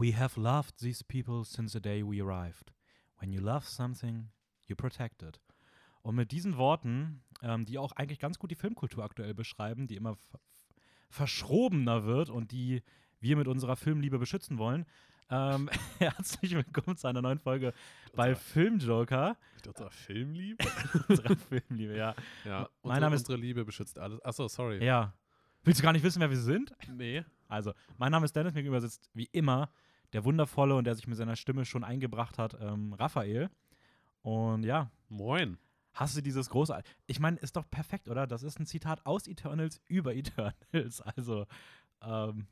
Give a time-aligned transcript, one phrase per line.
[0.00, 2.72] We have loved these people since the day we arrived.
[3.18, 4.30] When you love something,
[4.66, 5.38] you protect it.
[6.00, 9.96] Und mit diesen Worten, ähm, die auch eigentlich ganz gut die Filmkultur aktuell beschreiben, die
[9.96, 10.16] immer
[11.10, 12.82] verschrobener wird und die
[13.20, 14.86] wir mit unserer Filmliebe beschützen wollen,
[15.28, 15.68] ähm,
[15.98, 17.74] herzlich willkommen zu einer neuen Folge
[18.14, 19.36] bei Filmjoker.
[19.56, 20.64] Mit unserer Filmliebe?
[21.08, 22.14] unserer Filmliebe, ja.
[22.46, 24.24] Ja, mein unsere, Name ist- unsere Liebe beschützt alles.
[24.24, 24.82] Achso, sorry.
[24.82, 25.12] Ja.
[25.62, 26.72] Willst du gar nicht wissen, wer wir sind?
[26.90, 27.22] Nee.
[27.48, 29.70] Also, mein Name ist Dennis, mir gegenüber sitzt wie immer
[30.12, 33.50] der wundervolle und der sich mit seiner Stimme schon eingebracht hat, ähm, Raphael.
[34.22, 35.58] Und ja, Moin.
[35.94, 36.82] hast du dieses große.
[37.06, 38.26] Ich meine, ist doch perfekt, oder?
[38.26, 41.02] Das ist ein Zitat aus Eternals über Eternals.
[41.16, 41.46] Also,
[42.02, 42.46] ähm,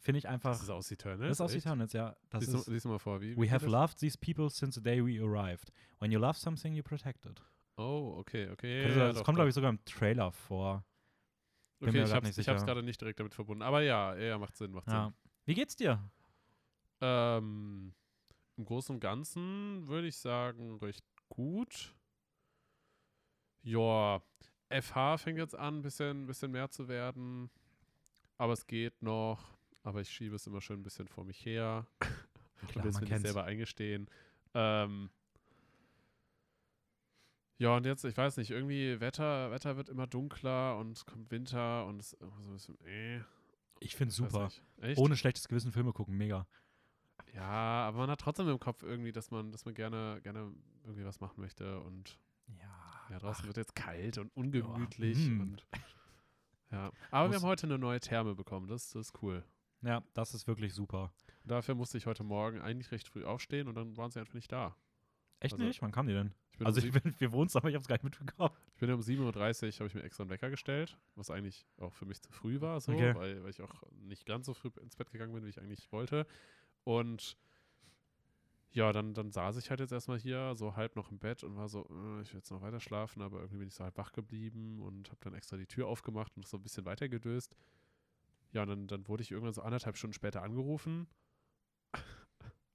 [0.00, 0.50] finde ich einfach.
[0.52, 1.28] Das ist aus Eternal.
[1.28, 2.16] Das ist aus Eternals, ja.
[2.30, 3.36] Das Lies, ist, lies mal vor, wie.
[3.36, 3.72] We have das?
[3.72, 5.70] loved these people since the day we arrived.
[5.98, 7.40] When you love something, you protect it.
[7.76, 8.88] Oh, okay, okay.
[8.88, 9.14] Du das?
[9.16, 10.84] das kommt, glaube ich, sogar im Trailer vor.
[11.78, 12.54] bin Okay, ich hab's, hab's sicher.
[12.56, 13.62] gerade nicht direkt damit verbunden.
[13.62, 15.04] Aber ja, ja, macht Sinn, macht Ja.
[15.06, 15.14] Sinn.
[15.44, 16.10] Wie geht's dir?
[17.00, 17.94] Ähm,
[18.56, 21.94] Im Großen und Ganzen würde ich sagen, recht gut.
[23.62, 24.22] Ja,
[24.70, 27.50] FH fängt jetzt an, ein bisschen, bisschen mehr zu werden.
[28.36, 29.56] Aber es geht noch.
[29.82, 31.86] Aber ich schiebe es immer schön ein bisschen vor mich her.
[32.68, 33.22] Klar, und will es man mir nicht kennt's.
[33.22, 34.08] selber eingestehen.
[34.54, 35.10] Ähm,
[37.58, 41.30] ja, und jetzt, ich weiß nicht, irgendwie Wetter, Wetter wird immer dunkler und es kommt
[41.30, 43.20] Winter und es ist so ein bisschen, äh,
[43.80, 44.50] Ich finde ich weiß super.
[44.96, 46.46] Ohne schlechtes Gewissen Filme gucken, mega.
[47.34, 50.52] Ja, aber man hat trotzdem im Kopf irgendwie, dass man, dass man gerne, gerne
[50.84, 53.06] irgendwie was machen möchte und Ja.
[53.10, 55.40] ja, draußen wird jetzt kalt und ungemütlich hm.
[55.40, 55.66] und
[56.70, 56.90] ja.
[57.10, 59.44] Aber Muss- wir haben heute eine neue Therme bekommen, das, das ist cool.
[59.82, 61.12] Ja, das ist wirklich super.
[61.44, 64.50] Dafür musste ich heute Morgen eigentlich recht früh aufstehen und dann waren sie einfach nicht
[64.50, 64.76] da.
[65.40, 65.80] Echt Also, nicht?
[65.82, 66.34] Wann kam die denn?
[66.50, 68.02] Ich bin, Also um, ich bin, wir wohnen es, aber ich habe es gar nicht
[68.04, 68.50] mitbekommen.
[68.74, 71.94] ich bin um 7.30 Uhr, habe ich mir extra einen Wecker gestellt, was eigentlich auch
[71.94, 73.14] für mich zu früh war, so, Okay.
[73.14, 75.92] weil, weil ich auch nicht ganz so früh ins Bett gegangen bin, wie ich eigentlich
[75.92, 76.26] wollte.
[76.88, 77.36] Und
[78.70, 81.54] ja, dann, dann saß ich halt jetzt erstmal hier, so halb noch im Bett und
[81.54, 83.98] war so, äh, ich will jetzt noch weiter schlafen, aber irgendwie bin ich so halb
[83.98, 87.54] wach geblieben und habe dann extra die Tür aufgemacht und so ein bisschen weiter gedöst.
[88.52, 91.06] Ja, und dann, dann wurde ich irgendwann so anderthalb Stunden später angerufen.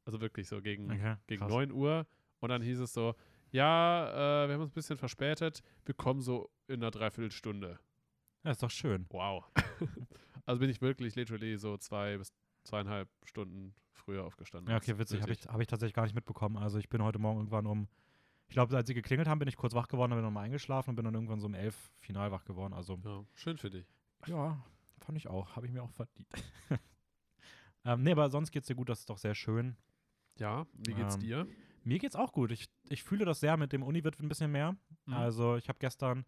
[0.06, 1.50] Also wirklich so gegen, Okay, gegen krass.
[1.50, 2.06] 9 Uhr.
[2.42, 3.16] Und dann hieß es so,
[3.52, 7.80] ja, äh, wir haben uns ein bisschen verspätet, wir kommen so in einer Dreiviertelstunde.
[8.44, 9.06] Ja, ist doch schön.
[9.12, 9.46] Wow.
[10.46, 12.34] also bin ich wirklich literally so zwei bis
[12.66, 14.70] zweieinhalb Stunden früher aufgestanden.
[14.72, 15.22] Ja, okay, witzig.
[15.22, 16.58] Habe ich, hab ich tatsächlich gar nicht mitbekommen.
[16.58, 17.88] Also ich bin heute Morgen irgendwann um,
[18.48, 20.96] ich glaube, als sie geklingelt haben, bin ich kurz wach geworden, bin nochmal eingeschlafen und
[20.96, 22.74] bin dann irgendwann so um elf final wach geworden.
[22.74, 23.86] Also Ja, schön für dich.
[24.28, 24.64] ja,
[25.00, 25.56] fand ich auch.
[25.56, 26.28] Habe ich mir auch verdient.
[27.86, 28.90] ähm, nee, aber sonst geht's dir gut.
[28.90, 29.76] Das ist doch sehr schön.
[30.38, 31.48] Ja, wie geht's Ähm, dir?
[31.84, 32.52] Mir geht's auch gut.
[32.52, 33.58] Ich, ich fühle das sehr.
[33.58, 34.76] Mit dem Uni wird ein bisschen mehr.
[35.06, 35.14] Mhm.
[35.14, 36.26] Also ich habe gestern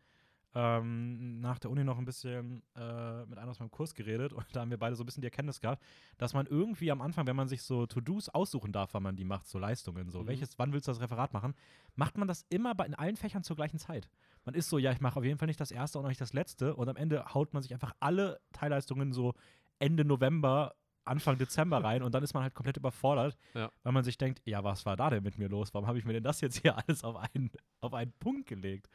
[0.56, 4.46] ähm, nach der Uni noch ein bisschen äh, mit einem aus meinem Kurs geredet und
[4.54, 5.84] da haben wir beide so ein bisschen die Erkenntnis gehabt,
[6.18, 9.26] dass man irgendwie am Anfang, wenn man sich so To-Dos aussuchen darf, wann man die
[9.26, 10.28] macht, so Leistungen, so Mhm.
[10.28, 11.54] welches, wann willst du das Referat machen,
[11.96, 14.10] macht man das immer bei, in allen Fächern zur gleichen Zeit.
[14.46, 16.22] Man ist so, ja, ich mache auf jeden Fall nicht das erste und auch nicht
[16.22, 19.34] das letzte und am Ende haut man sich einfach alle Teilleistungen so
[19.80, 20.74] Ende November
[21.08, 23.70] Anfang Dezember rein und dann ist man halt komplett überfordert, Ja.
[23.84, 25.72] weil man sich denkt, ja, was war da denn mit mir los?
[25.74, 27.52] Warum habe ich mir denn das jetzt hier alles auf einen,
[27.82, 28.90] auf einen Punkt gelegt?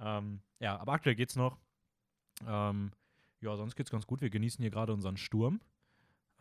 [0.00, 1.58] Ähm, ja, aber aktuell geht's noch.
[2.46, 2.92] Ähm,
[3.40, 4.20] ja, sonst geht's ganz gut.
[4.20, 5.60] Wir genießen hier gerade unseren Sturm.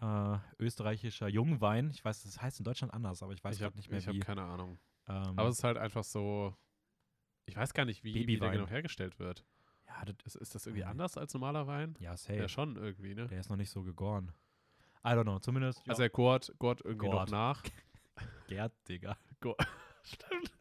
[0.01, 1.91] Äh, österreichischer Jungwein.
[1.91, 4.13] Ich weiß, das heißt in Deutschland anders, aber ich weiß ich habe nicht mehr hab
[4.13, 4.19] wie.
[4.19, 4.79] keine Ahnung.
[5.07, 6.55] Ähm, Aber es ist halt einfach so,
[7.45, 8.51] ich weiß gar nicht, wie, wie der Babywein.
[8.53, 9.43] genau hergestellt wird.
[9.87, 11.95] ja, das, Ist, ist das irgendwie anders als normaler Wein?
[11.99, 12.39] ja, safe.
[12.39, 13.27] Ja, schon irgendwie, ne?
[13.27, 14.31] Der ist noch nicht so gegoren.
[15.03, 15.39] I don't know.
[15.39, 17.29] Zumindest ja, Also er gurt, gurt irgendwie Gurt.
[17.29, 17.63] noch nach.
[18.47, 19.17] Gerd, Digga.
[20.03, 20.53] Stimmt.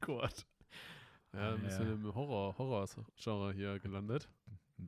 [0.00, 0.46] Gurt.
[1.34, 1.64] Ja, ein Ja.
[1.64, 4.28] bisschen im Horror, Horror-Genre hier gelandet.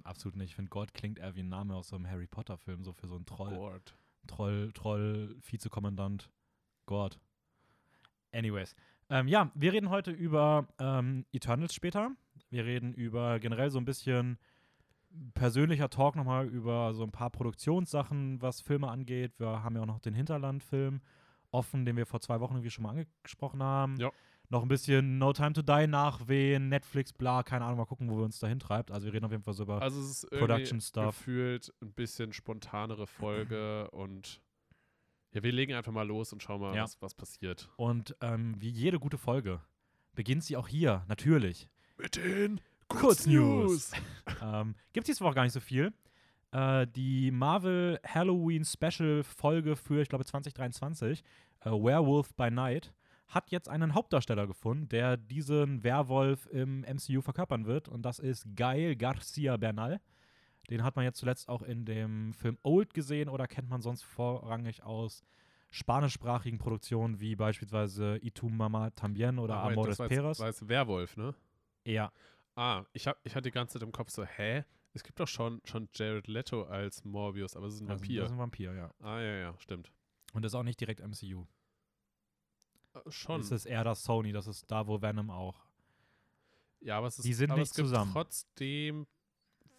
[0.02, 0.50] Absolut nicht.
[0.50, 3.06] Ich finde, Gord klingt eher wie ein Name aus so einem Harry Potter-Film, so für
[3.06, 3.54] so einen Troll.
[3.54, 3.96] Gurt.
[4.26, 6.30] Troll, Troll, Vizekommandant,
[6.86, 7.18] Gord.
[8.32, 8.74] Anyways.
[9.10, 12.10] Ähm, ja, wir reden heute über ähm, Eternals später.
[12.50, 14.38] Wir reden über generell so ein bisschen
[15.34, 19.38] persönlicher Talk nochmal über so ein paar Produktionssachen, was Filme angeht.
[19.38, 21.00] Wir haben ja auch noch den Hinterland-Film
[21.52, 23.96] offen, den wir vor zwei Wochen irgendwie schon mal angesprochen haben.
[24.00, 24.10] Ja.
[24.54, 28.18] Noch ein bisschen No Time to Die nachwehen, Netflix, bla, keine Ahnung, mal gucken, wo
[28.18, 28.92] wir uns dahin treibt.
[28.92, 31.06] Also wir reden auf jeden Fall so über Also es ist Production Stuff.
[31.18, 34.40] gefühlt ein bisschen spontanere Folge und
[35.32, 36.84] ja, wir legen einfach mal los und schauen mal, Ja.
[36.84, 37.68] was, was passiert.
[37.74, 39.60] Und ähm, wie jede gute Folge
[40.14, 41.68] beginnt sie auch hier, natürlich.
[41.98, 43.90] Mit den Kurznews.
[44.40, 45.92] ähm, Gibt es diese Woche gar nicht so viel.
[46.52, 51.24] Äh, die Marvel Halloween Special Folge für, ich glaube, 2023,
[51.62, 52.94] äh, Werewolf by Night,
[53.28, 57.88] hat jetzt einen Hauptdarsteller gefunden, der diesen Werwolf im MCU verkörpern wird.
[57.88, 60.00] Und das ist Gael Garcia Bernal.
[60.70, 64.02] Den hat man jetzt zuletzt auch in dem Film Old gesehen oder kennt man sonst
[64.02, 65.22] vorrangig aus
[65.70, 70.38] spanischsprachigen Produktionen wie beispielsweise Y tu Mama Tambien oder Ah, wait, Amores das Perros.
[70.38, 71.34] jetzt, war Werwolf, ne?
[71.84, 72.12] Ja,
[72.56, 74.62] Ah, ich, hab, ich hatte die ganze Zeit im Kopf so, hä?
[74.92, 78.02] Es gibt doch schon, schon Jared Leto als Morbius, aber es ist ein das ist-
[78.02, 78.20] Vampir.
[78.20, 78.90] Das ist ein Vampir, ja.
[79.00, 79.90] ah, ja, ja, stimmt.
[80.34, 81.46] Und das ist auch nicht direkt MCU.
[82.94, 83.40] Äh, schon.
[83.40, 85.64] Es ist eher das Sony, das ist da, wo Venom auch.
[86.80, 88.12] ja, aber es ist, die sind aber nicht es gibt zusammen.
[88.12, 89.06] trotzdem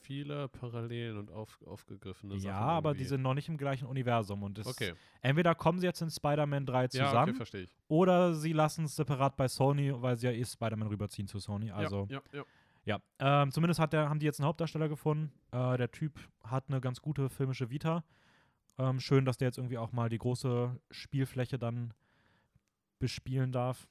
[0.02, 2.46] viele Parallelen und auf, aufgegriffene Sachen.
[2.46, 4.44] ja, aber die sind noch nicht im gleichen Universum.
[4.44, 7.76] Und Okay, entweder kommen sie jetzt in Spider-Man 3 ja, okay, zusammen verstehe ich.
[7.88, 11.72] oder sie lassen es separat bei Sony, weil sie ja eh Spider-Man rüberziehen zu Sony.
[11.72, 12.44] Also, ja, ja,
[12.86, 13.00] ja.
[13.20, 13.42] ja.
[13.44, 15.32] Ähm, zumindest hat der, haben die jetzt einen Hauptdarsteller gefunden.
[15.52, 18.04] Äh, der Typ hat eine ganz gute filmische Vita.
[18.78, 21.94] Ähm, schön, dass der jetzt irgendwie auch mal die große Spielfläche dann
[23.00, 23.88] bespielen darf.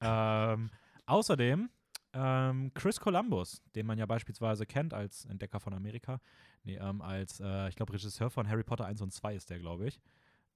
[0.00, 0.70] Ähm,
[1.06, 1.70] außerdem
[2.12, 6.20] ähm, Chris Columbus, den man ja beispielsweise kennt als Entdecker von Amerika.
[6.64, 9.58] Nee, ähm, als, äh, ich glaube, Regisseur von Harry Potter 1 und 2 ist der,
[9.58, 10.00] glaube ich.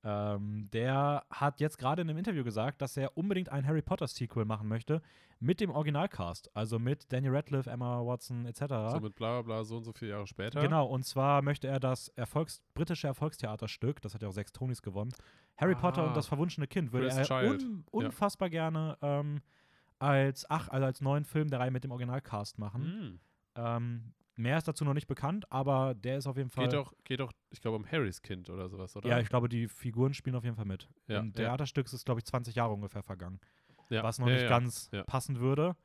[0.03, 4.07] Ähm, der hat jetzt gerade in einem Interview gesagt, dass er unbedingt ein Harry Potter
[4.07, 5.03] Sequel machen möchte
[5.41, 8.61] mit dem Originalcast, also mit Daniel Radcliffe, Emma Watson etc.
[8.93, 10.61] So mit bla bla bla so und so viele Jahre später.
[10.61, 14.81] Genau, und zwar möchte er das Erfolgs britische Erfolgstheaterstück, das hat ja auch sechs Tonys
[14.81, 15.13] gewonnen,
[15.59, 16.07] Harry Potter Ah.
[16.09, 19.41] und das verwunschene Kind, würde er un unfassbar gerne ähm,
[19.99, 22.83] als, ach, also als neuen Film der Reihe mit dem Originalcast machen.
[22.85, 23.21] Hm.
[23.57, 26.65] Ähm, mehr ist dazu noch nicht bekannt, aber der ist auf jeden Fall.
[26.65, 29.09] Geht doch, geht doch, ich glaube, um Harrys Kind oder sowas, oder?
[29.09, 30.89] ja, ich glaube, die Figuren spielen auf jeden Fall mit.
[31.07, 31.33] Ja, Im ja.
[31.33, 33.41] Theaterstück ist, glaube ich, 20 Jahre ungefähr vergangen.
[33.91, 34.03] ja.
[34.03, 34.49] was noch ja, nicht ja.
[34.49, 35.05] ganz ja.
[35.05, 35.77] passen würde.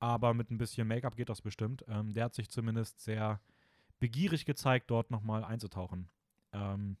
[0.00, 1.84] Aber mit ein bisschen Make-up geht das bestimmt.
[1.88, 3.40] Ähm, der hat sich zumindest sehr
[3.98, 6.08] begierig gezeigt, dort nochmal einzutauchen.
[6.52, 6.96] Ähm,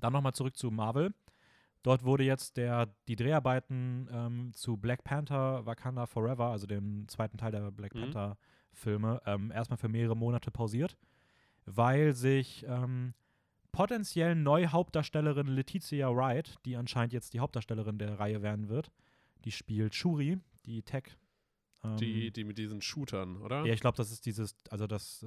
[0.00, 1.14] dann nochmal zurück zu Marvel.
[1.82, 7.38] Dort wurde jetzt der, die Dreharbeiten ähm, zu Black Panther Wakanda Forever, also dem zweiten
[7.38, 8.00] Teil der Black Mhm.
[8.76, 10.96] Filme, ähm, erstmal für mehrere Monate pausiert,
[11.64, 13.14] weil sich ähm,
[13.72, 18.90] potenziell neue Hauptdarstellerin Letizia Wright, die anscheinend jetzt die Hauptdarstellerin der Reihe werden wird,
[19.44, 21.16] die spielt Shuri, die Tech.
[21.84, 23.64] Ähm, Die, die mit diesen Shootern, oder?
[23.66, 25.24] ja, ich glaube, das ist dieses, also das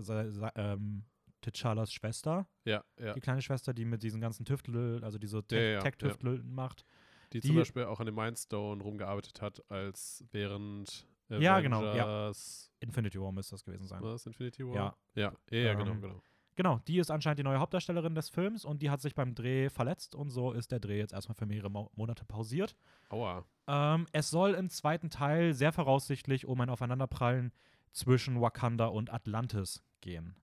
[0.55, 1.03] ähm,
[1.41, 3.13] T'Challas Schwester, Ja, ja.
[3.13, 6.85] die kleine Schwester, die mit diesen ganzen Tüftel, also diese Ja, ja, ja, Tech-Tüftel macht.
[7.33, 12.03] Die, Die- zum Beispiel auch an dem Mindstone rumgearbeitet hat, als während Ja, genau, ja.
[12.05, 14.01] Avengers- Infinity War müsste das gewesen sein.
[14.01, 14.75] Was, Infinity War?
[14.75, 14.95] Ja.
[15.15, 16.23] Ja, ja, ja genau, Ähm, genau.
[16.55, 19.69] Genau, die ist anscheinend die neue Hauptdarstellerin des Films und die hat sich beim Dreh
[19.69, 22.75] verletzt und so ist der Dreh jetzt erstmal für mehrere Mo Monate pausiert.
[23.07, 23.45] Aua.
[23.67, 27.53] Ähm, es soll im zweiten Teil sehr voraussichtlich um ein Aufeinanderprallen
[27.91, 30.35] zwischen Wakanda und Atlantis gehen.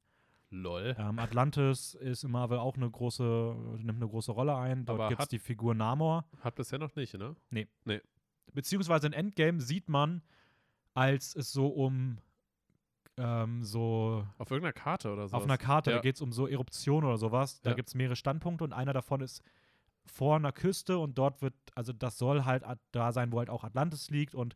[0.49, 0.97] Lol.
[0.99, 4.87] Ähm, Atlantis ist in Marvel auch eine große, nimmt eine große Rolle ein.
[4.87, 6.25] Dort gibt es die Figur Namor.
[6.41, 7.37] Hat bisher noch nicht, ne?
[8.55, 10.23] Beziehungsweise in Endgame sieht man,
[10.97, 12.19] als es so um
[13.19, 15.37] ähm, so Auf irgendeiner Karte oder so.
[15.37, 15.97] auf einer Karte, Ja.
[15.97, 17.61] da geht es um so Eruptionen oder sowas.
[17.63, 17.77] Da Ja.
[17.77, 19.43] gibt es mehrere Standpunkte und einer davon ist
[20.05, 22.63] vor einer Küste und dort wird, also das soll halt
[22.93, 24.55] da sein, wo halt auch Atlantis liegt und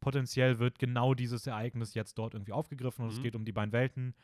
[0.00, 3.22] potenziell wird genau dieses Ereignis jetzt dort irgendwie aufgegriffen und es Mhm.
[3.22, 4.14] geht um die beiden Welten.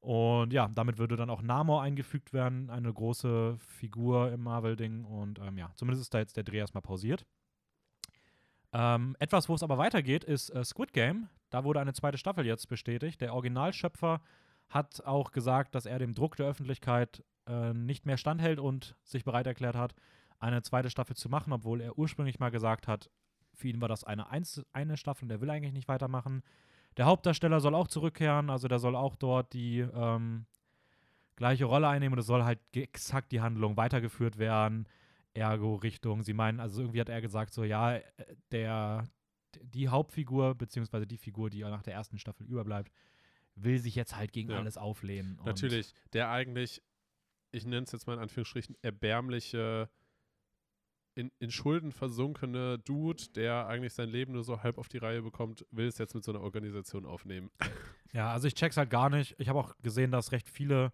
[0.00, 5.04] Und ja, damit würde dann auch Namor eingefügt werden, eine große Figur im Marvel-Ding.
[5.04, 7.26] Und ähm, ja, zumindest ist da jetzt der Dreh erstmal pausiert.
[8.72, 11.28] Ähm, etwas, wo es aber weitergeht, ist äh, Squid Game.
[11.50, 13.20] Da wurde eine zweite Staffel jetzt bestätigt.
[13.20, 14.20] Der Originalschöpfer
[14.68, 19.24] hat auch gesagt, dass er dem Druck der Öffentlichkeit äh, nicht mehr standhält und sich
[19.24, 19.94] bereit erklärt hat,
[20.38, 23.10] eine zweite Staffel zu machen, obwohl er ursprünglich mal gesagt hat,
[23.52, 26.42] für ihn war das eine, Einz eine Staffel und er will eigentlich nicht weitermachen.
[26.96, 30.46] Der Hauptdarsteller soll auch zurückkehren, also der soll auch dort die ähm,
[31.36, 34.86] gleiche Rolle einnehmen und es soll halt exakt die Handlung weitergeführt werden.
[35.34, 38.02] Ergo Richtung, sie meinen, also irgendwie hat er gesagt, so ja, äh,
[38.50, 39.08] der,
[39.62, 42.92] die Hauptfigur, beziehungsweise die Figur, die nach der ersten Staffel überbleibt,
[43.54, 44.58] will sich jetzt halt gegen Ja.
[44.58, 45.38] alles auflehnen.
[45.44, 46.82] Natürlich, der eigentlich,
[47.52, 49.88] ich nenne es jetzt mal in Anführungsstrichen, erbärmliche,
[51.16, 55.22] in, in Schulden versunkene Dude, der eigentlich sein Leben nur so halb auf die Reihe
[55.22, 57.50] bekommt, will es jetzt mit so einer Organisation aufnehmen.
[58.12, 59.34] Ja, also ich check's halt gar nicht.
[59.38, 60.92] Ich habe auch gesehen, dass recht viele,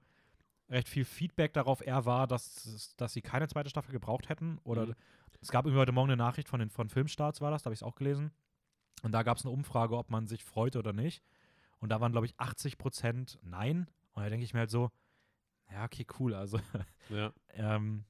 [0.68, 4.58] recht viel Feedback darauf eher war, dass, dass sie keine zweite Staffel gebraucht hätten.
[4.64, 4.94] Oder Mhm.
[5.40, 7.74] es gab irgendwie heute Morgen eine Nachricht von den von Filmstarts, war das, da habe
[7.74, 8.32] ich es auch gelesen.
[9.02, 11.22] Und da gab es eine Umfrage, ob man sich freut oder nicht.
[11.78, 13.90] Und da waren, glaube ich, 80 Prozent Nein.
[14.14, 14.90] Und da denke ich mir halt so,
[15.70, 16.34] ja, okay, cool.
[16.34, 16.58] Also,
[17.10, 17.32] Ja.
[17.50, 18.04] ähm,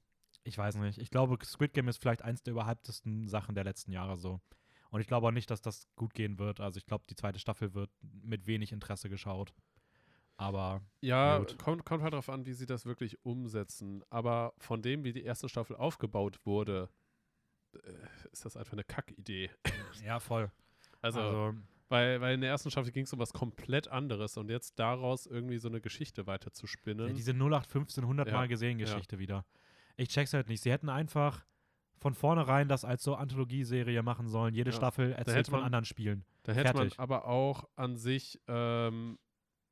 [0.44, 0.98] ich weiß nicht.
[0.98, 4.40] Ich glaube, Squid Game ist vielleicht eins der überhyptesten Sachen der letzten Jahre so.
[4.90, 6.60] Und ich glaube auch nicht, dass das gut gehen wird.
[6.60, 9.52] Also ich glaube, die zweite Staffel wird mit wenig Interesse geschaut.
[10.38, 11.58] Aber Ja, Gut.
[11.58, 14.04] kommt, kommt halt darauf an, wie sie das wirklich umsetzen.
[14.10, 16.90] Aber von dem, wie die erste Staffel aufgebaut wurde,
[17.74, 17.78] äh,
[18.32, 19.50] ist das einfach eine Kackidee.
[20.04, 20.50] ja, voll.
[21.00, 21.54] Also, Also,
[21.88, 25.24] Weil, weil in der ersten Staffel ging es um was komplett anderes und jetzt daraus
[25.26, 27.08] irgendwie so eine Geschichte weiter zu spinnen.
[27.08, 29.46] Ja, diese 0815 100 Ja, Mal gesehen Geschichte wieder.
[29.96, 30.62] Ich check's halt nicht.
[30.62, 31.46] Sie hätten einfach
[31.98, 34.52] von vornherein das als so Anthologieserie machen sollen.
[34.54, 36.24] Jede Ja, Staffel erzählt hätte von man- anderen Spielen.
[36.42, 36.98] da hätte fertig.
[36.98, 39.18] man aber auch an sich ähm,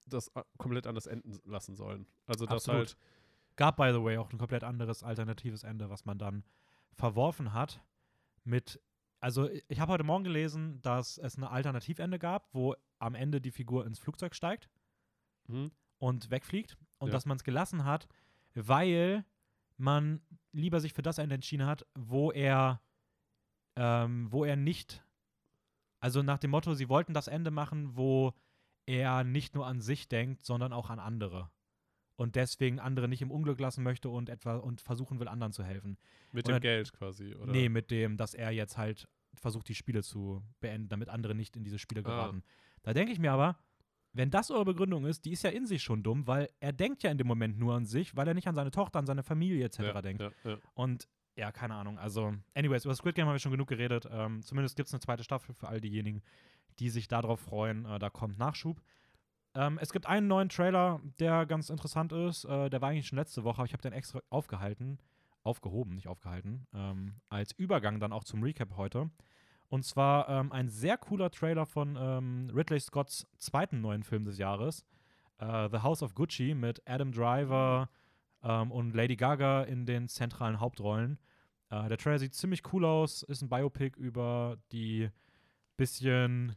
[0.07, 2.07] das komplett anders enden lassen sollen.
[2.27, 2.97] Also das halt,
[3.57, 6.45] Gab, by the way, auch ein komplett anderes alternatives Ende, was man dann
[6.93, 7.81] verworfen hat
[8.43, 8.81] mit.
[9.21, 13.53] Also, ich habe heute Morgen gelesen, dass es ein Alternativende gab, wo am Ende die
[13.53, 14.69] Figur ins Flugzeug steigt
[15.47, 17.13] hm, und wegfliegt und Ja.
[17.13, 18.09] dass man es gelassen hat,
[18.55, 19.25] weil
[19.77, 20.21] man
[20.53, 22.83] lieber sich für das Ende entschieden hat, wo er,
[23.77, 25.05] ähm, wo er nicht,
[26.01, 28.35] also nach dem Motto, sie wollten das Ende machen, wo
[28.87, 31.51] er nicht nur an sich denkt, sondern auch an andere.
[32.17, 35.65] Und deswegen andere nicht im Unglück lassen möchte und etwa und versuchen will, anderen zu
[35.65, 35.99] helfen.
[36.33, 37.53] mit Oder- dem Geld quasi, oder?
[37.53, 41.57] Nee, mit dem, dass er jetzt halt versucht, die Spiele zu beenden, damit andere nicht
[41.57, 42.05] in diese Spiele Ah.
[42.05, 42.43] geraten.
[42.83, 43.59] Da denke ich mir aber,
[44.13, 47.03] wenn das eure Begründung ist, die ist ja in sich schon dumm, weil er denkt
[47.03, 49.25] ja in dem Moment nur an sich, weil er nicht an seine Tochter, an seine
[49.25, 49.79] Familie etc.
[49.81, 50.23] ja, denkt.
[50.23, 50.59] Ja, ja.
[50.75, 51.99] Und ja, keine Ahnung.
[51.99, 54.09] Also, anyways, über Squid Game haben wir schon genug geredet.
[54.11, 56.23] Ähm, zumindest gibt es eine zweite Staffel für all diejenigen,
[56.79, 57.85] die sich darauf freuen.
[57.87, 58.81] Äh, da kommt Nachschub.
[59.55, 62.45] Ähm, es gibt einen neuen Trailer, der ganz interessant ist.
[62.45, 64.99] Äh, der war eigentlich schon letzte Woche, aber ich habe den extra aufgehalten.
[65.43, 66.67] Aufgehoben, nicht aufgehalten.
[66.73, 69.11] Ähm, als Übergang dann auch zum Recap heute.
[69.69, 74.39] Und zwar ähm, ein sehr cooler Trailer von ähm, Ridley Scotts zweiten neuen Film des
[74.39, 74.85] Jahres.
[75.39, 77.89] Äh, The House of Gucci mit Adam Driver
[78.45, 81.19] ähm, und Lady Gaga in den zentralen Hauptrollen.
[81.71, 85.11] Äh, der Trailer sieht ziemlich cool aus, ist ein Biopic über die
[85.77, 86.55] bisschen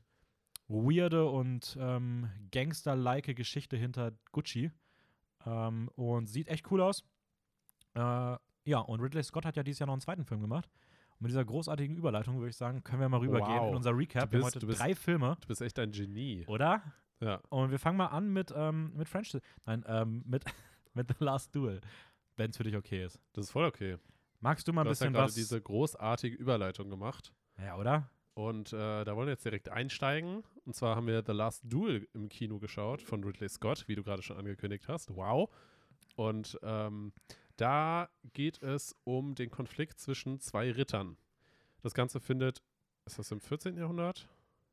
[0.67, 4.72] weirde und ähm, gangster-like Geschichte hinter Gucci.
[5.46, 7.03] Ähm, und sieht echt cool aus.
[7.96, 8.00] Äh,
[8.65, 10.70] ja, und Ridley Scott hat ja dieses Jahr noch einen zweiten Film gemacht.
[11.12, 13.70] Und mit dieser großartigen Überleitung würde ich sagen, können wir mal rübergehen Wow.
[13.70, 14.29] in unser Recap.
[14.29, 16.44] Du wir haben bist- heute bist- drei Filme, Du bist echt ein Genie.
[16.48, 16.82] oder?
[17.22, 17.39] Ja.
[17.50, 19.36] Und wir fangen mal an mit, ähm, mit French.
[19.65, 20.44] Nein, ähm, mit,
[20.98, 21.80] mit The Last Duel.
[22.36, 23.20] Wenn es für dich okay ist.
[23.34, 23.98] Das ist voll okay.
[24.42, 25.36] Magst du mal ein Du hast ja bisschen gerade was?
[25.36, 27.34] diese großartige Überleitung gemacht.
[27.58, 28.10] ja, oder?
[28.34, 30.44] Und äh, da wollen wir jetzt direkt einsteigen.
[30.66, 34.04] Und zwar haben wir The Last Duel im Kino geschaut von Ridley Scott, wie du
[34.04, 35.16] gerade schon angekündigt hast.
[35.16, 35.50] Wow.
[36.16, 37.13] Und ähm,
[37.56, 41.18] da geht es um den Konflikt zwischen zwei Rittern.
[41.82, 42.62] Das Ganze findet,
[43.06, 43.75] ist das im 14.
[43.75, 44.27] Jahrhundert?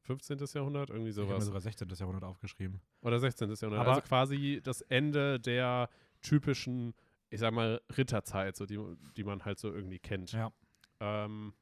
[0.05, 0.39] 15.
[0.55, 0.91] Jahrhundert?
[0.91, 1.45] Irgendwie Ich habe mir sowas.
[1.47, 1.89] sogar 16.
[1.89, 2.81] Jahrhundert aufgeschrieben.
[3.03, 3.49] Oder 16.
[3.51, 3.81] Jahrhundert.
[3.81, 5.89] Aber- also quasi das Ende der
[6.23, 6.95] typischen,
[7.31, 8.79] ich sag mal, Ritterzeit, so die,
[9.17, 10.33] die man halt so irgendwie kennt.
[10.33, 10.53] Ja.
[11.01, 11.53] Ähm,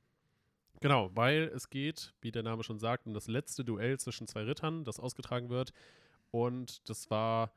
[0.80, 4.42] genau, weil es geht, wie der Name schon sagt, um das letzte Duell zwischen zwei
[4.44, 5.72] Rittern, das ausgetragen wird.
[6.30, 7.52] Und das war,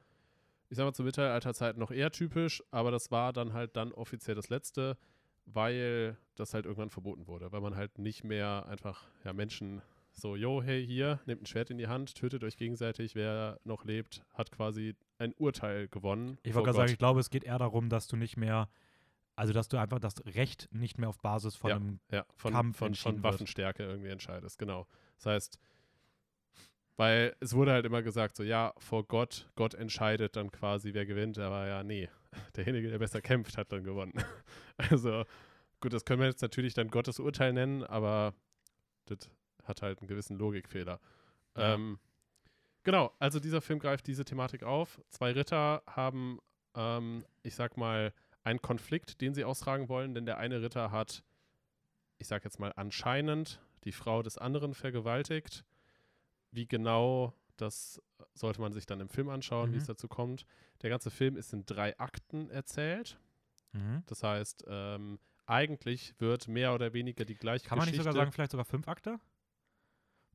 [0.69, 4.35] ich sag mal, zur Mittelalterzeit noch eher typisch, aber das war dann halt dann offiziell
[4.35, 4.97] das letzte,
[5.45, 9.81] weil das halt irgendwann verboten wurde, weil man halt nicht mehr einfach ja, Menschen
[10.15, 13.83] so, yo, hey, hier, nehmt ein Schwert in die Hand, tötet euch gegenseitig, wer noch
[13.83, 16.37] lebt, hat quasi ein Urteil gewonnen.
[16.43, 16.75] Ich wollte gerade Gott.
[16.75, 18.69] sagen, ich glaube, es geht eher darum, dass du nicht mehr,
[19.35, 21.75] also dass du einfach das Recht nicht mehr auf Basis von Ja.
[21.75, 23.23] einem ja, von, Kampf von, von wird.
[23.23, 24.87] Waffenstärke irgendwie entscheidest, genau.
[25.17, 25.59] Das heißt,
[26.97, 31.05] weil es wurde halt immer gesagt, so ja, vor Gott, Gott entscheidet dann quasi, wer
[31.05, 32.09] gewinnt, aber ja, nee,
[32.55, 34.13] derjenige, der besser kämpft, hat dann gewonnen.
[34.77, 35.23] Also,
[35.79, 38.33] gut, das können wir jetzt natürlich dann Gottes Urteil nennen, aber
[39.05, 39.29] das
[39.67, 40.99] hat halt einen gewissen Logikfehler.
[41.57, 41.73] Ja.
[41.75, 41.99] Ähm,
[42.83, 45.01] genau, also dieser Film greift diese Thematik auf.
[45.09, 46.39] Zwei Ritter haben,
[46.75, 51.23] ähm, ich sag mal, einen Konflikt, den sie austragen wollen, denn der eine Ritter hat,
[52.17, 55.65] ich sag jetzt mal, anscheinend die Frau des anderen vergewaltigt.
[56.51, 58.01] Wie genau, das
[58.33, 59.81] sollte man sich dann im Film anschauen, wie Mhm.
[59.81, 60.45] es dazu kommt.
[60.81, 63.17] Der ganze Film ist in drei Akten erzählt.
[63.73, 64.03] Mhm.
[64.07, 68.11] Das heißt, ähm, eigentlich wird mehr oder weniger die gleiche Kann man nicht Geschichte.
[68.11, 69.19] sogar sagen, vielleicht sogar fünf Akte?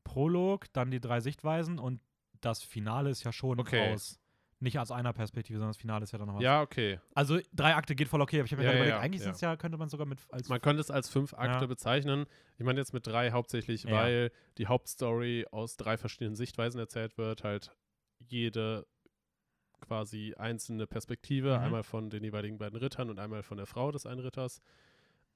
[0.03, 2.01] Prolog, dann die drei Sichtweisen und
[2.41, 3.91] das Finale ist ja schon Okay.
[3.93, 4.19] aus,
[4.59, 6.43] nicht aus einer Perspektive, sondern das Finale ist ja dann noch was.
[6.43, 6.99] ja, okay.
[7.15, 9.41] Also drei Akte geht voll okay, aber ich habe mir Ja, gerade ja, überlegt, eigentlich
[9.41, 9.49] ja.
[9.51, 12.25] ja, könnte man sogar mit als Man könnte es als fünf Akte bezeichnen.
[12.57, 17.43] Ich meine jetzt mit drei hauptsächlich, weil die Hauptstory aus drei verschiedenen Sichtweisen erzählt wird.
[17.43, 17.75] Halt
[18.19, 18.85] jede
[19.81, 21.63] quasi einzelne Perspektive, Mhm.
[21.63, 24.61] einmal von den jeweiligen beiden Rittern und einmal von der Frau des einen Ritters.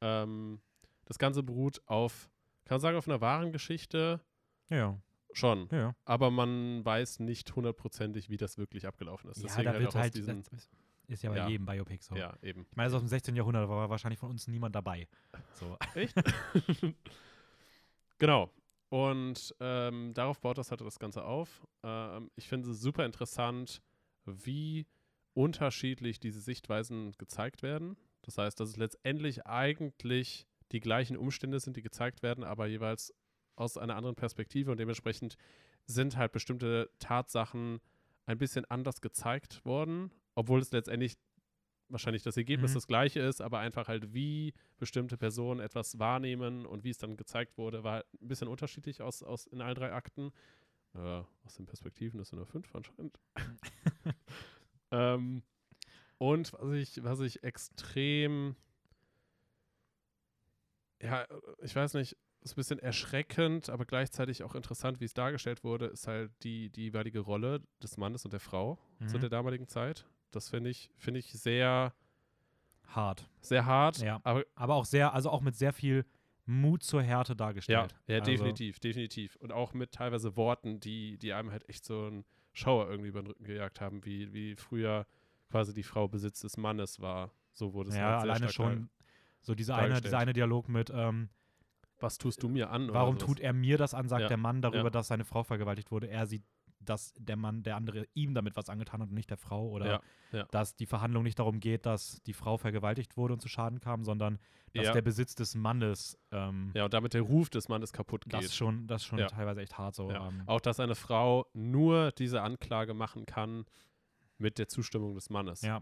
[0.02, 0.62] Ähm,
[1.06, 2.30] das Ganze beruht auf,
[2.66, 4.22] kann man sagen, auf einer wahren Geschichte
[4.70, 5.00] ja,
[5.34, 5.68] schon.
[5.72, 5.96] ja.
[6.06, 9.38] Aber man weiß nicht hundertprozentig, wie das wirklich abgelaufen ist.
[9.38, 10.70] ja, Deswegen da halt wird auch aus halt, diesen, das
[11.08, 11.48] ist- ja bei Ja.
[11.48, 12.16] jedem Biopic so.
[12.16, 12.66] ja, eben.
[12.70, 13.36] Ich meine, das ist aus dem 16.
[13.36, 15.08] Jahrhundert, war wahrscheinlich von uns niemand dabei.
[15.54, 15.78] So.
[15.94, 16.16] Echt?
[18.18, 18.52] genau.
[18.90, 21.68] Und ähm, darauf baut das halt das Ganze auf.
[21.84, 23.82] Ähm, ich finde es super interessant,
[24.26, 24.88] wie
[25.34, 27.98] unterschiedlich diese Sichtweisen gezeigt werden.
[28.22, 33.14] Das heißt, dass es letztendlich eigentlich die gleichen Umstände sind, die gezeigt werden, aber jeweils
[33.56, 35.38] aus einer anderen Perspektive und dementsprechend
[35.86, 37.80] sind halt bestimmte Tatsachen
[38.26, 41.18] ein bisschen anders gezeigt worden, obwohl es letztendlich
[41.90, 42.76] wahrscheinlich das Ergebnis Mhm.
[42.76, 47.16] das gleiche ist, aber einfach halt, wie bestimmte Personen etwas wahrnehmen und wie es dann
[47.16, 50.32] gezeigt wurde, war halt ein bisschen unterschiedlich aus, aus in allen drei Akten.
[50.96, 53.20] Äh, aus den Perspektiven ist nur fünf anscheinend.
[54.92, 55.44] ähm,
[56.18, 58.56] und was ich, was ich extrem,
[61.02, 61.28] ja,
[61.62, 65.88] ich weiß nicht, ist ein bisschen erschreckend, aber gleichzeitig auch interessant, wie es dargestellt wurde,
[65.88, 69.22] ist halt die, die jeweilige Rolle des Mannes und der Frau zu Mhm.
[69.22, 70.06] der damaligen Zeit.
[70.32, 71.94] Das finde ich, finde ich sehr,
[72.88, 73.28] Hart.
[73.42, 73.98] sehr hart.
[73.98, 74.20] Ja.
[74.24, 76.06] Aber Aber auch sehr, also auch mit sehr viel
[76.46, 77.96] Mut zur Härte ja, dargestellt.
[78.08, 79.36] ja, also, definitiv, definitiv.
[79.38, 83.22] Und auch mit teilweise Worten, die, die einem halt echt so einen Schauer irgendwie über
[83.22, 85.08] den Rücken gejagt haben, wie, wie früher
[85.50, 87.32] quasi die Frau Besitz des Mannes war.
[87.54, 88.90] So wurde es Ja, halt sehr alleine schon
[89.42, 91.30] so dieser eine, dieser eine Dialog mit, ähm,
[92.06, 92.94] Was tust du mir an?
[92.94, 94.90] warum tut er mir das an, sagt Ja, der Mann darüber, ja.
[94.90, 96.08] dass seine Frau vergewaltigt wurde.
[96.08, 96.44] Er sieht,
[96.80, 99.68] dass der Mann, der andere ihm damit was angetan hat und nicht der Frau.
[99.70, 103.48] Oder Ja, dass die Verhandlung nicht darum geht, dass die Frau vergewaltigt wurde und zu
[103.48, 104.38] Schaden kam, sondern
[104.74, 108.42] dass der Besitz des Mannes, ähm, Ja, und damit der Ruf des Mannes kaputt das
[108.42, 108.50] geht.
[108.50, 110.12] ist schon, das ist schon teilweise echt hart so.
[110.12, 113.66] Ähm, Auch, dass eine Frau nur diese Anklage machen kann
[114.38, 115.62] mit der Zustimmung des Mannes.
[115.62, 115.82] ja.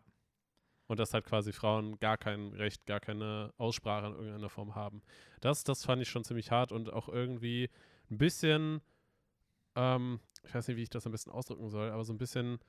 [0.93, 5.01] Und dass halt quasi Frauen gar kein Recht, gar keine Aussprache in irgendeiner Form haben.
[5.41, 7.71] Das, das fand ich schon ziemlich hart und auch irgendwie
[8.11, 8.79] ein bisschen,
[9.75, 12.59] ähm, ich weiß nicht, wie ich das am besten ausdrücken soll, aber so ein bisschen,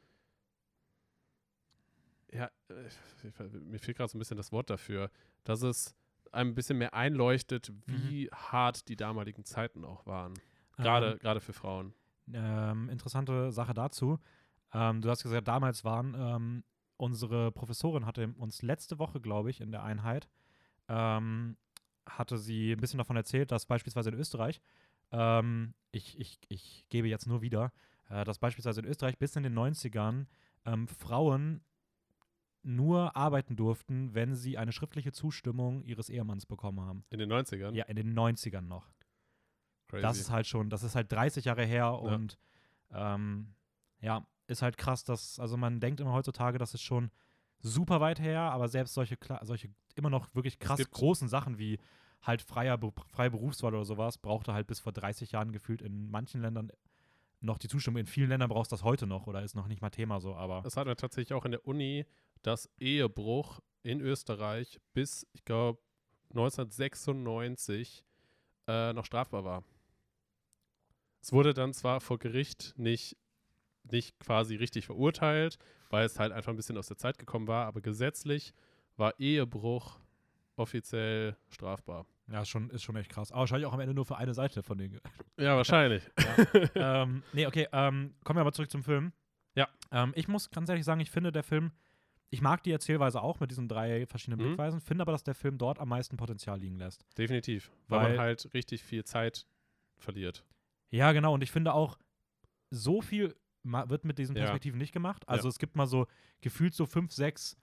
[2.32, 5.10] ja, äh, ich- mir fehlt gerade so ein bisschen das Wort dafür,
[5.44, 5.94] dass es
[6.32, 10.32] einem ein bisschen mehr einleuchtet, wie hart die damaligen Zeiten auch waren.
[10.78, 11.92] Gerade, Ähm, gerade für Frauen.
[12.32, 14.18] Ähm, interessante Sache dazu.
[14.72, 16.64] Ähm, du hast gesagt, damals waren ähm,
[16.96, 20.28] unsere Professorin hatte uns letzte Woche, glaube ich, in der Einheit,
[20.88, 21.56] ähm,
[22.06, 24.60] hatte sie ein bisschen davon erzählt, dass beispielsweise in Österreich,
[25.10, 27.72] ähm, ich, ich, ich gebe jetzt nur wieder,
[28.08, 30.26] äh, dass beispielsweise in Österreich bis in den 90ern
[30.66, 31.62] ähm, Frauen
[32.62, 37.04] nur arbeiten durften, wenn sie eine schriftliche Zustimmung ihres Ehemanns bekommen haben.
[37.10, 37.74] In den 90ern.
[37.74, 38.90] Ja, in den 90ern noch.
[39.88, 40.02] Crazy.
[40.02, 42.38] Das ist halt schon, das ist halt 30 Jahre her und
[42.90, 43.54] ähm,
[44.00, 47.10] ja, ist halt krass, dass, also man denkt immer heutzutage, das ist schon
[47.60, 51.78] super weit her, aber selbst solche, solche immer noch wirklich krass großen Sachen wie
[52.22, 52.78] halt freier,
[53.08, 56.70] freie Berufswahl oder sowas, brauchte halt bis vor 30 Jahren gefühlt in manchen Ländern
[57.40, 58.00] noch die Zustimmung.
[58.00, 60.34] In vielen Ländern brauchst du das heute noch oder ist noch nicht mal Thema so,
[60.34, 62.06] aber Es hat man tatsächlich auch in der Uni,
[62.42, 65.78] dass Ehebruch in Österreich bis, ich glaube,
[66.30, 68.04] 1996
[68.66, 69.62] äh, noch strafbar war.
[71.20, 73.16] Es wurde dann zwar vor Gericht nicht,
[73.90, 75.58] nicht quasi richtig verurteilt,
[75.90, 78.52] weil es halt einfach ein bisschen aus der Zeit gekommen war, aber gesetzlich
[78.96, 79.98] war Ehebruch
[80.56, 82.06] offiziell strafbar.
[82.30, 83.32] ja, ist schon, ist schon echt krass.
[83.32, 85.00] Aber wahrscheinlich auch am Ende nur für eine Seite von denen.
[85.36, 86.04] Ja, wahrscheinlich.
[86.76, 89.12] ähm, nee, okay, ähm, kommen wir aber zurück zum Film.
[89.56, 89.68] Ja.
[89.90, 91.72] Ähm, ich muss ganz ehrlich sagen, ich finde, der Film,
[92.30, 94.44] ich mag die Erzählweise auch mit diesen drei verschiedenen Mhm.
[94.50, 97.04] Blickweisen, finde aber, dass der Film dort am meisten Potenzial liegen lässt.
[97.18, 97.72] Definitiv.
[97.88, 99.44] Weil, Weil- man halt richtig viel Zeit
[99.98, 100.44] verliert.
[100.90, 101.98] Ja, genau, und ich finde auch,
[102.70, 104.42] so viel wird mit diesen Ja.
[104.42, 105.28] Perspektiven nicht gemacht.
[105.28, 105.50] Also Ja.
[105.50, 106.06] es gibt mal so
[106.40, 107.56] gefühlt so fünf, sechs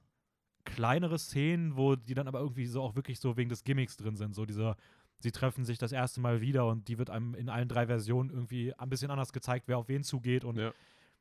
[0.66, 4.16] kleinere Szenen, wo die dann aber irgendwie so auch wirklich so wegen des Gimmicks drin
[4.16, 4.36] sind.
[4.36, 4.76] So dieser,
[5.20, 8.30] sie treffen sich das erste Mal wieder und die wird einem in allen drei Versionen
[8.30, 10.72] irgendwie ein bisschen anders gezeigt, wer auf wen zugeht und Ja.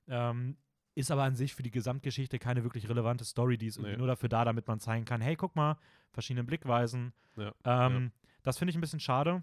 [0.08, 0.56] ähm,
[0.94, 3.98] ist aber an sich für die Gesamtgeschichte keine wirklich relevante Story, die ist irgendwie Nee.
[3.98, 5.78] nur dafür da, damit man zeigen kann, hey, guck mal,
[6.10, 7.12] verschiedene Blickweisen.
[7.36, 8.12] Ja, Ähm,
[8.42, 9.42] Das finde ich ein bisschen schade,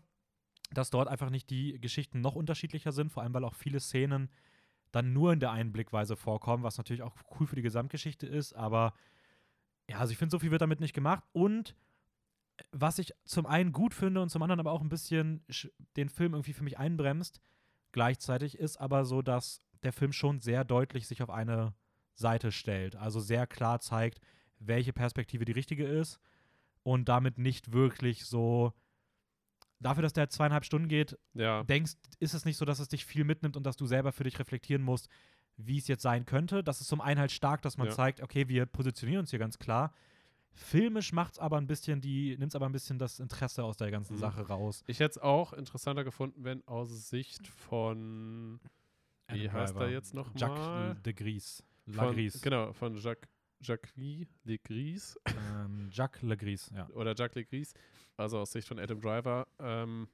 [0.71, 4.30] dass dort einfach nicht die Geschichten noch unterschiedlicher sind, vor allem weil auch viele Szenen
[4.98, 8.54] dann nur in der einen Blickweise vorkommen, was natürlich auch cool für die Gesamtgeschichte ist,
[8.54, 8.94] aber
[9.90, 11.24] ja, also ich finde, so viel wird damit nicht gemacht.
[11.32, 11.76] Und
[12.72, 16.10] was ich zum einen gut finde und zum anderen aber auch ein bisschen sch- den
[16.10, 17.40] Film irgendwie für mich einbremst,
[17.92, 21.74] gleichzeitig ist aber so, dass der Film schon sehr deutlich sich auf eine
[22.16, 24.20] Seite stellt, also sehr klar zeigt,
[24.60, 26.20] welche Perspektive die richtige ist
[26.84, 28.74] und damit nicht wirklich so
[29.80, 31.63] dafür, dass der zweieinhalb Stunden geht, Ja.
[31.63, 34.24] denkst, ist es nicht so, dass es dich viel mitnimmt und dass du selber für
[34.24, 35.10] dich reflektieren musst,
[35.58, 36.63] wie es jetzt sein könnte.
[36.63, 37.94] Das ist zum einen halt stark, dass man Ja.
[37.94, 39.94] zeigt, okay, wir positionieren uns hier ganz klar.
[40.54, 43.78] Filmisch macht es aber ein bisschen die, nimmt es aber ein bisschen das Interesse aus
[43.78, 44.20] der ganzen Mhm.
[44.20, 44.84] Sache raus.
[44.88, 48.60] Ich hätte es auch interessanter gefunden, wenn aus Sicht von
[49.30, 50.40] Wie Adam heißt er jetzt noch mal?
[50.40, 51.63] Jacques de Gris.
[51.86, 52.42] von, Lagris.
[52.42, 53.30] Genau, von Jacques,
[53.62, 53.93] Jacques
[54.43, 56.88] Legris Ähm, Jacques Legris, ja.
[56.89, 57.74] oder Jacques Legris,
[58.15, 60.08] also aus Sicht von Adam Driver, ähm,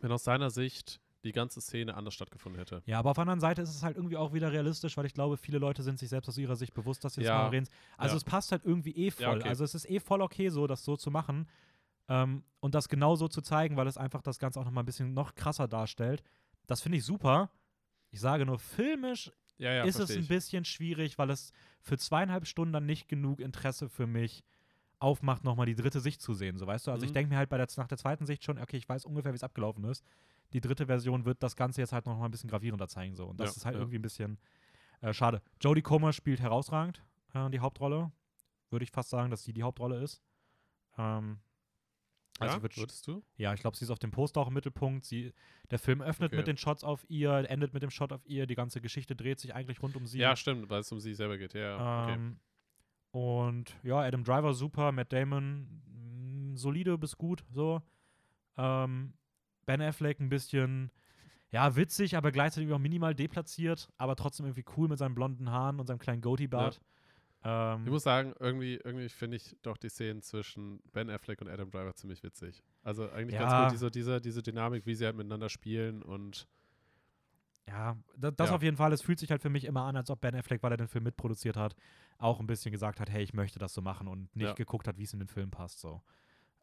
[0.00, 2.80] wenn aus seiner Sicht die ganze Szene anders stattgefunden hätte.
[2.86, 5.14] Ja, aber auf der anderen Seite ist es halt irgendwie auch wieder realistisch, weil ich
[5.14, 7.38] glaube, viele Leute sind sich selbst aus ihrer Sicht bewusst, dass sie jetzt Ja.
[7.42, 7.66] mal reden.
[7.96, 8.18] Also Ja.
[8.18, 9.24] es passt halt irgendwie eh voll.
[9.24, 9.48] Ja, okay.
[9.48, 11.48] Also es ist eh voll okay, so das so zu machen
[12.08, 14.82] ähm, und das genau so zu zeigen, weil es einfach das Ganze auch noch mal
[14.82, 16.22] ein bisschen noch krasser darstellt.
[16.66, 17.50] Das finde ich super.
[18.10, 20.28] Ich sage nur, filmisch Ja, ja, ist es ein ich.
[20.28, 24.44] bisschen schwierig, weil es für zweieinhalb Stunden dann nicht genug Interesse für mich
[25.00, 26.58] aufmacht, nochmal die dritte Sicht zu sehen.
[26.58, 26.90] So weißt du?
[26.90, 27.14] Also ich Mhm.
[27.14, 29.36] denke mir halt bei der, nach der zweiten Sicht schon, okay, ich weiß ungefähr, wie
[29.36, 30.04] es abgelaufen ist.
[30.52, 33.14] Die dritte Version wird das Ganze jetzt halt noch mal ein bisschen gravierender zeigen.
[33.14, 33.26] So.
[33.26, 34.38] Und das Ja, ist halt irgendwie ein bisschen
[35.00, 35.42] äh, schade.
[35.60, 38.10] Jodie Comer spielt herausragend äh, die Hauptrolle.
[38.70, 40.22] Würde ich fast sagen, dass sie die Hauptrolle ist.
[40.96, 41.38] Ähm,
[42.38, 43.22] also ja, wird würdest du?
[43.36, 45.04] ja, ich glaube, sie ist auf dem Poster auch im Mittelpunkt.
[45.04, 45.32] Sie,
[45.70, 46.36] der Film öffnet Okay.
[46.36, 48.46] mit den Shots auf ihr, endet mit dem Shot auf ihr.
[48.46, 50.18] Die ganze Geschichte dreht sich eigentlich rund um sie.
[50.18, 51.54] Ja, stimmt, weil es um sie selber geht.
[51.54, 52.14] Ja, ja, okay.
[52.14, 52.38] Ähm,
[53.10, 55.82] Und ja, Adam Driver super, Matt Damon
[56.52, 57.82] mh, solide bis gut, so.
[58.56, 59.14] Ähm,
[59.66, 60.90] ben Affleck ein bisschen,
[61.50, 65.78] ja, witzig, aber gleichzeitig auch minimal deplatziert, aber trotzdem irgendwie cool mit seinen blonden Haaren
[65.80, 66.80] und seinem kleinen Goatee-Bart.
[67.44, 71.48] Ähm, Ich muss sagen, irgendwie, irgendwie finde ich doch die Szenen zwischen Ben Affleck und
[71.48, 72.62] Adam Driver ziemlich witzig.
[72.82, 73.46] Also eigentlich Ja.
[73.46, 76.48] ganz gut, diese, diese, diese Dynamik, wie sie halt miteinander spielen und
[77.68, 78.56] Ja, da, das Ja.
[78.56, 78.92] auf jeden Fall.
[78.92, 80.88] Es fühlt sich halt für mich immer an, als ob Ben Affleck, weil er den
[80.88, 81.74] Film mitproduziert hat,
[82.16, 84.54] auch ein bisschen gesagt hat, hey, ich möchte das so machen und nicht Ja.
[84.54, 85.80] geguckt hat, wie es in den Film passt.
[85.80, 86.02] So.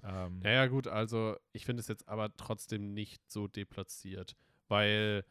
[0.04, 4.36] Ähm, Ja, ja, gut, also ich finde es jetzt aber trotzdem nicht so deplatziert,
[4.68, 5.24] weil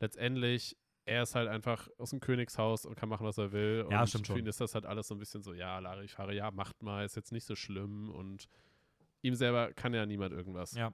[0.00, 3.86] letztendlich er ist halt einfach aus dem Königshaus und kann machen, was er will.
[3.90, 4.40] Ja, und stimmt für schon.
[4.40, 7.16] ihn ist das halt alles so ein bisschen so, ja, Larifare, ja, macht mal, ist
[7.16, 8.48] jetzt nicht so schlimm und
[9.22, 10.74] ihm selber kann ja niemand irgendwas.
[10.74, 10.92] Ja.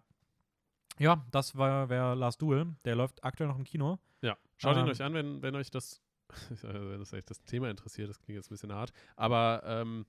[0.99, 2.75] Ja, das war wäre Last Duel.
[2.85, 3.99] Der läuft aktuell noch im Kino.
[4.21, 6.03] Ja, schaut ihn Ähm, euch an, wenn, wenn euch das,
[6.63, 8.09] wenn das, euch das Thema interessiert.
[8.09, 8.93] Das klingt jetzt ein bisschen hart.
[9.15, 10.07] Aber ähm,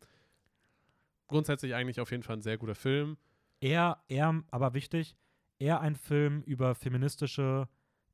[1.28, 3.18] grundsätzlich eigentlich auf jeden Fall ein sehr guter Film.
[3.62, 5.16] Eher, eher, aber wichtig,
[5.60, 7.68] eher ein Film über feministische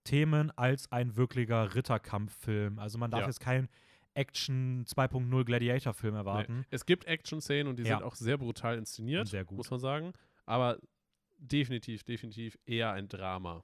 [0.05, 2.79] Themen als ein wirklicher Ritterkampffilm.
[2.79, 3.27] Also man darf Ja.
[3.27, 3.67] jetzt keinen
[4.13, 6.59] Action 2.0 Gladiator-Film erwarten.
[6.59, 6.65] Nee.
[6.71, 7.97] Es gibt Action-Szenen und die Ja.
[7.97, 9.57] sind auch sehr brutal inszeniert, Und sehr gut.
[9.57, 10.13] muss man sagen.
[10.45, 10.79] Aber
[11.37, 13.63] definitiv, definitiv eher ein Drama.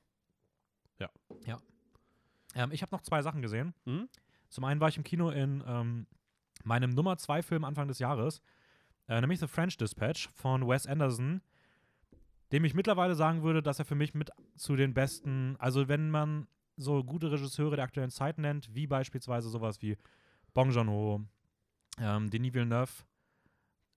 [2.53, 3.73] Ähm, ich habe noch zwei Sachen gesehen.
[3.85, 4.09] Mhm.
[4.49, 6.05] Zum einen war ich im Kino in ähm,
[6.65, 8.41] meinem Nummer 2 Film Anfang des Jahres,
[9.07, 11.41] äh, nämlich The French Dispatch von Wes Anderson,
[12.51, 16.09] dem ich mittlerweile sagen würde, dass er für mich mit zu den besten, also wenn
[16.09, 19.97] man so gute Regisseure der aktuellen Zeit nennt, wie beispielsweise sowas wie
[20.53, 21.21] Bong Joon-ho,
[21.99, 22.91] ähm, Denis Villeneuve,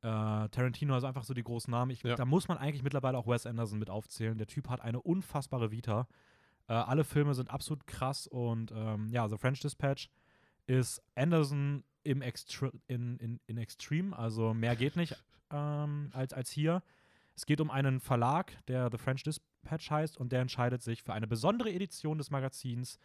[0.02, 1.90] äh, Tarantino, also einfach so die großen Namen.
[1.90, 2.14] Ich, Ja.
[2.14, 4.36] Da muss man eigentlich mittlerweile auch Wes Anderson mit aufzählen.
[4.36, 6.06] Der Typ hat eine unfassbare Vita.
[6.68, 10.10] Äh, alle Filme sind absolut krass und ähm, ja, The French Dispatch
[10.66, 15.16] ist Anderson im Extre in, in, in Extreme, also mehr geht nicht
[15.50, 16.82] ähm, als, als hier.
[17.36, 21.12] Es geht um einen Verlag, der The French Dispatch heißt und der entscheidet sich für
[21.12, 22.98] eine besondere Edition des Magazins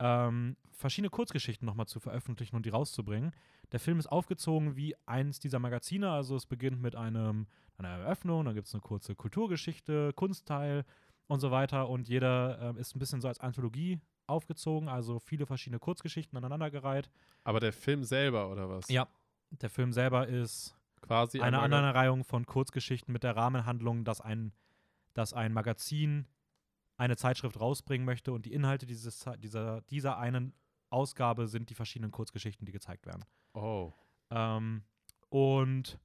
[0.00, 3.32] ähm, verschiedene Kurzgeschichten nochmal zu veröffentlichen und die rauszubringen.
[3.70, 8.46] Der Film ist aufgezogen wie eins dieser Magazine, also es beginnt mit einem, einer Eröffnung,
[8.46, 10.84] dann gibt es eine kurze Kulturgeschichte, Kunstteil
[11.28, 15.44] und so weiter und jeder ähm, ist ein bisschen so als Anthologie aufgezogen, also viele
[15.44, 17.10] verschiedene Kurzgeschichten aneinandergereiht.
[17.44, 18.88] Aber der Film selber, oder was?
[18.88, 19.06] Ja.
[19.50, 24.52] Der Film selber ist Quasi eine Aneinanderreihung von Kurzgeschichten mit der Rahmenhandlung, dass ein,
[25.14, 26.26] dass ein Magazin
[26.96, 30.52] eine Zeitschrift rausbringen möchte und die Inhalte dieses, dieser, dieser einen
[30.90, 33.24] Ausgabe sind die verschiedenen Kurzgeschichten, die gezeigt werden.
[33.54, 33.92] Oh.
[34.30, 34.82] Ähm,
[35.30, 35.98] und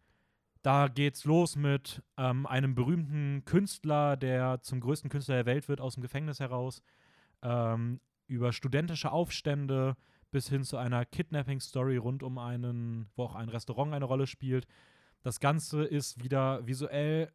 [0.61, 5.81] da geht's los mit ähm, einem berühmten Künstler, der zum größten Künstler der Welt wird,
[5.81, 6.81] aus dem Gefängnis heraus,
[7.41, 9.95] ähm, über studentische Aufstände
[10.35, 14.67] bis hin zu einer Kidnapping-Story rund um einen, wo auch ein Restaurant eine Rolle spielt.
[15.21, 17.31] Das Ganze ist wieder visuell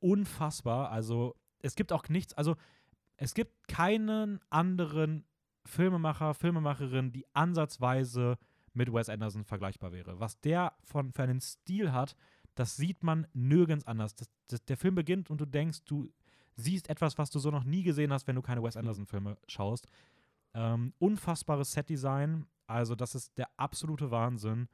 [0.00, 0.90] unfassbar.
[0.90, 2.56] Also es gibt auch nichts, also
[3.16, 5.24] es gibt keinen anderen
[5.64, 8.36] Filmemacher, Filmemacherin, die ansatzweise
[8.74, 10.20] mit Wes Anderson vergleichbar wäre.
[10.20, 12.16] Was der von, für einen Stil hat,
[12.54, 14.14] das sieht man nirgends anders.
[14.14, 16.12] Das, das, der Film beginnt und du denkst, du
[16.56, 19.88] siehst etwas, was du so noch nie gesehen hast, wenn du keine Wes Anderson-Filme schaust.
[20.54, 24.68] Ähm, unfassbares Setdesign, also das ist der absolute Wahnsinn.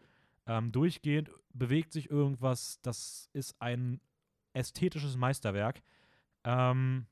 [0.47, 4.01] Ähm, durchgehend bewegt sich irgendwas, das ist ein
[4.53, 5.83] ästhetisches Meisterwerk.
[6.45, 7.07] Ähm,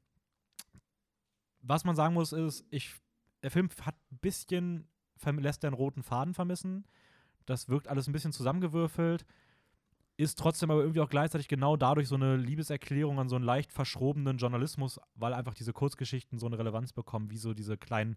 [1.61, 2.95] was man sagen muss, ist, ich,
[3.43, 4.89] der Film hat ein bisschen,
[5.25, 6.87] lässt den roten Faden vermissen.
[7.47, 9.25] Das wirkt alles ein bisschen zusammengewürfelt.
[10.17, 13.73] Ist trotzdem aber irgendwie auch gleichzeitig genau dadurch so eine Liebeserklärung an so einen leicht
[13.73, 18.17] verschrobenen Journalismus, weil einfach diese Kurzgeschichten so eine Relevanz bekommen, wie so diese kleinen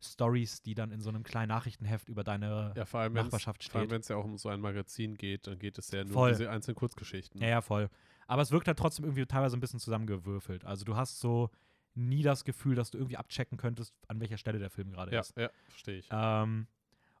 [0.00, 3.62] Stories, die dann in so einem kleinen Nachrichtenheft über deine Ja, vor allem, wenn Nachbarschaft
[3.62, 3.94] es vor allem, steht.
[3.96, 6.30] wenn's ja auch um so ein Magazin geht, dann geht es ja nur Voll.
[6.30, 7.40] um diese einzelnen Kurzgeschichten.
[7.40, 7.90] Ja, ja, voll.
[8.26, 10.64] Aber es wirkt halt trotzdem irgendwie teilweise ein bisschen zusammengewürfelt.
[10.64, 11.50] Also du hast so
[11.94, 15.20] nie das Gefühl, dass du irgendwie abchecken könntest, an welcher Stelle der Film gerade ja,
[15.20, 15.36] ist.
[15.36, 16.08] ja verstehe ich.
[16.12, 16.66] Ähm,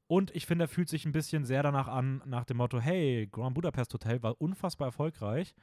[0.06, 3.26] und ich finde, er fühlt sich ein bisschen sehr danach an, nach dem Motto, hey,
[3.30, 5.54] Grand Budapest Hotel war unfassbar erfolgreich.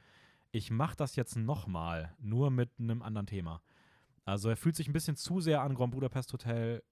[0.52, 3.62] Ich mache das jetzt nochmal, nur mit einem anderen Thema.
[4.24, 6.82] Also er fühlt sich ein bisschen zu sehr an Grand Budapest Hotel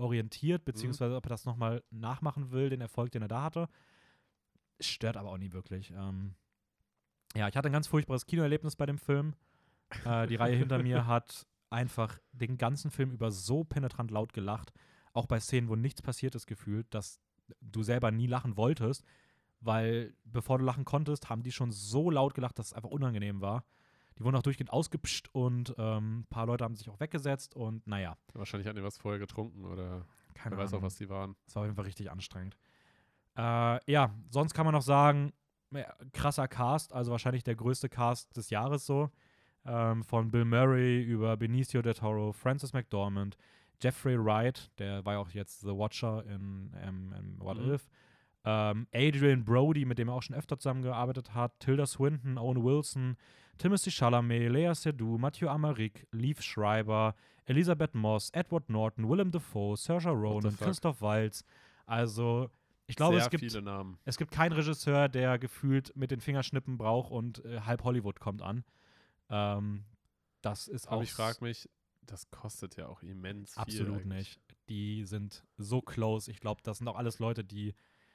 [0.00, 3.68] orientiert, beziehungsweise ob er das nochmal nachmachen will, den Erfolg, den er da hatte.
[4.80, 5.90] Stört aber auch nie wirklich.
[5.90, 6.34] Ähm,
[7.36, 9.34] ja, ich hatte ein ganz furchtbares Kinoerlebnis bei dem Film.
[10.04, 14.72] Äh, die Reihe hinter mir hat einfach den ganzen Film über so penetrant laut gelacht,
[15.12, 17.20] auch bei Szenen, wo nichts passiert ist, gefühlt, dass
[17.60, 19.04] du selber nie lachen wolltest,
[19.60, 23.40] weil bevor du lachen konntest, haben die schon so laut gelacht, dass es einfach unangenehm
[23.40, 23.64] war.
[24.20, 27.86] Die wurden auch durchgehend ausgepscht und ähm, ein paar Leute haben sich auch weggesetzt und
[27.86, 28.18] naja.
[28.34, 30.04] Wahrscheinlich hatten die was vorher getrunken oder
[30.34, 30.82] Keine wer weiß Ahnung.
[30.82, 31.36] auch, was die waren.
[31.46, 32.54] Das war auf jeden Fall richtig anstrengend.
[33.36, 35.32] Äh, ja, sonst kann man noch sagen,
[35.70, 39.10] ja, krasser Cast, also wahrscheinlich der größte Cast des Jahres so.
[39.64, 43.36] Ähm, von Bill Murray über Benicio del Toro, Francis McDormand,
[43.82, 47.72] Jeffrey Wright, der war ja auch jetzt The Watcher in, ähm, in What Mhm.
[47.72, 47.88] If.
[48.44, 53.16] Ähm, Adrian Brody, mit dem er auch schon öfter zusammengearbeitet hat, Tilda Swinton, Owen Wilson,
[53.60, 60.08] Timothy Chalamet, Lea Seydoux, Mathieu Amalric, Leaf Schreiber, Elisabeth Moss, Edward Norton, Willem Dafoe, Saoirse
[60.08, 60.56] Ronan?
[60.56, 61.44] Christoph Waltz.
[61.84, 62.48] Also,
[62.86, 63.98] ich glaube, Sehr es gibt, viele Namen.
[64.06, 68.40] es gibt keinen Regisseur, der gefühlt mit den Fingerschnippen braucht und äh, halb Hollywood kommt
[68.40, 68.64] an.
[69.28, 69.84] Ähm,
[70.40, 71.68] das ist Aber auch ich frage mich,
[72.00, 73.62] das kostet ja auch immens viel.
[73.62, 74.06] absolut eigentlich.
[74.18, 74.40] nicht.
[74.70, 76.30] Die sind so close.
[76.30, 77.74] Ich glaube, das sind auch alles Leute, die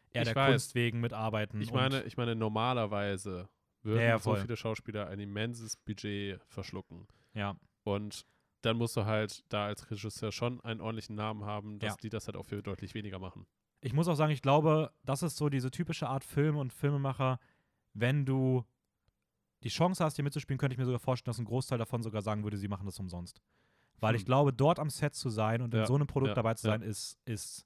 [0.10, 0.52] eher Ich der weiß.
[0.54, 1.62] Kunst wegen mitarbeiten.
[1.62, 3.48] Ich meine, ich meine, normalerweise
[3.86, 7.08] würden Ja, ja, so viele Schauspieler ein immenses Budget verschlucken.
[7.34, 8.26] ja, Und
[8.62, 11.98] dann musst du halt da als Regisseur schon einen ordentlichen Namen haben, dass Ja.
[12.02, 13.46] die das halt auch für deutlich weniger machen.
[13.82, 17.40] ich muss auch sagen, ich glaube, das ist so diese typische Art Film und Filmemacher,
[17.94, 18.66] wenn du
[19.64, 22.22] die Chance hast, hier mitzuspielen, könnte ich mir sogar vorstellen, dass ein Großteil davon sogar
[22.24, 23.42] sagen würde, sie machen das umsonst.
[24.00, 24.26] Weil ich Hm.
[24.26, 26.64] glaube, dort am Set zu sein und in Ja, so einem Produkt ja, dabei zu
[26.68, 27.66] sein, ist, ist,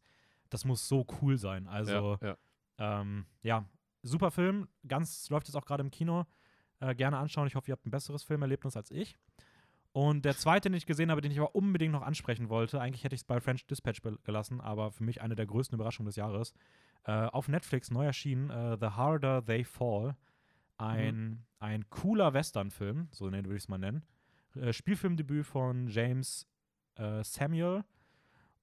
[0.49, 1.67] das muss so cool sein.
[1.67, 2.35] Also, ja,
[2.79, 2.99] ja.
[3.01, 3.65] ähm, ja,
[4.03, 4.67] super Film.
[4.87, 6.25] Ganz läuft jetzt auch gerade im Kino.
[6.79, 7.47] Äh, gerne anschauen.
[7.47, 9.17] Ich hoffe, ihr habt ein besseres Filmerlebnis als ich.
[9.91, 13.03] Und der zweite, den ich gesehen habe, den ich aber unbedingt noch ansprechen wollte, eigentlich
[13.03, 16.15] hätte ich es bei French Dispatch gelassen, aber für mich eine der größten Überraschungen des
[16.15, 16.53] Jahres.
[17.05, 20.15] Äh, auf Netflix neu erschienen, äh, The Harder They Fall.
[20.77, 24.03] Ein, ein cooler Western-Film, so würde ich es mal nennen.
[24.55, 26.47] Äh, Spielfilmdebüt von James
[26.95, 27.83] äh, Samuel.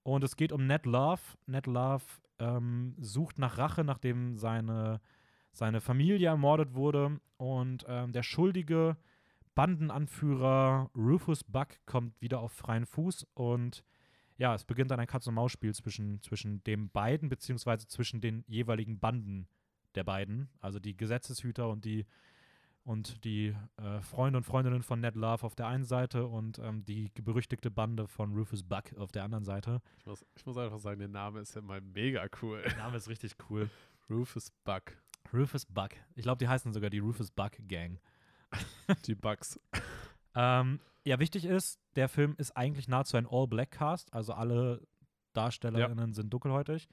[0.03, 1.21] Und es geht um Ned Love.
[1.47, 2.05] Ned Love
[2.39, 5.01] ähm, sucht nach Rache, nachdem seine,
[5.57, 7.19] seine Familie ermordet wurde.
[7.39, 8.97] Und ähm, der schuldige
[9.55, 13.27] Bandenanführer Rufus Buck kommt wieder auf freien Fuß.
[13.33, 13.83] Und
[14.37, 19.49] ja, es beginnt dann ein Katz-und-Maus-Spiel zwischen, zwischen den beiden, beziehungsweise zwischen den jeweiligen Banden
[19.95, 20.51] der beiden.
[20.61, 22.05] Also die Gesetzeshüter und die
[22.85, 26.85] und die äh, Freunde und Freundinnen von Ned Love auf der einen Seite und ähm,
[26.85, 29.81] die berüchtigte Bande von Rufus Buck auf der anderen Seite.
[29.99, 32.63] Ich, muss, ich muss einfach sagen, der Name ist ja mal mega cool.
[32.63, 33.69] Der Name ist richtig cool.
[34.09, 34.93] Rufus Buck.
[35.33, 35.91] Rufus Buck.
[36.15, 37.99] Ich glaube, die heißen sogar die Rufus Buck Gang.
[39.07, 39.59] Die Bugs.
[40.35, 44.87] Ähm, ja, wichtig ist, der Film ist eigentlich nahezu ein All-Black-Cast, also alle
[45.33, 46.89] DarstellerInnen sind dunkelhäutig.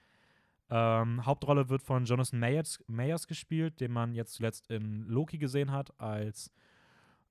[0.69, 5.71] Ähm, Hauptrolle wird von Jonathan Mayers, Mayers gespielt, den man jetzt zuletzt in Loki gesehen
[5.71, 6.51] hat, als,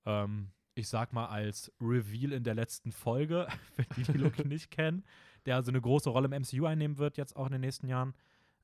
[0.06, 4.70] ähm, ich sag mal, als Reveal in der letzten Folge, für die, die Loki nicht
[4.70, 5.04] kennen,
[5.46, 8.14] der also eine große Rolle im MCU einnehmen wird, jetzt auch in den nächsten Jahren.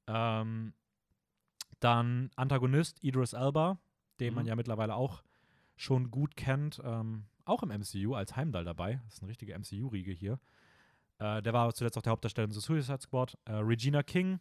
[0.07, 0.75] Ähm,
[1.81, 3.79] dann Antagonist Idris Elba,
[4.21, 4.49] den man Mhm.
[4.49, 5.23] ja mittlerweile auch
[5.77, 9.01] schon gut kennt, ähm, auch im MCU als Heimdall dabei.
[9.05, 10.39] Das ist eine richtige MCU-Riege hier.
[11.19, 13.39] Äh, der war zuletzt auch der Hauptdarsteller in The Suicide Squad.
[13.45, 14.41] Äh, Regina King,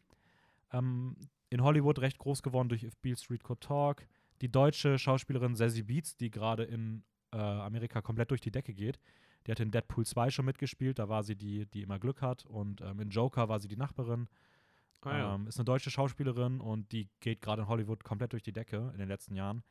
[0.72, 1.16] ähm,
[1.50, 4.06] in Hollywood recht groß geworden durch If Beale Street Could Talk.
[4.42, 9.00] Die deutsche Schauspielerin Sassy Beats, die gerade in äh, Amerika komplett durch die Decke geht.
[9.46, 12.46] Die hat in Deadpool 2 schon mitgespielt, da war sie die, die immer Glück hat.
[12.46, 14.28] Und ähm, in Joker war sie die Nachbarin.
[15.08, 15.36] Ah, ja.
[15.36, 18.90] ähm, ist eine deutsche Schauspielerin und die geht gerade in Hollywood komplett durch die Decke
[18.94, 19.64] in den letzten Jahren.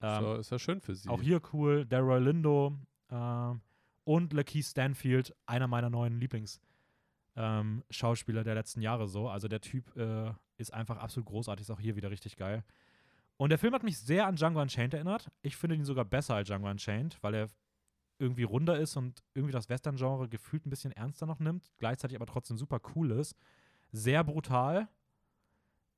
[0.00, 1.08] Ähm, so, ist ja schön für sie.
[1.08, 2.76] auch hier cool, Delroy Lindo
[3.10, 3.60] ähm,
[4.04, 6.60] und Lakeith Stanfield, einer meiner neuen Lieblings-
[7.38, 9.28] ähm, Schauspieler der letzten Jahre so.
[9.28, 12.64] Also der Typ äh, ist einfach absolut großartig, ist auch hier wieder richtig geil.
[13.36, 15.30] Und der Film hat mich sehr an Django Unchained erinnert.
[15.42, 17.48] Ich finde ihn sogar besser als Django Unchained, weil er
[18.18, 22.26] irgendwie runder ist und irgendwie das Western-Genre gefühlt ein bisschen ernster noch nimmt, gleichzeitig aber
[22.26, 23.36] trotzdem super cool ist.
[23.92, 24.88] Sehr brutal,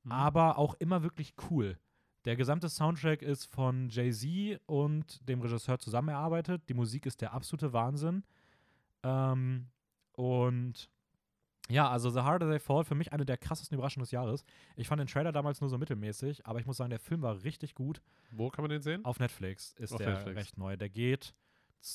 [0.03, 0.13] Mhm.
[0.13, 1.79] aber auch immer wirklich cool.
[2.25, 6.63] Der gesamte Soundtrack ist von Jay-Z und dem Regisseur zusammen erarbeitet.
[6.69, 8.25] Die Musik ist der absolute Wahnsinn.
[9.03, 9.69] Ähm,
[10.13, 10.91] und
[11.69, 14.45] ja, also The Harder They Fall, für mich eine der krassesten Überraschungen des Jahres.
[14.77, 17.43] Ich fand den Trailer damals nur so mittelmäßig, aber ich muss sagen, der Film war
[17.43, 18.03] richtig gut.
[18.31, 19.05] Wo kann man den sehen?
[19.05, 20.37] Auf Netflix ist Auf der Netflix.
[20.37, 20.77] recht neu.
[20.77, 21.35] Der geht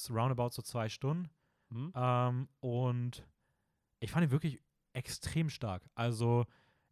[0.10, 1.29] roundabout so zwei Stunden.
[1.69, 1.91] Mhm.
[1.95, 3.25] Ähm, und
[3.99, 4.60] ich fand ihn wirklich
[4.95, 5.84] extrem stark.
[5.95, 6.45] Also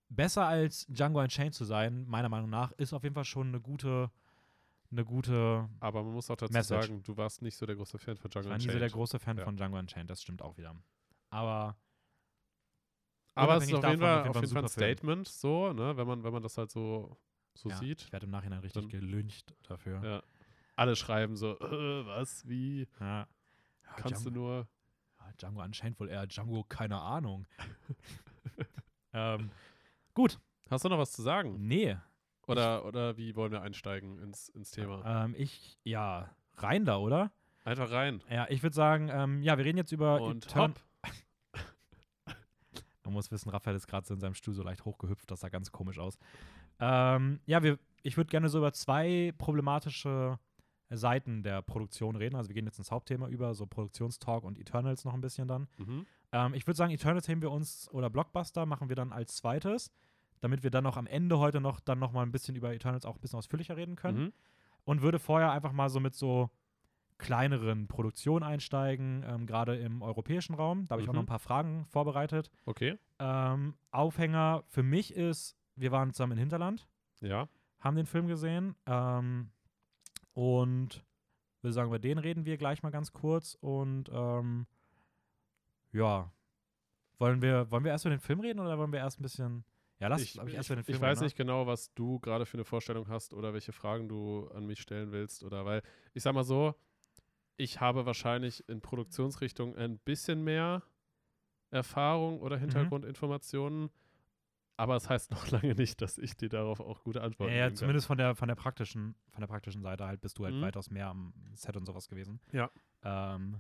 [0.10, 3.60] besser als Django Unchained zu sein, meiner Meinung nach, ist auf jeden Fall schon eine
[3.62, 4.12] gute,
[4.92, 5.68] eine gute.
[5.80, 6.88] Aber man muss auch dazu Message.
[6.88, 8.76] sagen, du warst nicht so der große Fan von Ich Django war nie so der
[8.76, 8.94] Unchained.
[8.94, 9.44] große Fan Ja.
[9.46, 10.76] von Django Unchained, das stimmt auch wieder.
[11.30, 11.76] Aber
[13.36, 14.86] Aber es ist auf jeden Fall, auf jeden Fall ein Film.
[14.96, 15.98] Statement, so, ne?
[15.98, 17.18] wenn, man, wenn man das halt so,
[17.56, 18.02] so Ja, sieht.
[18.04, 20.04] Ich werde im Nachhinein richtig gelyncht dafür.
[20.04, 20.24] Ja.
[20.76, 23.28] Alle schreiben so, äh, was, wie, Ja.
[23.96, 24.68] Kannst du Django, nur.
[25.34, 27.46] Ja, Django anscheinend wohl eher Django, keine Ahnung.
[29.14, 29.50] ähm,
[30.14, 31.68] gut, Hast du noch was zu sagen?
[31.68, 31.98] nee.
[32.46, 35.24] Oder, oder wie wollen wir einsteigen ins, ins Thema?
[35.26, 37.32] Ähm, ich, ja, rein da, oder?
[37.64, 38.22] Einfach rein.
[38.30, 40.82] Ja, ich würde sagen, ähm, ja, wir reden jetzt über Und Etern- hopp.
[43.06, 45.48] Man muss wissen, Raphael ist gerade so in seinem Stuhl so leicht hochgehüpft, das sah
[45.50, 46.18] ganz komisch aus.
[46.82, 50.38] Ähm, ja, wir, ich würde gerne so über zwei problematische
[50.98, 52.36] Seiten der Produktion reden.
[52.36, 55.68] Also wir gehen jetzt ins Hauptthema über, so Produktionstalk und Eternals noch ein bisschen dann.
[55.78, 56.06] Mhm.
[56.32, 59.92] Ähm, ich würde sagen, Eternals heben wir uns oder Blockbuster machen wir dann als zweites,
[60.42, 63.06] damit wir dann noch am Ende heute noch dann noch mal ein bisschen über Eternals
[63.06, 64.20] auch ein bisschen ausführlicher reden können.
[64.26, 64.34] Mhm.
[64.86, 66.50] Und würde vorher einfach mal so mit so
[67.18, 70.86] kleineren Produktionen einsteigen, ähm, gerade im europäischen Raum.
[70.86, 71.18] Da habe ich auch Mhm.
[71.18, 72.50] noch ein paar Fragen vorbereitet.
[72.66, 72.98] Okay.
[73.20, 76.88] Ähm, Aufhänger für mich ist, wir waren zusammen in Hinterland,
[77.22, 77.48] Ja.
[77.80, 79.52] haben den Film gesehen ähm,
[80.34, 81.06] und
[81.62, 84.68] würde sagen, über den reden wir gleich mal ganz kurz und ähm,
[85.92, 86.32] ja,
[87.20, 89.64] wollen wir, wollen wir erst über den Film reden oder wollen wir erst ein bisschen,
[90.00, 91.26] ja, lass, Ich, ich, ich, erst über den ich Film weiß reden, ne?
[91.26, 94.82] nicht genau, was du gerade für eine Vorstellung hast oder welche Fragen du an mich
[94.82, 95.82] stellen willst oder weil
[96.14, 96.76] ich sag mal so,
[97.56, 100.84] ich habe wahrscheinlich in Produktionsrichtung ein bisschen mehr
[101.70, 102.62] Erfahrung oder Mhm.
[104.76, 107.66] Aber es heißt noch lange nicht, dass ich dir darauf auch gute Antworten Ja, ja,
[107.68, 110.56] geben zumindest von der, von der praktischen, von der praktischen Seite halt bist du halt
[110.56, 110.62] Mhm.
[110.62, 112.40] weitaus mehr am Set und sowas gewesen.
[112.52, 112.70] Ja.
[113.04, 113.60] Ähm,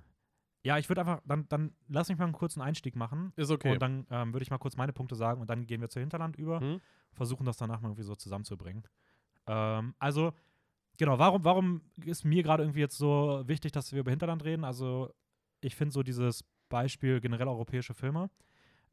[0.63, 3.33] ja, ich würde einfach, dann, dann lass mich mal einen kurzen Einstieg machen.
[3.35, 3.73] Ist okay.
[3.73, 5.99] Und dann ähm, würde ich mal kurz meine Punkte sagen und dann gehen wir zu
[5.99, 6.81] Hinterland über, Mhm.
[7.11, 8.83] versuchen das danach mal irgendwie so zusammenzubringen.
[9.45, 10.33] Ähm, also,
[10.97, 14.63] genau, warum, warum ist mir gerade irgendwie jetzt so wichtig, dass wir über Hinterland reden?
[14.63, 15.13] Also,
[15.61, 18.29] ich finde so dieses Beispiel generell europäische Filme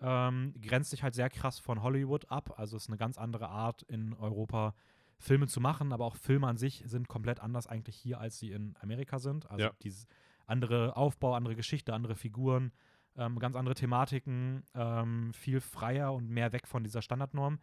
[0.00, 2.54] ähm, grenzt sich halt sehr krass von Hollywood ab.
[2.58, 4.74] Also, es ist eine ganz andere Art in Europa.
[5.18, 8.52] Filme zu machen, aber auch Filme an sich sind komplett anders eigentlich hier, als sie
[8.52, 9.50] in Amerika sind.
[9.50, 9.72] Also Ja.
[9.82, 10.06] dieses
[10.46, 12.72] andere Aufbau, andere Geschichte, andere Figuren,
[13.16, 17.58] ähm, ganz andere Thematiken, ähm, viel freier und mehr weg von dieser Standardnorm.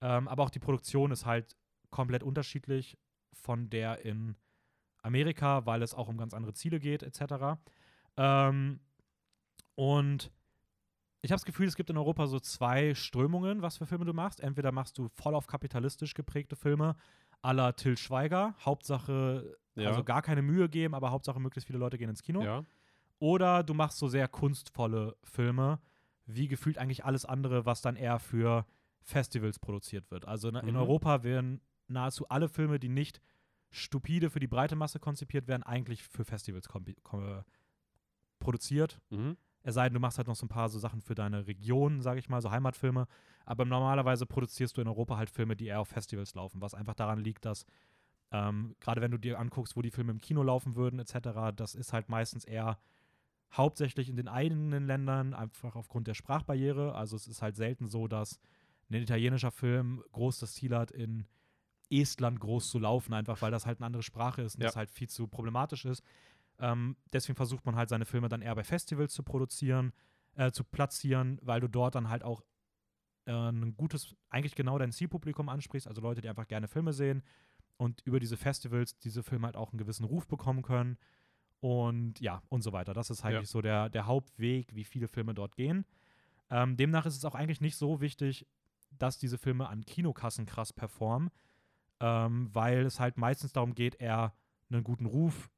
[0.00, 1.56] Ähm, aber auch die Produktion ist halt
[1.90, 2.98] komplett unterschiedlich
[3.32, 4.34] von der in
[5.02, 7.60] Amerika, weil es auch um ganz andere Ziele geht, etc.
[8.16, 8.80] Ähm,
[9.76, 10.32] und
[11.26, 14.12] ich habe das Gefühl, es gibt in Europa so zwei Strömungen, was für Filme du
[14.14, 14.40] machst.
[14.40, 16.96] Entweder machst du voll auf kapitalistisch geprägte Filme
[17.42, 19.88] la Till Schweiger, Hauptsache, Ja.
[19.90, 22.42] also gar keine Mühe geben, aber Hauptsache möglichst viele Leute gehen ins Kino.
[22.42, 22.64] ja.
[23.18, 25.80] Oder du machst so sehr kunstvolle Filme,
[26.26, 28.66] wie gefühlt eigentlich alles andere, was dann eher für
[29.00, 30.26] Festivals produziert wird.
[30.26, 30.76] Also na- in Mhm.
[30.76, 33.20] Europa werden nahezu alle Filme, die nicht
[33.70, 36.68] stupide für die breite Masse konzipiert werden, eigentlich für Festivals
[38.38, 39.00] produziert.
[39.10, 39.36] Mhm.
[39.66, 42.00] Es sei denn, du machst halt noch so ein paar so Sachen für deine Region,
[42.00, 43.08] sage ich mal, so Heimatfilme.
[43.44, 46.94] Aber normalerweise produzierst du in Europa halt Filme, die eher auf Festivals laufen, was einfach
[46.94, 47.66] daran liegt, dass
[48.30, 51.74] ähm, gerade wenn du dir anguckst, wo die Filme im Kino laufen würden, etc., das
[51.74, 52.78] ist halt meistens eher
[53.52, 56.94] hauptsächlich in den eigenen Ländern, einfach aufgrund der Sprachbarriere.
[56.94, 58.38] Also es ist halt selten so, dass
[58.88, 61.26] ein italienischer Film groß das Ziel hat, in
[61.90, 64.68] Estland groß zu laufen, einfach weil das halt eine andere Sprache ist und Ja.
[64.68, 66.04] das halt viel zu problematisch ist.
[66.58, 69.92] Ähm, deswegen versucht man halt seine Filme dann eher bei Festivals zu produzieren,
[70.34, 72.42] äh, zu platzieren, weil du dort dann halt auch
[73.26, 77.22] äh, ein gutes, eigentlich genau dein Zielpublikum ansprichst, also Leute, die einfach gerne Filme sehen
[77.76, 80.96] und über diese Festivals diese Filme halt auch einen gewissen Ruf bekommen können
[81.60, 82.94] und ja, und so weiter.
[82.94, 85.84] Das ist eigentlich so der, der Hauptweg, wie viele Filme dort gehen.
[86.50, 88.46] Ähm, demnach ist es auch eigentlich nicht so wichtig,
[88.90, 91.30] dass diese Filme an Kinokassen krass performen,
[92.00, 94.34] ähm, weil es halt meistens darum geht, eher
[94.70, 95.50] einen guten Ruf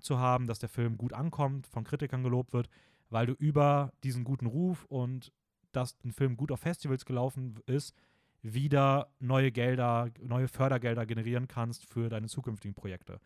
[0.00, 2.68] zu haben, dass der Film gut ankommt, von Kritikern gelobt wird,
[3.10, 5.32] weil du über diesen guten Ruf und
[5.72, 7.94] dass ein Film gut auf Festivals gelaufen ist,
[8.42, 13.20] wieder neue Gelder, neue Fördergelder generieren kannst für deine zukünftigen Projekte.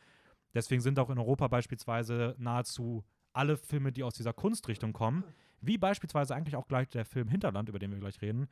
[0.54, 5.24] Deswegen sind auch in Europa beispielsweise nahezu alle Filme, die aus dieser Kunstrichtung kommen,
[5.60, 8.48] wie beispielsweise eigentlich auch gleich der Film Hinterland, über den wir gleich reden,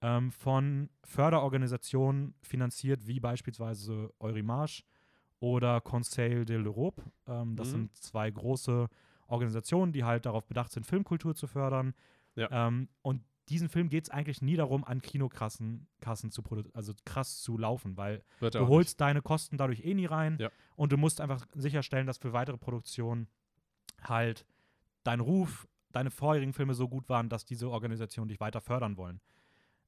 [0.00, 4.82] ähm, von Förderorganisationen finanziert, wie beispielsweise Eurimage
[5.40, 7.02] oder Conseil de l'Europe.
[7.26, 7.72] Ähm, das Mhm.
[7.72, 8.88] sind zwei große
[9.26, 11.94] Organisationen, die halt darauf bedacht sind, Filmkultur zu fördern.
[12.36, 12.48] Ja.
[12.68, 17.42] Ähm, und diesen Film geht es eigentlich nie darum, an Kinokassen Kassen zu also krass
[17.42, 20.50] zu laufen, weil du holst deine Kosten dadurch eh nie rein Ja.
[20.76, 23.28] und du musst einfach sicherstellen, dass für weitere Produktionen
[24.02, 24.46] halt
[25.02, 29.20] dein Ruf, deine vorherigen Filme so gut waren, dass diese Organisationen dich weiter fördern wollen.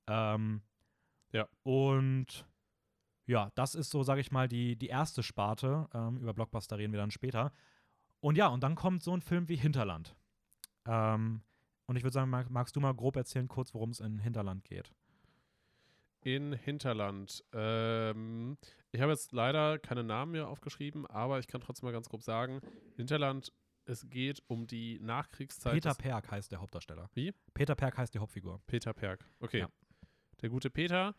[0.07, 0.61] Ähm,
[1.32, 1.49] Ja.
[1.64, 2.47] Und
[3.27, 5.89] ja, das ist so, sage ich mal, die, die erste Sparte.
[5.93, 7.53] Ähm, über Blockbuster reden wir dann später.
[8.20, 10.16] Und ja, und dann kommt so ein Film wie Hinterland.
[10.87, 11.43] Ähm,
[11.87, 14.64] Und ich würde sagen, mag, magst du mal grob erzählen, kurz, worum es in Hinterland
[14.64, 14.93] geht?
[16.22, 17.45] In Hinterland.
[17.53, 18.57] Ähm,
[18.91, 22.22] ich habe jetzt leider keine Namen mehr aufgeschrieben, aber ich kann trotzdem mal ganz grob
[22.22, 22.61] sagen:
[22.97, 23.53] Hinterland,
[23.85, 25.74] es geht um die Nachkriegszeit.
[25.74, 27.09] Peter Perk heißt der Hauptdarsteller.
[27.14, 27.33] Wie?
[27.55, 28.61] Peter Perk heißt die Hauptfigur.
[28.66, 29.24] Peter Perk.
[29.39, 29.61] Okay.
[29.61, 29.68] Ja.
[30.43, 31.14] Der gute Peter.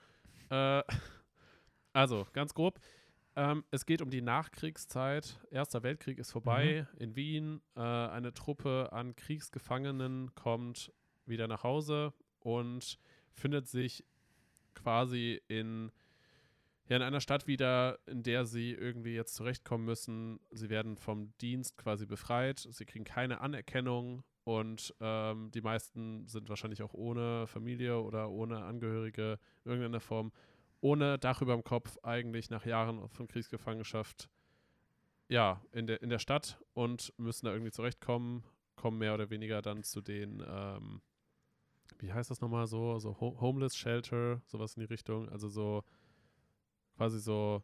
[0.49, 0.83] Äh,
[1.97, 2.79] also, ganz grob.
[3.35, 5.39] Ähm, es geht um die Nachkriegszeit.
[5.49, 7.59] Erster Weltkrieg ist vorbei in Wien.
[7.75, 10.93] Äh, eine Truppe an Kriegsgefangenen kommt
[11.25, 12.99] wieder nach Hause und
[13.33, 14.05] findet sich
[14.75, 15.91] quasi in,
[16.87, 20.39] ja, in einer Stadt wieder, in der sie irgendwie jetzt zurechtkommen müssen.
[20.51, 22.59] Sie werden vom Dienst quasi befreit.
[22.59, 28.63] Sie kriegen keine Anerkennung und ähm, die meisten sind wahrscheinlich auch ohne Familie oder ohne
[28.65, 30.31] Angehörige in irgendeiner Form,
[30.81, 34.29] ohne Dach über dem Kopf, eigentlich nach Jahren von Kriegsgefangenschaft,
[35.29, 38.43] ja, in der, in der Stadt und müssen da irgendwie zurechtkommen,
[38.75, 41.01] kommen mehr oder weniger dann zu den, ähm,
[41.99, 45.83] wie heißt das nochmal so, so Ho Homeless Shelter, sowas in die Richtung, also so
[46.95, 47.63] quasi so,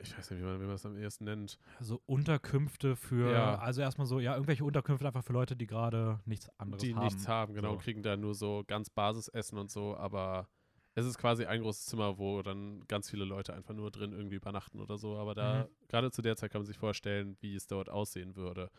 [0.00, 1.58] ich weiß nicht, wie man, wie man das am ehesten nennt.
[1.80, 3.54] So Unterkünfte für, Ja.
[3.56, 7.04] also erstmal so, ja, irgendwelche Unterkünfte einfach für Leute, die gerade nichts anderes die haben.
[7.04, 7.78] nichts haben, genau, So.
[7.78, 10.48] kriegen da nur so ganz Basisessen und so, aber
[10.94, 14.36] es ist quasi ein großes Zimmer, wo dann ganz viele Leute einfach nur drin irgendwie
[14.36, 15.68] übernachten oder so, aber da, Mhm.
[15.88, 18.70] gerade zu der Zeit kann man sich vorstellen, wie es dort aussehen würde,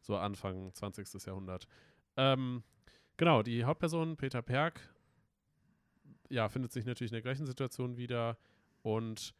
[0.00, 1.24] so Anfang 20.
[1.26, 1.66] Jahrhundert.
[2.16, 2.62] Ähm,
[3.16, 4.80] genau, die Hauptperson, Peter Perk,
[6.28, 8.38] ja, findet sich natürlich in der gleichen Situation wieder
[8.82, 9.34] und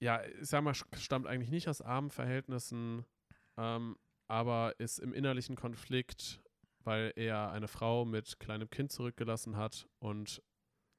[0.00, 3.04] ja, ich sag mal, stammt eigentlich nicht aus armen Verhältnissen,
[3.56, 6.40] ähm, aber ist im innerlichen Konflikt,
[6.84, 10.42] weil er eine Frau mit kleinem Kind zurückgelassen hat und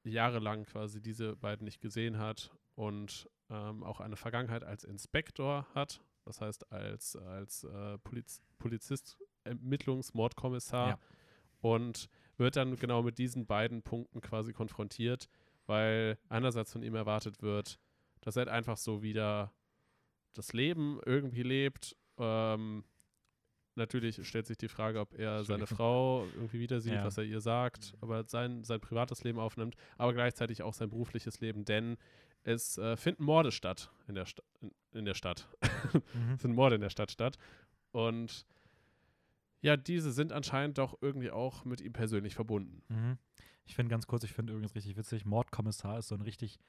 [0.04, 6.02] jahrelang quasi diese beiden nicht gesehen hat und ähm, auch eine Vergangenheit als Inspektor hat,
[6.26, 11.00] das heißt als, als äh, Poliz Polizist, Ermittlungsmordkommissar Ja.
[11.62, 15.30] und wird dann genau mit diesen beiden Punkten quasi konfrontiert,
[15.68, 17.80] weil einerseits von ihm erwartet wird,
[18.22, 19.54] dass er halt einfach so wieder
[20.34, 21.96] das Leben irgendwie lebt.
[22.18, 22.84] Ähm,
[23.76, 25.78] natürlich stellt sich die Frage, ob er seine Entschuldigung.
[25.78, 27.04] Frau irgendwie wieder sieht, Ja.
[27.06, 31.40] was er ihr sagt, aber sein, sein privates Leben aufnimmt, aber gleichzeitig auch sein berufliches
[31.42, 31.98] Leben, denn
[32.44, 35.48] es äh, finden Morde statt in der, Sta in, in der Stadt.
[36.14, 36.32] Mhm.
[36.36, 37.38] es sind Morde in der Stadt statt.
[37.92, 38.46] Und
[39.62, 42.84] ja, diese sind anscheinend doch irgendwie auch mit ihm persönlich verbunden.
[42.90, 43.18] Mhm.
[43.66, 46.60] Ich finde ganz kurz, ich finde übrigens richtig witzig, Mordkommissar ist so ein richtig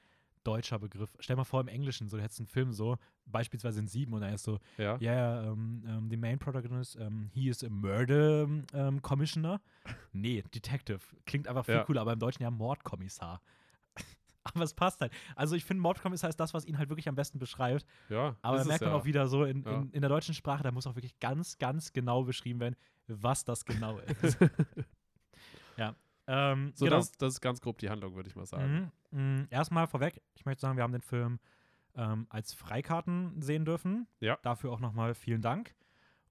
[0.47, 1.15] deutscher Begriff.
[1.19, 4.23] Stell mal vor, im Englischen, so, du hättest einen Film so, beispielsweise in Sieben und
[4.23, 4.97] er ist so, Ja.
[4.99, 8.43] ja, yeah, um, um, the main protagonist, um, he is a murder
[8.73, 9.59] um, commissioner.
[10.13, 10.99] Nee, Detective.
[11.25, 11.83] Klingt einfach viel Ja.
[11.83, 13.41] cooler, aber im Deutschen ja Mordkommissar.
[14.43, 15.11] aber es passt halt.
[15.35, 17.85] Also ich finde, Mordkommissar ist das, was ihn halt wirklich am besten beschreibt.
[18.09, 18.95] Ja, Aber da merkt man ja.
[18.95, 19.71] auch wieder so, in, Ja.
[19.81, 22.75] in, in der deutschen Sprache, da muss auch wirklich ganz, ganz genau beschrieben werden,
[23.07, 24.37] was das genau ist.
[25.77, 25.95] ja.
[26.27, 26.97] Ähm, So, genau.
[26.97, 28.91] das, das ist ganz grob die Handlung, würde ich mal sagen.
[29.11, 29.19] Mhm.
[29.19, 29.47] Mhm.
[29.49, 31.39] Erstmal vorweg, ich möchte sagen, wir haben den Film
[31.95, 34.07] ähm, als Freikarten sehen dürfen.
[34.19, 34.37] Ja.
[34.43, 35.73] Dafür auch nochmal vielen Dank.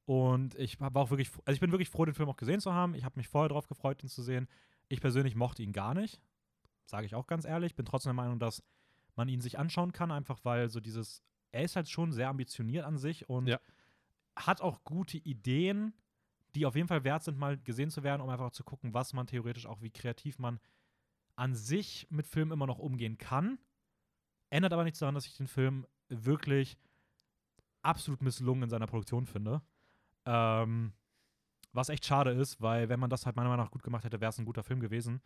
[0.05, 2.73] Und ich habe auch wirklich, also ich bin wirklich froh, den Film auch gesehen zu
[2.73, 2.95] haben.
[2.95, 4.47] Ich habe mich vorher darauf gefreut, ihn zu sehen.
[4.89, 6.21] Ich persönlich mochte ihn gar nicht.
[6.85, 7.75] Sage ich auch ganz ehrlich.
[7.75, 8.63] Bin trotzdem der Meinung, dass
[9.17, 12.85] man ihn sich anschauen kann, einfach weil so dieses, er ist halt schon sehr ambitioniert
[12.85, 13.59] an sich und Ja.
[14.37, 15.95] hat auch gute Ideen,
[16.57, 19.13] die auf jeden Fall wert sind, mal gesehen zu werden, um einfach zu gucken, was
[19.13, 20.59] man theoretisch auch, wie kreativ man
[21.37, 23.59] an sich mit Filmen immer noch umgehen kann.
[24.49, 26.79] Ändert aber nichts daran, dass ich den Film wirklich
[27.83, 29.61] absolut misslungen in seiner Produktion finde.
[30.25, 30.93] Ähm,
[31.73, 34.21] was echt schade ist, weil wenn man das halt meiner Meinung nach gut gemacht hätte,
[34.21, 35.21] wäre es ein guter Film gewesen.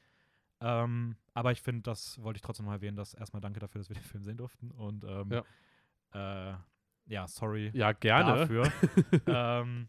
[0.60, 3.88] Ähm, aber ich finde, das wollte ich trotzdem noch erwähnen, dass erstmal danke dafür, dass
[3.88, 4.72] wir den Film sehen durften.
[4.72, 5.30] Und ähm,
[6.12, 6.50] ja.
[6.52, 6.56] Äh,
[7.06, 8.40] ja, sorry Ja, gerne.
[8.40, 8.72] dafür.
[9.26, 9.88] ähm,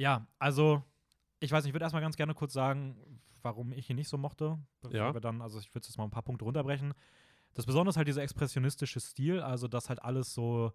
[0.00, 0.82] ja, also
[1.40, 4.16] ich weiß nicht, ich würde erstmal ganz gerne kurz sagen, warum ich ihn nicht so
[4.18, 4.58] mochte.
[4.80, 5.14] Bevor Ja.
[5.14, 6.94] wir dann, also ich würde jetzt mal ein paar Punkte runterbrechen.
[7.54, 10.72] Das Besondere ist halt dieser expressionistische Stil, also dass halt alles so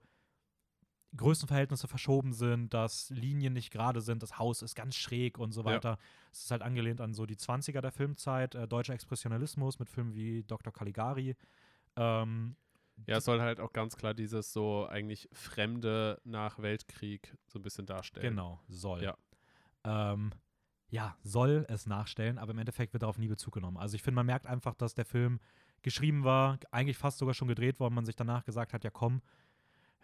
[1.17, 5.61] Größenverhältnisse verschoben sind, dass Linien nicht gerade sind, das Haus ist ganz schräg und so
[5.61, 5.67] Ja.
[5.67, 5.97] weiter.
[6.31, 10.13] Es ist halt angelehnt an so die 20er der Filmzeit, äh, deutscher Expressionismus mit Filmen
[10.13, 10.73] wie Dr.
[10.73, 11.35] Caligari.
[11.95, 12.57] Ähm,
[13.07, 17.61] Ja, es soll halt auch ganz klar dieses so eigentlich Fremde nach Weltkrieg so ein
[17.61, 18.35] bisschen darstellen.
[18.35, 19.03] Genau, soll.
[19.03, 19.17] Ja.
[19.83, 20.31] Ähm,
[20.89, 23.77] ja, soll es nachstellen, aber im Endeffekt wird darauf nie Bezug genommen.
[23.77, 25.39] Also ich finde, man merkt einfach, dass der Film
[25.81, 29.21] geschrieben war, eigentlich fast sogar schon gedreht worden, man sich danach gesagt hat, ja komm,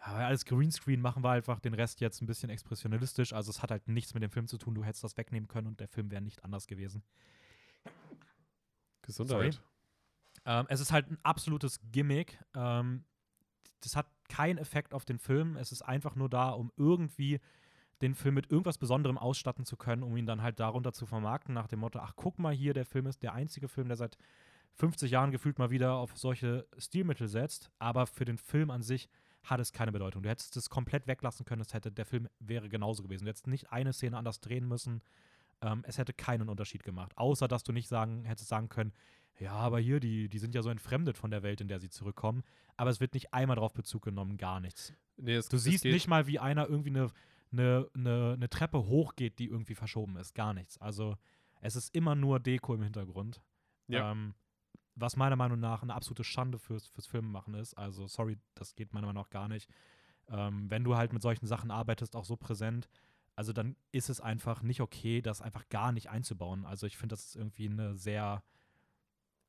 [0.06, 3.34] ja, alles Greenscreen machen wir einfach den Rest jetzt ein bisschen expressionistisch.
[3.34, 5.68] Also es hat halt nichts mit dem Film zu tun, du hättest das wegnehmen können
[5.68, 7.04] und der Film wäre nicht anders gewesen.
[9.02, 9.62] Gesundheit.
[10.46, 12.39] Ähm, es ist halt ein absolutes Gimmick.
[12.56, 13.06] Ähm,
[13.82, 15.58] das hat keinen Effekt auf den Film.
[15.58, 17.39] Es ist einfach nur da, um irgendwie
[18.02, 21.54] den Film mit irgendwas Besonderem ausstatten zu können, um ihn dann halt darunter zu vermarkten,
[21.54, 24.18] nach dem Motto, ach guck mal hier, der Film ist der einzige Film, der seit
[24.76, 29.10] 50 Jahren gefühlt mal wieder auf solche Stilmittel setzt, aber für den Film an sich
[29.44, 30.24] hat es keine Bedeutung.
[30.24, 33.26] Du hättest es komplett weglassen können, es hätte, der Film wäre genauso gewesen.
[33.26, 35.02] Du hättest nicht eine Szene anders drehen müssen.
[35.62, 37.12] Ähm, es hätte keinen Unterschied gemacht.
[37.18, 38.94] Außer dass du nicht sagen, hättest sagen können,
[39.40, 41.90] ja, aber hier, die, die sind ja so entfremdet von der Welt, in der sie
[41.90, 42.44] zurückkommen.
[42.78, 44.94] Aber es wird nicht einmal darauf Bezug genommen, gar nichts.
[45.18, 47.10] Nee, es, Du es siehst geht- nicht mal, wie einer irgendwie eine,
[47.52, 50.36] eine, eine, eine Treppe hochgeht, die irgendwie verschoben ist.
[50.36, 50.80] Gar nichts.
[50.80, 51.16] Also
[51.60, 53.42] es ist immer nur Deko im Hintergrund.
[53.88, 54.12] Ja.
[54.12, 54.34] Ähm,
[54.96, 57.74] was meiner Meinung nach eine absolute Schande fürs, fürs Filmemachen ist.
[57.76, 59.70] Also, sorry, das geht meiner Meinung nach gar nicht.
[60.28, 62.90] Ähm, wenn du halt mit solchen Sachen arbeitest, auch so präsent,
[63.36, 66.66] also dann ist es einfach nicht okay, das einfach gar nicht einzubauen.
[66.66, 68.44] Also ich finde, das ist irgendwie eine sehr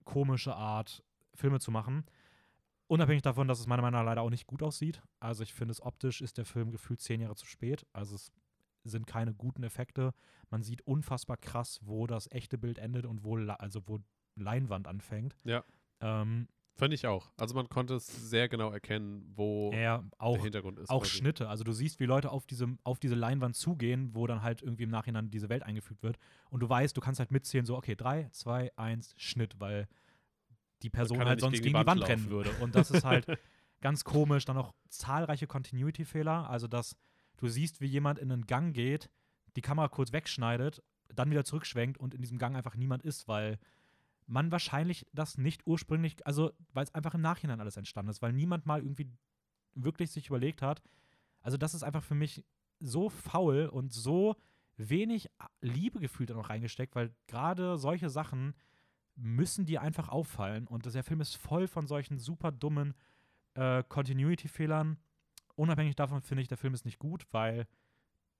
[0.04, 1.02] komische Art,
[1.34, 2.04] Filme zu machen.
[2.86, 5.02] Unabhängig davon, dass es meiner Meinung nach leider auch nicht gut aussieht.
[5.18, 7.86] Also ich finde es optisch ist der Film gefühlt zehn Jahre zu spät.
[7.92, 8.32] Also es
[8.84, 10.12] sind keine guten Effekte.
[10.50, 14.00] Man sieht unfassbar krass, wo das echte Bild endet und wo, also wo
[14.34, 15.36] Leinwand anfängt.
[15.44, 15.64] Ja.
[16.00, 17.30] Ähm, Fand ich auch.
[17.36, 20.88] Also man konnte es sehr genau erkennen, wo ja, auch der Hintergrund ist.
[20.88, 21.18] auch quasi.
[21.18, 21.48] Schnitte.
[21.48, 24.84] Also du siehst, wie Leute auf diese, auf diese Leinwand zugehen, wo dann halt irgendwie
[24.84, 26.18] im Nachhinein diese Welt eingefügt wird.
[26.50, 29.86] Und du weißt, du kannst halt mitzählen, so, okay, 3, 2, 1, Schnitt, weil
[30.82, 32.50] die Person er halt nicht sonst gegen die die Wand Wand rennen würde.
[32.60, 33.26] Und das ist halt
[33.80, 34.46] ganz komisch.
[34.46, 36.48] Dann auch zahlreiche Continuity-Fehler.
[36.48, 36.96] Also, dass
[37.36, 39.10] du siehst, wie jemand in einen Gang geht,
[39.56, 40.82] die Kamera kurz wegschneidet,
[41.14, 43.58] dann wieder zurückschwenkt und in diesem Gang einfach niemand ist, weil
[44.26, 48.32] man wahrscheinlich das nicht ursprünglich, also weil es einfach im Nachhinein alles entstanden ist, weil
[48.32, 49.10] niemand mal irgendwie
[49.74, 50.82] wirklich sich überlegt hat.
[51.40, 52.44] Also das ist einfach für mich
[52.78, 54.36] so faul und so
[54.76, 58.54] wenig Liebe gefühlt da noch reingesteckt, weil gerade solche Sachen
[59.14, 62.94] müssen dir einfach auffallen und der Film ist voll von solchen super dummen
[63.54, 64.98] äh, Continuity-Fehlern.
[65.54, 67.66] Unabhängig davon finde ich, der Film ist nicht gut, weil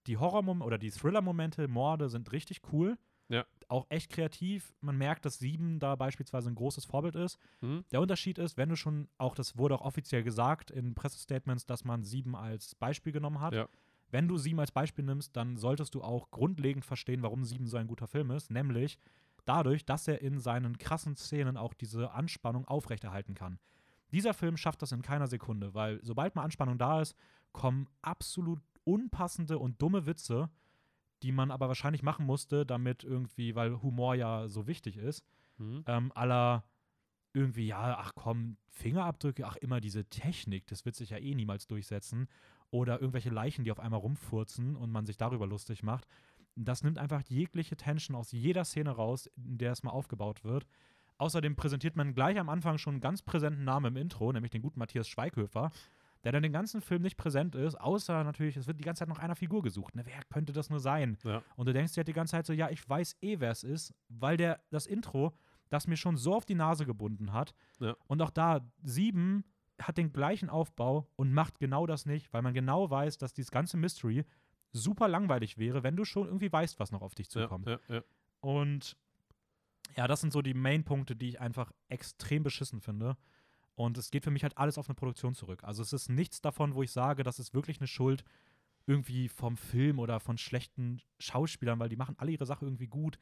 [0.07, 2.97] die Horror- oder die Thriller-Momente, Morde sind richtig cool.
[3.29, 3.45] Ja.
[3.67, 4.73] Auch echt kreativ.
[4.81, 7.37] Man merkt, dass Sieben da beispielsweise ein großes Vorbild ist.
[7.61, 7.85] Mhm.
[7.91, 11.83] Der Unterschied ist, wenn du schon, auch das wurde auch offiziell gesagt in Pressestatements, dass
[11.83, 13.53] man Sieben als Beispiel genommen hat.
[13.53, 13.67] Ja.
[14.11, 17.77] Wenn du Sieben als Beispiel nimmst, dann solltest du auch grundlegend verstehen, warum Sieben so
[17.77, 18.51] ein guter Film ist.
[18.51, 18.99] Nämlich
[19.45, 23.59] dadurch, dass er in seinen krassen Szenen auch diese Anspannung aufrechterhalten kann.
[24.11, 27.15] Dieser Film schafft das in keiner Sekunde, weil sobald mal Anspannung da ist,
[27.51, 30.49] kommen absolut unpassende und dumme Witze,
[31.23, 35.23] die man aber wahrscheinlich machen musste, damit irgendwie, weil Humor ja so wichtig ist,
[35.57, 35.83] Mhm.
[35.87, 36.63] ähm, aller
[37.33, 41.67] irgendwie, ja, ach komm, Fingerabdrücke, ach immer diese Technik, das wird sich ja eh niemals
[41.67, 42.27] durchsetzen.
[42.69, 46.07] Oder irgendwelche Leichen, die auf einmal rumfurzen und man sich darüber lustig macht.
[46.55, 50.65] Das nimmt einfach jegliche Tension aus jeder Szene raus, in der es mal aufgebaut wird.
[51.17, 54.61] Außerdem präsentiert man gleich am Anfang schon einen ganz präsenten Namen im Intro, nämlich den
[54.63, 55.71] guten Matthias Schweighöfer,
[56.23, 59.09] der dann den ganzen Film nicht präsent ist, außer natürlich, es wird die ganze Zeit
[59.09, 59.95] nach einer Figur gesucht.
[59.95, 61.17] Ne, wer könnte das nur sein?
[61.23, 61.43] Ja.
[61.55, 63.63] Und du denkst dir halt die ganze Zeit so, ja, ich weiß eh, wer es
[63.63, 65.33] ist, weil der das Intro,
[65.69, 67.53] das mir schon so auf die Nase gebunden hat.
[67.79, 67.95] Ja.
[68.07, 69.43] Und auch da, sieben
[69.81, 73.51] hat den gleichen Aufbau und macht genau das nicht, weil man genau weiß, dass dieses
[73.51, 74.23] ganze Mystery
[74.71, 77.67] super langweilig wäre, wenn du schon irgendwie weißt, was noch auf dich zukommt.
[77.67, 78.01] ja, ja.
[78.39, 78.97] Und
[79.95, 83.17] ja, das sind so die Main-Punkte, die ich einfach extrem beschissen finde.
[83.75, 85.63] Und es geht für mich halt alles auf eine Produktion zurück.
[85.63, 88.23] Also es ist nichts davon, wo ich sage, das ist wirklich eine Schuld
[88.85, 93.17] irgendwie vom Film oder von schlechten Schauspielern, weil die machen alle ihre Sache irgendwie gut.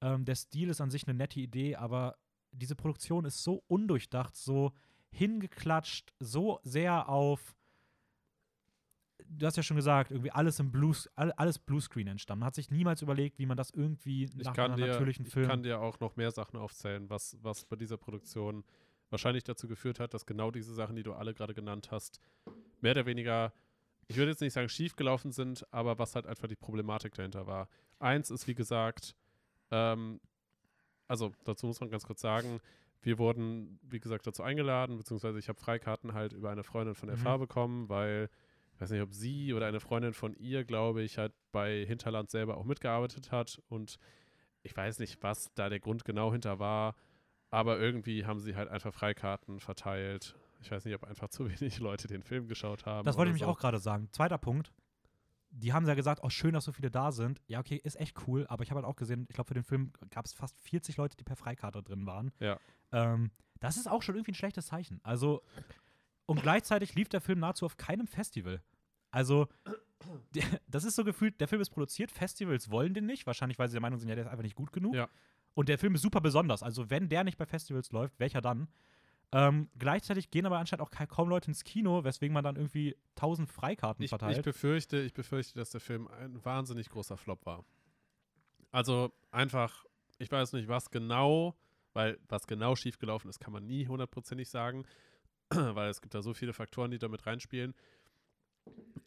[0.00, 2.16] Ähm, der Stil ist an sich eine nette Idee, aber
[2.52, 4.72] diese Produktion ist so undurchdacht, so
[5.10, 7.54] hingeklatscht, so sehr auf
[9.26, 12.40] du hast ja schon gesagt, irgendwie alles im Blues, all, alles Bluescreen entstanden.
[12.40, 15.26] Man hat sich niemals überlegt, wie man das irgendwie Ich, nach kann einem dir, natürlichen
[15.26, 15.48] ich Film.
[15.48, 18.64] kann dir auch noch mehr Sachen aufzählen, was, was bei dieser Produktion
[19.10, 22.20] wahrscheinlich dazu geführt hat, dass genau diese Sachen, die du alle gerade genannt hast,
[22.80, 23.52] mehr oder weniger,
[24.08, 27.46] ich würde jetzt nicht sagen schief gelaufen sind, aber was halt einfach die Problematik dahinter
[27.46, 27.68] war.
[27.98, 29.14] Eins ist, wie gesagt,
[29.70, 30.20] ähm,
[31.08, 32.60] also dazu muss man ganz kurz sagen,
[33.02, 37.10] wir wurden, wie gesagt, dazu eingeladen, beziehungsweise ich habe Freikarten halt über eine Freundin von
[37.10, 37.16] Mhm.
[37.18, 38.30] FH bekommen, weil,
[38.74, 42.30] ich weiß nicht, ob sie oder eine Freundin von ihr, glaube ich, halt bei Hinterland
[42.30, 43.98] selber auch mitgearbeitet hat und
[44.62, 46.94] ich weiß nicht, was da der Grund genau hinter war,
[47.54, 50.34] aber irgendwie haben sie halt einfach Freikarten verteilt.
[50.60, 53.04] Ich weiß nicht, ob einfach zu wenig Leute den Film geschaut haben.
[53.04, 53.48] Das wollte ich mich so.
[53.48, 54.08] auch gerade sagen.
[54.10, 54.72] Zweiter Punkt.
[55.50, 57.40] Die haben ja gesagt, oh, schön, dass so viele da sind.
[57.46, 59.62] Ja, okay, ist echt cool, aber ich habe halt auch gesehen, ich glaube, für den
[59.62, 62.32] Film gab es fast 40 Leute, die per Freikarte drin waren.
[62.40, 62.58] Ja.
[62.90, 63.30] Ähm,
[63.60, 64.98] das ist auch schon irgendwie ein schlechtes Zeichen.
[65.04, 65.42] Also,
[66.26, 68.64] und gleichzeitig lief der Film nahezu auf keinem Festival.
[69.12, 69.46] Also,
[70.66, 73.74] das ist so gefühlt, der Film ist produziert, Festivals wollen den nicht, wahrscheinlich, weil sie
[73.74, 74.96] der Meinung sind, ja, der ist einfach nicht gut genug.
[74.96, 75.08] Ja.
[75.54, 76.62] Und der Film ist super besonders.
[76.62, 78.68] Also, wenn der nicht bei Festivals läuft, welcher dann?
[79.32, 82.96] Ähm, gleichzeitig gehen aber anscheinend auch ka- kaum Leute ins Kino, weswegen man dann irgendwie
[83.16, 84.44] 1000 Freikarten Ich, ich verteilt.
[84.44, 87.64] befürchte, ich befürchte, dass der Film ein wahnsinnig großer Flop war.
[88.70, 89.84] Also einfach,
[90.18, 91.56] ich weiß nicht, was genau,
[91.94, 94.84] weil was genau schiefgelaufen ist, kann man nie hundertprozentig sagen,
[95.50, 97.74] weil es gibt da so viele Faktoren, die da mit reinspielen.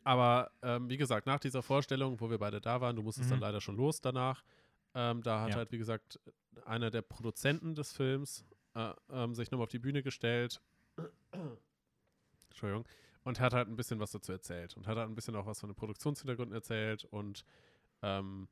[0.04, 3.40] Aber ähm, wie gesagt, nach dieser Vorstellung, wo wir beide da waren, du musstest dann
[3.40, 3.44] Mhm.
[3.44, 4.44] leider schon los danach,
[5.00, 5.56] ähm, da hat Ja.
[5.58, 6.20] halt, wie gesagt,
[6.66, 8.44] einer der Produzenten des Films
[8.74, 10.60] äh, ähm, sich nochmal auf die Bühne gestellt.
[12.50, 12.86] Entschuldigung.
[13.24, 14.76] Und hat halt ein bisschen was dazu erzählt.
[14.76, 17.44] Und hat halt ein bisschen auch was von den Produktionshintergründen erzählt und
[18.02, 18.48] ähm,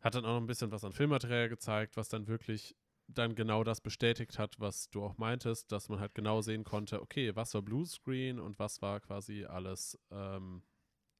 [0.00, 2.76] hat dann auch noch ein bisschen was an Filmmaterial gezeigt, was dann wirklich
[3.08, 7.00] dann genau das bestätigt hat, was du auch meintest, dass man halt genau sehen konnte,
[7.02, 10.62] okay, was war Bluescreen und was war quasi alles ähm,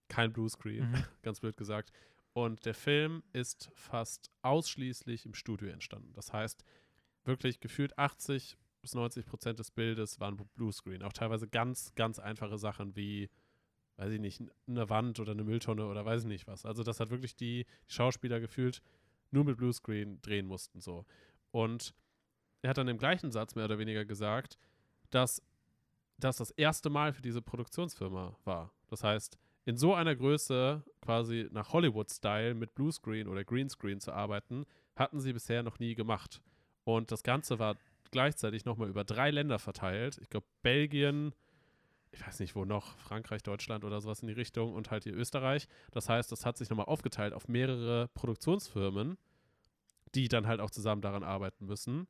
[0.09, 1.05] kein Bluescreen, Mhm.
[1.23, 1.93] ganz blöd gesagt.
[2.37, 6.12] Und der Film ist fast ausschließlich im Studio entstanden.
[6.12, 6.66] Das heißt,
[7.24, 11.03] wirklich gefühlt 80 bis 90 Prozent des Bildes waren Bluescreen.
[11.03, 13.30] Auch teilweise ganz, ganz einfache Sachen wie,
[13.97, 16.66] weiß ich nicht, eine Wand oder eine Mülltonne oder weiß ich nicht was.
[16.66, 18.82] Also, das hat wirklich die Schauspieler gefühlt
[19.30, 21.07] nur mit Bluescreen drehen mussten so.
[21.53, 21.95] Und
[22.61, 24.59] er hat dann im gleichen Satz mehr oder weniger gesagt,
[25.09, 25.43] dass
[26.18, 28.74] das das erste Mal für diese Produktionsfirma war.
[28.89, 34.64] Das heißt, in so einer Größe, quasi nach Hollywood-Style mit Bluescreen oder Greenscreen zu arbeiten,
[34.95, 36.41] hatten sie bisher noch nie gemacht.
[36.85, 37.77] Und das Ganze war
[38.12, 40.19] gleichzeitig nochmal über drei Länder verteilt.
[40.23, 41.35] Ich glaube, Belgien,
[42.12, 45.14] ich weiß nicht wo noch, Frankreich, Deutschland oder sowas in die Richtung und halt hier
[45.14, 45.67] Österreich.
[45.91, 49.19] Das heißt, das hat sich nochmal aufgeteilt auf mehrere Produktionsfirmen,
[50.14, 52.07] die dann halt auch zusammen daran arbeiten müssen.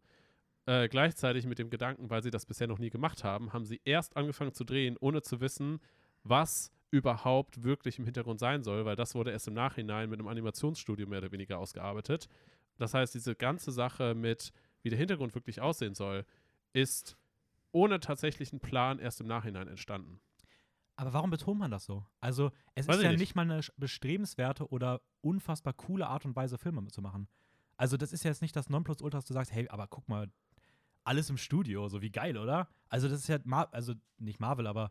[0.66, 3.80] Äh, gleichzeitig mit dem Gedanken, weil sie das bisher noch nie gemacht haben, haben sie
[3.84, 5.80] erst angefangen zu drehen, ohne zu wissen,
[6.22, 10.28] was überhaupt wirklich im Hintergrund sein soll, weil das wurde erst im Nachhinein mit einem
[10.28, 12.28] Animationsstudio mehr oder weniger ausgearbeitet.
[12.76, 16.24] Das heißt, diese ganze Sache mit, wie der Hintergrund wirklich aussehen soll,
[16.72, 17.16] ist
[17.72, 20.20] ohne tatsächlichen Plan erst im Nachhinein entstanden.
[20.96, 22.06] Aber warum betont man das so?
[22.20, 23.20] Also, es Weiß ist ja nicht.
[23.20, 23.34] nicht.
[23.34, 27.28] mal eine bestrebenswerte oder unfassbar coole Art und Weise, Filme zu machen.
[27.76, 30.30] Also, das ist ja jetzt nicht das Nonplusultra, dass du sagst, hey, aber guck mal,
[31.04, 32.68] alles im Studio, so wie geil, oder?
[32.88, 34.90] Also, das ist ja, Mar also nicht Marvel, aber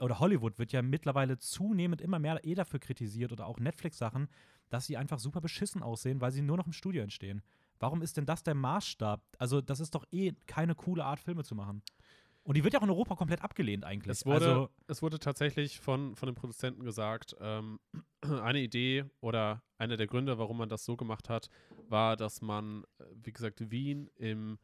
[0.00, 4.28] oder Hollywood wird ja mittlerweile zunehmend immer mehr eh dafür kritisiert oder auch Netflix-Sachen,
[4.70, 7.42] dass sie einfach super beschissen aussehen, weil sie nur noch im Studio entstehen.
[7.80, 9.22] Warum ist denn das der Maßstab?
[9.38, 11.82] Also, das ist doch eh keine coole Art, Filme zu machen.
[12.42, 14.10] Und die wird ja auch in Europa komplett abgelehnt eigentlich.
[14.10, 17.78] Es wurde, also, es wurde tatsächlich von, von den Produzenten gesagt, ähm,
[18.22, 21.50] eine Idee oder einer der Gründe, warum man das so gemacht hat,
[21.88, 24.58] war, dass man, äh, wie gesagt, Wien im,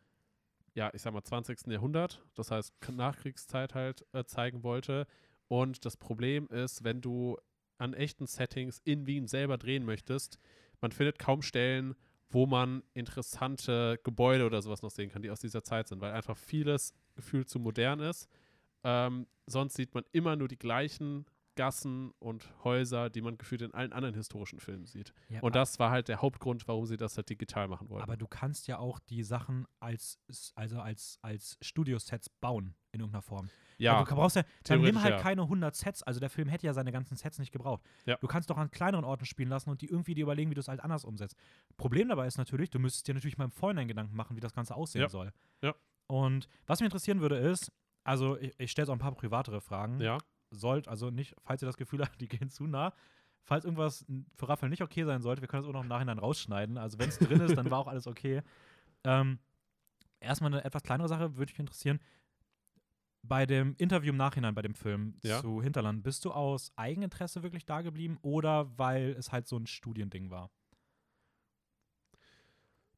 [0.75, 1.67] ja, ich sag mal, 20.
[1.69, 5.07] Jahrhundert, das heißt Nachkriegszeit halt, äh, zeigen wollte.
[5.49, 7.39] Und das Problem ist, wenn du
[7.79, 10.39] an echten Settings in Wien selber drehen möchtest,
[10.81, 11.95] man findet kaum Stellen,
[12.29, 16.13] wo man interessante Gebäude oder sowas noch sehen kann, die aus dieser Zeit sind, weil
[16.13, 18.29] einfach vieles gefühlt zu modern ist.
[18.83, 23.73] Ähm, sonst sieht man immer nur die gleichen Gassen und Häuser, die man gefühlt in
[23.75, 25.13] allen anderen historischen Filmen sieht.
[25.29, 28.03] ja, Und das war halt der Hauptgrund, warum sie das halt digital machen wollten.
[28.03, 30.19] Aber du kannst ja auch die Sachen als,
[30.55, 33.49] also als, als Studiosets bauen in irgendeiner Form.
[33.79, 35.21] ja, Weil du brauchst ja, dann nimm halt ja.
[35.21, 36.03] keine 100 Sets.
[36.05, 37.83] Also der Film hätte ja seine ganzen Sets nicht gebraucht.
[38.07, 38.17] Ja.
[38.19, 40.61] Du kannst doch an kleineren Orten spielen lassen und die irgendwie dir überlegen, wie du
[40.61, 41.37] es halt anders umsetzt.
[41.77, 44.53] Problem dabei ist natürlich, du müsstest dir natürlich mal im Vorhinein Gedanken machen, wie das
[44.55, 45.09] Ganze aussehen Ja.
[45.09, 45.33] soll.
[45.63, 45.75] Ja.
[46.07, 47.73] Und was mich interessieren würde ist,
[48.05, 50.01] also ich, ich stelle jetzt auch ein paar privatere Fragen.
[50.01, 50.19] ja,
[50.55, 52.93] Sollt, also nicht, falls ihr das Gefühl habt, die gehen zu nah.
[53.43, 56.19] Falls irgendwas für Raphael nicht okay sein sollte, wir können das auch noch im Nachhinein
[56.19, 56.79] rausschneiden.
[56.79, 58.43] Also wenn es drin ist, dann war auch alles okay.
[59.07, 59.39] Ähm,
[60.19, 62.01] erstmal eine etwas kleinere Sache, würde mich interessieren.
[63.23, 65.43] Bei dem Interview im Nachhinein bei dem Film Ja.
[65.43, 69.67] zu Hinterland, bist du aus Eigeninteresse wirklich da geblieben oder weil es halt so ein
[69.67, 70.51] Studiending war?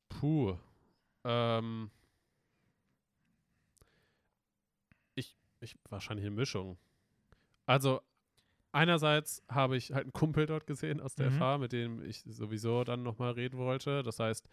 [0.09, 0.57] puh.
[1.25, 1.91] Ähm,
[5.15, 6.79] ich, ich, wahrscheinlich eine Mischung.
[7.67, 8.01] Also,
[8.73, 11.39] einerseits habe ich halt einen Kumpel dort gesehen aus der Mhm.
[11.39, 14.03] FH, mit dem ich sowieso dann nochmal reden wollte.
[14.03, 14.49] Das heißt,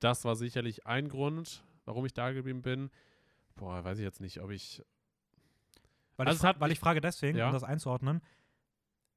[0.00, 2.90] das war sicherlich ein Grund, warum ich da geblieben bin.
[3.56, 4.82] Boah, weiß ich jetzt nicht, ob ich.
[6.16, 7.46] Weil, Also ich, hat weil ich frage deswegen, Ja.
[7.46, 8.20] um das einzuordnen.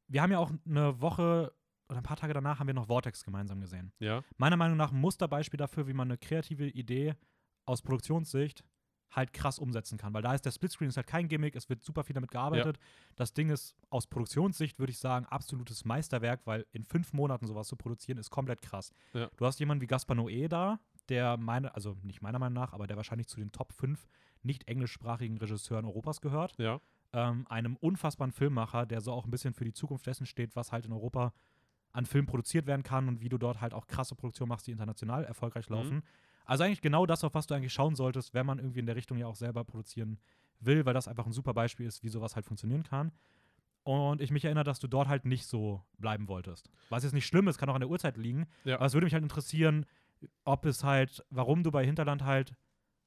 [0.07, 1.53] Wir haben ja auch eine Woche
[1.89, 3.91] oder ein paar Tage danach haben wir noch Vortex gemeinsam gesehen.
[3.99, 7.15] Ja, meiner Meinung nach ein Musterbeispiel dafür, wie man eine kreative Idee
[7.65, 8.63] aus Produktionssicht
[9.11, 10.13] halt krass umsetzen kann.
[10.13, 12.77] Weil da ist der Splitscreen ist halt kein Gimmick, es wird super viel damit gearbeitet.
[13.15, 17.67] Das Ding ist aus Produktionssicht, würde ich sagen, absolutes Meisterwerk, weil in fünf Monaten sowas
[17.67, 18.91] zu produzieren, ist komplett krass.
[19.13, 19.29] Ja.
[19.37, 22.87] Du hast jemanden wie Gaspar Noé da, der meine, also nicht meiner Meinung nach, aber
[22.87, 24.07] der wahrscheinlich zu den Top 5
[24.43, 26.79] nicht englischsprachigen Regisseuren Europas gehört ja,
[27.13, 30.71] ähm, einem unfassbaren Filmmacher, der so auch ein bisschen für die Zukunft dessen steht, was
[30.71, 31.33] halt in Europa
[31.91, 34.71] an Filmen produziert werden kann und wie du dort halt auch krasse Produktionen machst, die
[34.71, 36.03] international erfolgreich Mhm.
[36.45, 38.95] Also eigentlich genau das, auf was du eigentlich schauen solltest, wenn man irgendwie in der
[38.95, 40.19] Richtung ja auch selber produzieren
[40.59, 43.11] will, weil das einfach ein super Beispiel ist, wie sowas halt funktionieren kann.
[43.83, 46.69] Und ich mich erinnere, dass du dort halt nicht so bleiben wolltest.
[46.89, 48.47] Was jetzt nicht schlimm ist, kann auch an der Uhrzeit liegen.
[48.63, 48.75] Ja.
[48.75, 49.85] Aber es würde mich halt interessieren,
[50.43, 52.55] ob es halt, warum du bei Hinterland halt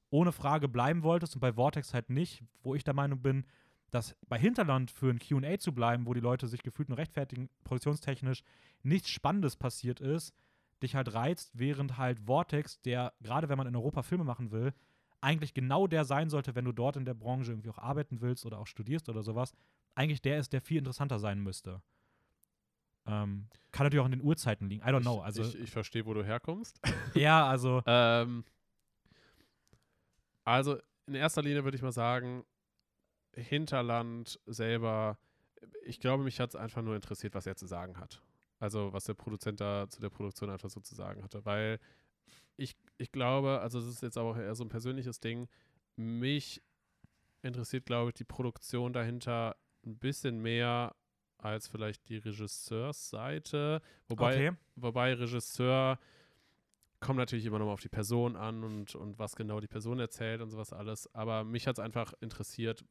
[0.09, 3.45] ohne Frage bleiben wolltest und bei Vortex halt nicht, wo ich der Meinung bin,
[3.91, 7.49] dass bei Hinterland für ein QA zu bleiben, wo die Leute sich gefühlt nur rechtfertigen,
[7.63, 8.43] produktionstechnisch
[8.83, 10.33] nichts Spannendes passiert ist,
[10.83, 14.73] dich halt reizt, während halt Vortex, der gerade wenn man in Europa Filme machen will,
[15.21, 18.45] eigentlich genau der sein sollte, wenn du dort in der Branche irgendwie auch arbeiten willst
[18.45, 19.53] oder auch studierst oder sowas,
[19.95, 21.81] eigentlich der ist, der viel interessanter sein müsste.
[23.07, 24.83] Ähm, kann natürlich auch in den Uhrzeiten liegen.
[24.83, 25.21] I don't know.
[25.21, 26.79] Also, ich, ich verstehe, wo du herkommst.
[27.13, 27.81] ja, also.
[27.87, 28.43] ähm,
[30.43, 32.45] also in erster Linie würde ich mal sagen,
[33.33, 35.17] Hinterland selber,
[35.83, 38.21] ich glaube, mich hat es einfach nur interessiert, was er zu sagen hat.
[38.59, 41.45] Also was der Produzent da zu der Produktion einfach so zu sagen hatte.
[41.45, 41.79] Weil
[42.57, 45.47] ich, ich glaube, also es ist jetzt auch eher so ein persönliches Ding,
[45.95, 46.61] mich
[47.41, 50.95] interessiert, glaube ich, die Produktion dahinter ein bisschen mehr
[51.37, 53.81] als vielleicht die Regisseursseite.
[54.07, 54.57] Wobei, okay.
[54.75, 55.99] wobei Regisseur
[56.99, 59.99] kommt natürlich immer noch mal auf die Person an und, und was genau die Person
[59.99, 61.13] erzählt und sowas alles.
[61.13, 62.83] Aber mich hat es einfach interessiert,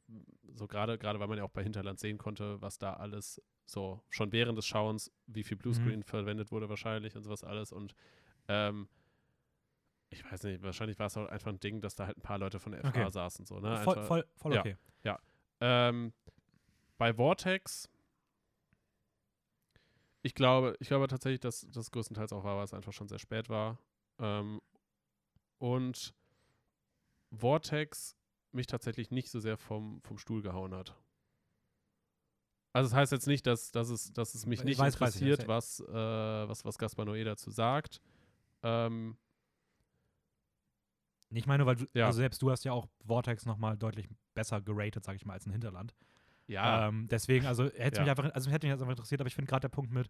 [0.52, 4.02] so gerade, gerade weil man ja auch bei Hinterland sehen konnte, was da alles so
[4.11, 6.05] schon während des Schauens, wie viel Bluescreen Mhm.
[6.05, 7.72] verwendet wurde wahrscheinlich und sowas alles.
[7.72, 7.94] Und
[8.48, 8.88] ähm,
[10.11, 12.38] ich weiß nicht, wahrscheinlich war es auch einfach ein Ding, dass da halt ein paar
[12.38, 13.11] Leute von der FH Okay.
[13.11, 13.46] saßen.
[13.46, 13.78] So, ne?
[13.78, 14.61] voll, Einfach- voll, voll ja.
[14.61, 14.76] okay.
[15.61, 16.12] ähm,
[16.98, 17.88] bei Vortex,
[20.22, 23.18] ich glaube, ich glaube tatsächlich, dass das größtenteils auch war, weil es einfach schon sehr
[23.18, 23.78] spät war.
[24.19, 24.61] Ähm,
[25.59, 26.15] und
[27.33, 28.17] Vortex
[28.53, 30.97] mich tatsächlich nicht so sehr vom, vom Stuhl gehauen hat.
[32.73, 35.17] Also das heißt jetzt nicht, dass, dass, es, dass es mich Ich nicht weiß, weiß
[35.17, 35.49] ich, interessiert, ja.
[35.49, 38.01] was, äh, was, was Gaspar Noé dazu sagt.
[38.62, 39.17] Ähm,
[41.31, 42.07] Ich meine, weil du, Ja.
[42.07, 45.47] also selbst du hast ja auch Vortex nochmal deutlich besser geratet, sag ich mal, als
[45.47, 45.95] ein Hinterland.
[46.47, 48.03] ja, Ähm, deswegen, also hätte Ja.
[48.03, 50.09] mich einfach, also hätte mich jetzt einfach interessiert, aber ich finde gerade der Punkt mit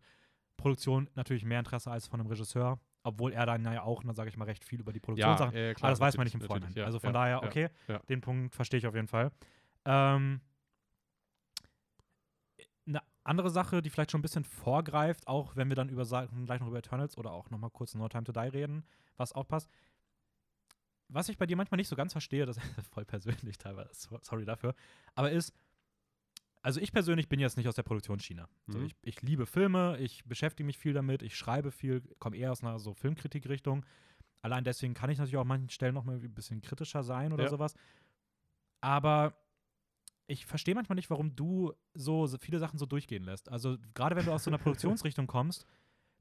[0.56, 4.36] Produktion natürlich mehr Interesse als von einem Regisseur, obwohl er dann ja auch, sag ich
[4.36, 6.34] mal, recht viel über die Produktion ja, ja, ja, Aber klar, das weiß man nicht
[6.34, 6.72] im Vorhinein.
[6.74, 7.68] ja, also von ja, daher, okay,
[8.08, 9.30] den Punkt verstehe ich auf jeden Fall.
[9.84, 10.40] Ähm,
[12.86, 16.60] eine andere Sache, die vielleicht schon ein bisschen vorgreift, auch wenn wir dann über gleich
[16.60, 18.84] noch über Eternals oder auch nochmal kurz No Time to Die reden,
[19.16, 19.70] was auch passt.
[21.08, 24.18] Was ich bei dir manchmal nicht so ganz verstehe, das ist voll persönlich teilweise, so-
[24.22, 24.74] sorry dafür,
[25.14, 25.52] aber ist,
[26.64, 28.48] also ich persönlich bin jetzt nicht aus der Produktionsschiene.
[28.68, 28.86] So, Mhm.
[28.86, 32.62] ich, ich liebe Filme, ich beschäftige mich viel damit, ich schreibe viel, komme eher aus
[32.62, 33.84] einer so Filmkritikrichtung.
[34.40, 37.34] Allein deswegen kann ich natürlich auch an manchen Stellen noch mal ein bisschen kritischer sein
[37.34, 37.50] oder Ja.
[37.50, 37.74] sowas.
[38.80, 39.36] Aber
[40.26, 43.50] ich verstehe manchmal nicht, warum du so, so viele Sachen so durchgehen lässt.
[43.50, 45.66] Also gerade wenn du aus so einer Produktionsrichtung kommst,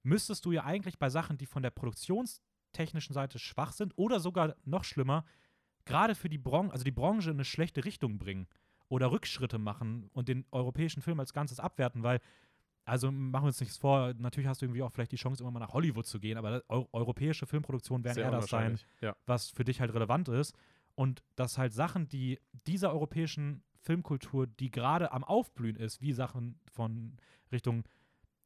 [0.03, 4.57] müsstest du ja eigentlich bei Sachen, die von der produktionstechnischen Seite schwach sind oder sogar
[4.65, 5.23] noch schlimmer,
[5.85, 8.47] gerade für die Branche, also die Branche in eine schlechte Richtung bringen
[8.89, 12.19] oder Rückschritte machen und den europäischen Film als Ganzes abwerten, weil
[12.85, 15.61] also machen wir uns nichts vor, natürlich hast du irgendwie auch vielleicht die Chance, irgendwann
[15.61, 18.77] mal nach Hollywood zu gehen, aber eu europäische Filmproduktionen werden sehr eher das sein.
[18.99, 19.15] Ja.
[19.25, 20.53] was für dich halt relevant ist.
[20.95, 26.59] Und dass halt Sachen, die dieser europäischen Filmkultur, die gerade am Aufblühen ist, wie Sachen
[26.71, 27.15] von
[27.51, 27.85] Richtung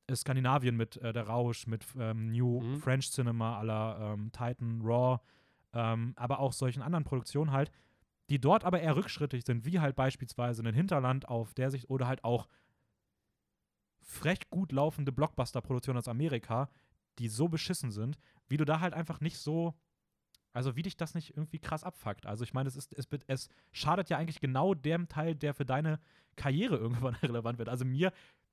[0.07, 2.77] äh, Skandinavien mit äh, Der Rausch, mit ähm, New Mhm.
[2.79, 5.19] French Cinema à la ähm, Titan, Raw,
[5.73, 7.71] ähm, aber auch solchen anderen Produktionen halt,
[8.29, 12.07] die dort aber eher rückschrittig sind, wie halt beispielsweise ein Hinterland auf der Sicht oder
[12.07, 12.47] halt auch
[14.01, 16.69] frech gut laufende Blockbuster-Produktionen aus Amerika,
[17.19, 18.17] die so beschissen sind,
[18.47, 19.73] wie du da halt einfach nicht so,
[20.53, 22.25] also wie dich das nicht irgendwie krass abfuckt.
[22.25, 25.65] Also ich meine, es ist, es, es schadet ja eigentlich genau dem Teil, der für
[25.65, 25.99] deine
[26.35, 27.69] Karriere irgendwann relevant wird.
[27.69, 28.11] Also mir,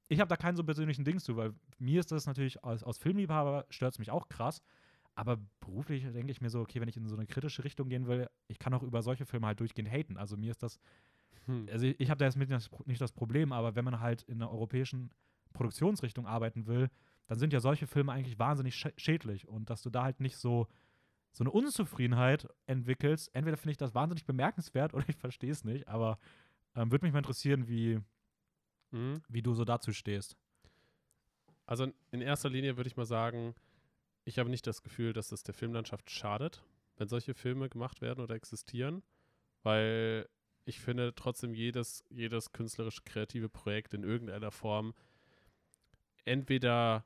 [0.09, 2.99] ich habe da keinen so persönlichen Dings zu, weil mir ist das natürlich aus, aus
[2.99, 4.63] Filmliebhaber stört es mich auch krass.
[5.17, 8.07] Aber beruflich denke ich mir so, okay, wenn ich in so eine kritische Richtung gehen
[8.07, 10.17] will, ich kann auch über solche Filme halt durchgehend haten.
[10.17, 10.81] Also mir ist das,
[11.47, 11.69] Hm.
[11.71, 14.41] also ich habe da jetzt mit das, nicht das Problem, aber wenn man halt in
[14.43, 15.11] einer europäischen
[15.53, 16.91] Produktionsrichtung arbeiten will,
[17.27, 19.47] dann sind ja solche Filme eigentlich wahnsinnig schä- schädlich.
[19.47, 20.67] Und dass du da halt nicht so,
[21.33, 25.87] so eine Unzufriedenheit entwickelst, entweder finde ich das wahnsinnig bemerkenswert oder ich verstehe es nicht,
[25.87, 26.19] aber
[26.75, 28.01] ähm, würde mich mal interessieren, wie,
[28.91, 29.23] Mhm.
[29.29, 30.37] wie du so dazu stehst.
[31.67, 33.55] Also in erster Linie würde ich mal sagen,
[34.25, 36.65] ich habe nicht das Gefühl, dass es der Filmlandschaft schadet,
[36.97, 39.03] wenn solche Filme gemacht werden oder existieren,
[39.63, 40.29] weil
[40.65, 44.95] ich finde trotzdem jedes, jedes künstlerische kreative Projekt in irgendeiner Form
[46.25, 47.05] entweder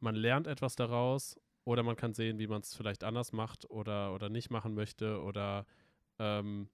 [0.00, 4.14] man lernt etwas daraus oder man kann sehen, wie man es vielleicht anders macht oder,
[4.14, 5.66] oder nicht machen möchte oder
[6.18, 6.68] ähm,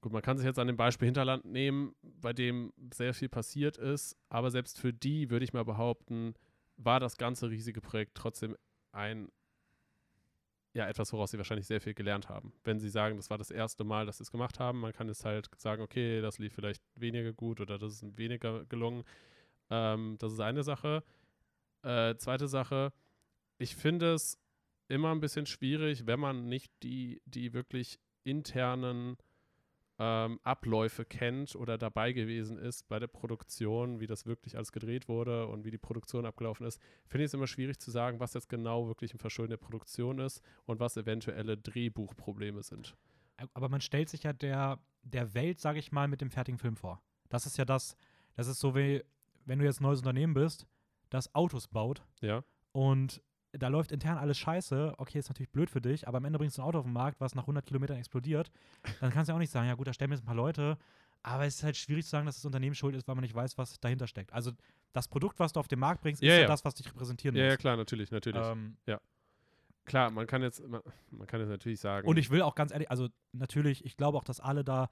[0.00, 3.78] Gut, man kann sich jetzt an dem Beispiel Hinterland nehmen, bei dem sehr viel passiert
[3.78, 6.34] ist, aber selbst für die würde ich mal behaupten,
[6.76, 8.56] war das ganze riesige Projekt trotzdem
[8.92, 9.28] ein
[10.74, 12.52] ja etwas, woraus sie wahrscheinlich sehr viel gelernt haben.
[12.64, 15.08] Wenn sie sagen, das war das erste Mal, dass sie es gemacht haben, man kann
[15.08, 19.04] es halt sagen, okay, das lief vielleicht weniger gut oder das ist weniger gelungen.
[19.70, 21.02] Ähm, das ist eine Sache.
[21.82, 22.92] Äh, zweite Sache,
[23.58, 24.38] ich finde es
[24.88, 29.16] immer ein bisschen schwierig, wenn man nicht die, die wirklich internen
[29.98, 35.08] ähm, Abläufe kennt oder dabei gewesen ist bei der Produktion, wie das wirklich alles gedreht
[35.08, 38.34] wurde und wie die Produktion abgelaufen ist, finde ich es immer schwierig zu sagen, was
[38.34, 42.96] jetzt genau wirklich ein Verschulden der Produktion ist und was eventuelle Drehbuchprobleme sind.
[43.54, 46.76] Aber man stellt sich ja der, der Welt, sage ich mal, mit dem fertigen Film
[46.76, 47.02] vor.
[47.28, 47.96] Das ist ja das,
[48.34, 49.02] das ist so wie,
[49.44, 50.66] wenn du jetzt ein neues Unternehmen bist,
[51.10, 52.44] das Autos baut Ja.
[52.72, 53.22] und
[53.52, 56.56] da läuft intern alles scheiße, okay, ist natürlich blöd für dich, aber am Ende bringst
[56.58, 58.50] du ein Auto auf den Markt, was nach 100 Kilometern explodiert,
[59.00, 60.34] dann kannst du ja auch nicht sagen, ja gut, da stellen wir jetzt ein paar
[60.34, 60.78] Leute,
[61.22, 63.34] aber es ist halt schwierig zu sagen, dass das Unternehmen schuld ist, weil man nicht
[63.34, 64.32] weiß, was dahinter steckt.
[64.32, 64.52] Also
[64.92, 66.46] das Produkt, was du auf den Markt bringst, ist Ja, ja, ja.
[66.46, 67.58] das, was dich repräsentieren Ja, ja, muss.
[67.58, 68.42] klar, natürlich, natürlich.
[68.44, 68.76] Ähm,
[69.84, 70.80] Klar, man kann jetzt, man,
[71.10, 72.06] man kann jetzt natürlich sagen.
[72.06, 74.88] und ich will auch ganz ehrlich, also natürlich, ich glaube auch, dass alle da,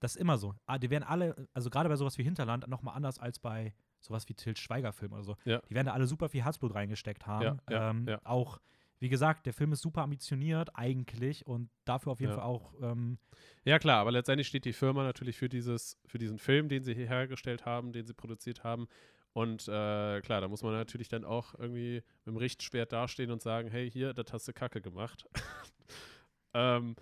[0.00, 2.96] das ist immer so, ah, die werden alle, also gerade bei sowas wie Hinterland, nochmal
[2.96, 5.36] anders als bei sowas wie Til Schweiger-Film oder so.
[5.44, 5.60] Ja.
[5.68, 7.60] Die werden da alle super viel Herzblut reingesteckt haben.
[7.68, 8.06] Ja, ähm.
[8.24, 8.60] Auch,
[8.98, 12.38] wie gesagt, der Film ist super ambitioniert eigentlich und dafür auf jeden Ja.
[12.38, 13.18] Fall auch ähm,
[13.64, 16.94] Ja, klar, aber letztendlich steht die Firma natürlich für dieses, für diesen Film, den sie
[16.94, 18.88] hier hergestellt haben, den sie produziert haben.
[19.32, 23.40] Und äh, klar, da muss man natürlich dann auch irgendwie mit dem Richtschwert dastehen und
[23.40, 25.24] sagen, hey, hier, das hast du Kacke gemacht.
[26.54, 26.96] ähm,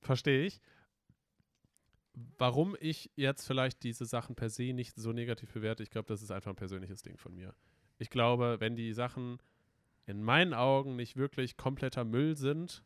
[0.00, 0.60] Verstehe ich.
[2.38, 6.22] Warum ich jetzt vielleicht diese Sachen per se nicht so negativ bewerte, ich glaube, das
[6.22, 7.54] ist einfach ein persönliches Ding von mir.
[7.98, 9.38] Ich glaube, wenn die Sachen
[10.06, 12.84] in meinen Augen nicht wirklich kompletter Müll sind,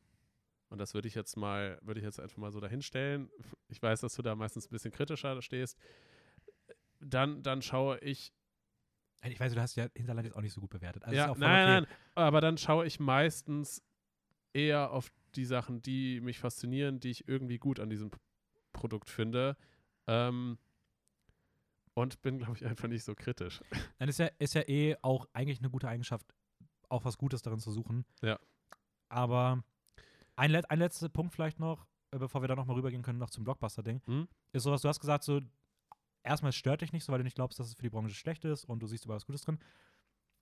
[0.70, 3.30] und das würde ich jetzt mal, würde ich jetzt einfach mal so dahinstellen,
[3.68, 5.78] ich weiß, dass du da meistens ein bisschen kritischer stehst,
[7.00, 8.32] dann, dann schaue ich,
[9.24, 11.04] ich weiß, du hast ja Hinterland jetzt auch nicht so gut bewertet.
[11.04, 11.40] Also ja, nein, okay.
[11.40, 13.82] nein, aber dann schaue ich meistens
[14.52, 18.10] eher auf die Sachen, die mich faszinieren, die ich irgendwie gut an diesem
[18.78, 19.56] Produkt finde.
[20.06, 20.58] Ähm,
[21.94, 23.60] und bin, glaube ich, einfach nicht so kritisch.
[23.98, 26.32] Dann ist ja, ist ja eh auch eigentlich eine gute Eigenschaft,
[26.88, 28.04] auch was Gutes darin zu suchen.
[28.22, 28.38] Ja.
[29.08, 29.64] Aber
[30.36, 33.44] ein, ein letzter Punkt vielleicht noch, äh, bevor wir da nochmal rübergehen können, noch zum
[33.44, 34.00] Blockbuster-Ding.
[34.06, 34.28] Hm?
[34.52, 35.40] Ist sowas, du hast gesagt, so,
[36.22, 38.44] erstmal stört dich nicht so, weil du nicht glaubst, dass es für die Branche schlecht
[38.44, 39.58] ist und du siehst überall was Gutes drin.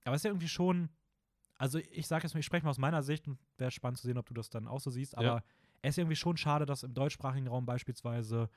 [0.03, 0.89] Aber es ist ja irgendwie schon,
[1.57, 4.05] also ich sage jetzt mal, ich spreche mal aus meiner Sicht und wäre spannend zu
[4.05, 5.43] sehen, ob du das dann auch so siehst, aber Ja.
[5.81, 8.49] Es ist irgendwie schon schade, dass im deutschsprachigen Raum beispielsweise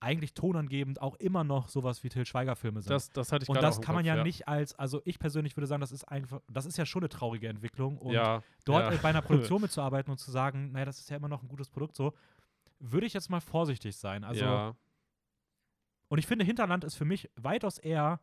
[0.00, 2.90] eigentlich tonangebend auch immer noch sowas wie Til Schweiger-Filme sind.
[2.90, 5.56] Das, das hatte ich und das kann man Kopf, ja, nicht als, also ich persönlich
[5.56, 7.98] würde sagen, das ist einfach, das ist ja schon eine traurige Entwicklung.
[7.98, 8.98] Und ja, dort ja.
[9.00, 11.70] bei einer Produktion mitzuarbeiten und zu sagen, naja, das ist ja immer noch ein gutes
[11.70, 12.14] Produkt, so,
[12.80, 14.24] würde ich jetzt mal vorsichtig sein.
[14.24, 14.74] Also, ja,
[16.12, 18.20] und ich finde, Hinterland ist für mich weitaus eher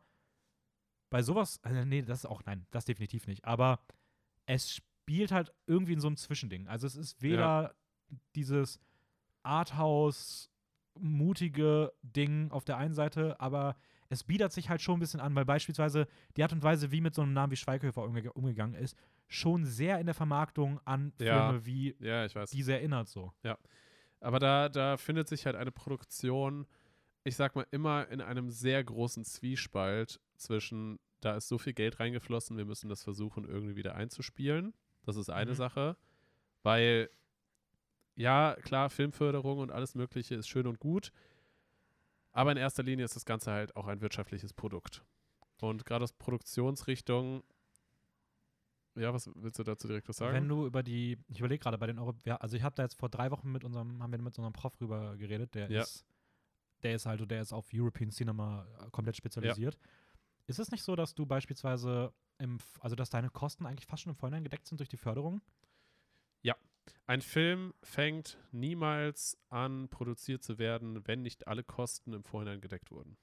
[1.10, 3.80] bei sowas, also nee, das ist auch, nein, das definitiv nicht, aber
[4.46, 6.68] es spielt halt irgendwie in so einem Zwischending.
[6.68, 7.74] Also es ist weder
[8.34, 8.80] dieses
[9.42, 10.50] Arthouse
[10.98, 13.76] mutige Ding auf der einen Seite, aber
[14.08, 16.06] es bietet sich halt schon ein bisschen an, weil beispielsweise
[16.36, 18.96] die Art und Weise, wie mit so einem Namen wie Schweighöfer umge umgegangen ist,
[19.28, 21.48] schon sehr in der Vermarktung an Ja.
[21.48, 23.32] Filme wie ja, diese erinnert so.
[24.20, 26.66] Aber da, da findet sich halt eine Produktion,
[27.24, 32.00] ich sag mal, immer in einem sehr großen Zwiespalt zwischen, da ist so viel Geld
[32.00, 34.74] reingeflossen, wir müssen das versuchen, irgendwie wieder einzuspielen.
[35.04, 35.56] Das ist eine Mhm.
[35.56, 35.96] Sache.
[36.62, 37.08] Weil,
[38.16, 41.12] ja, klar, Filmförderung und alles Mögliche ist schön und gut.
[42.32, 45.04] Aber in erster Linie ist das Ganze halt auch ein wirtschaftliches Produkt.
[45.60, 47.42] Und gerade aus Produktionsrichtung,
[48.96, 50.34] ja, was willst du dazu direkt was sagen?
[50.34, 52.82] Wenn du über die, ich überlege gerade bei den Euro, ja, also ich habe da
[52.82, 55.82] jetzt vor drei Wochen mit unserem, haben wir mit unserem Prof rüber geredet, der Ja.
[55.82, 56.04] ist,
[56.82, 59.78] der ist halt, der ist auf European Cinema äh, komplett spezialisiert.
[60.46, 64.12] Ist es nicht so, dass du beispielsweise im, also dass deine Kosten eigentlich fast schon
[64.12, 65.40] im Vorhinein gedeckt sind durch die Förderung?
[67.06, 72.90] Ein Film fängt niemals an, produziert zu werden, wenn nicht alle Kosten im Vorhinein gedeckt
[72.90, 73.16] wurden.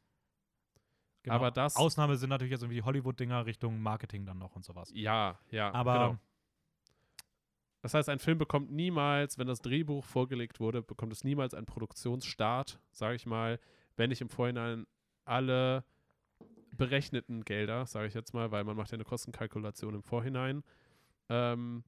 [1.27, 1.85] Aber das- Genau.
[1.85, 4.89] Ausnahme sind natürlich jetzt irgendwie die Hollywood-Dinger Richtung Marketing dann noch und sowas.
[4.93, 5.73] Ja, ja.
[5.73, 6.17] Aber genau.
[7.81, 11.65] Das heißt, ein Film bekommt niemals, wenn das Drehbuch vorgelegt wurde, bekommt es niemals einen
[11.65, 13.59] Produktionsstart, sage ich mal,
[13.95, 14.85] wenn nicht im Vorhinein
[15.25, 15.83] alle
[16.75, 20.63] berechneten Gelder, sage ich jetzt mal, weil man macht ja eine Kostenkalkulation im Vorhinein.
[21.29, 21.83] Ähm,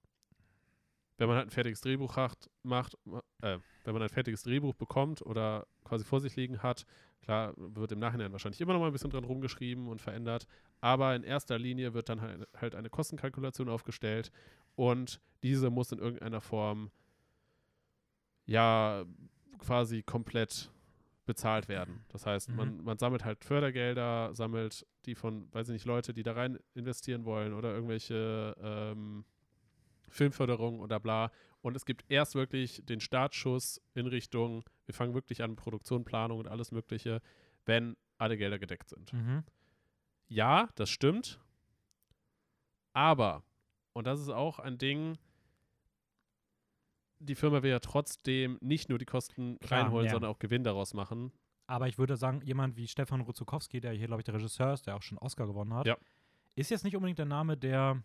[1.20, 2.97] wenn man halt ein fertiges Drehbuch hat, macht,
[3.41, 6.86] äh, wenn man ein fertiges Drehbuch bekommt oder quasi vor sich liegen hat,
[7.22, 10.47] klar, wird im Nachhinein wahrscheinlich immer noch mal ein bisschen dran rumgeschrieben und verändert,
[10.82, 14.32] aber in erster Linie wird dann halt, halt eine Kostenkalkulation aufgestellt
[14.76, 16.89] und diese muss in irgendeiner Form
[18.45, 19.05] ja
[19.59, 20.72] quasi komplett
[21.26, 22.05] bezahlt werden.
[22.09, 22.55] Das heißt, Mhm.
[22.55, 26.57] man, man sammelt halt Fördergelder, sammelt die von, weiß ich nicht, Leute, die da rein
[26.74, 29.26] investieren wollen oder irgendwelche ähm,
[30.10, 31.32] Filmförderung oder bla.
[31.62, 36.39] Und es gibt erst wirklich den Startschuss in Richtung, wir fangen wirklich an, Produktion, Planung
[36.39, 37.22] und alles Mögliche,
[37.66, 39.12] wenn alle Gelder gedeckt sind.
[39.14, 39.43] Mhm.
[40.28, 41.39] Ja, das stimmt.
[42.93, 43.43] Aber,
[43.93, 45.18] und das ist auch ein Ding,
[47.20, 50.12] die Firma will ja trotzdem nicht nur die Kosten Klar, reinholen, ja.
[50.12, 51.32] sondern auch Gewinn daraus machen.
[51.68, 54.88] Aber ich würde sagen, jemand wie Stefan Ruzukowski, der hier, glaube ich, der Regisseur ist,
[54.88, 55.97] der auch schon Oscar gewonnen hat, Ja.
[56.55, 58.01] ist jetzt nicht unbedingt der Name, der,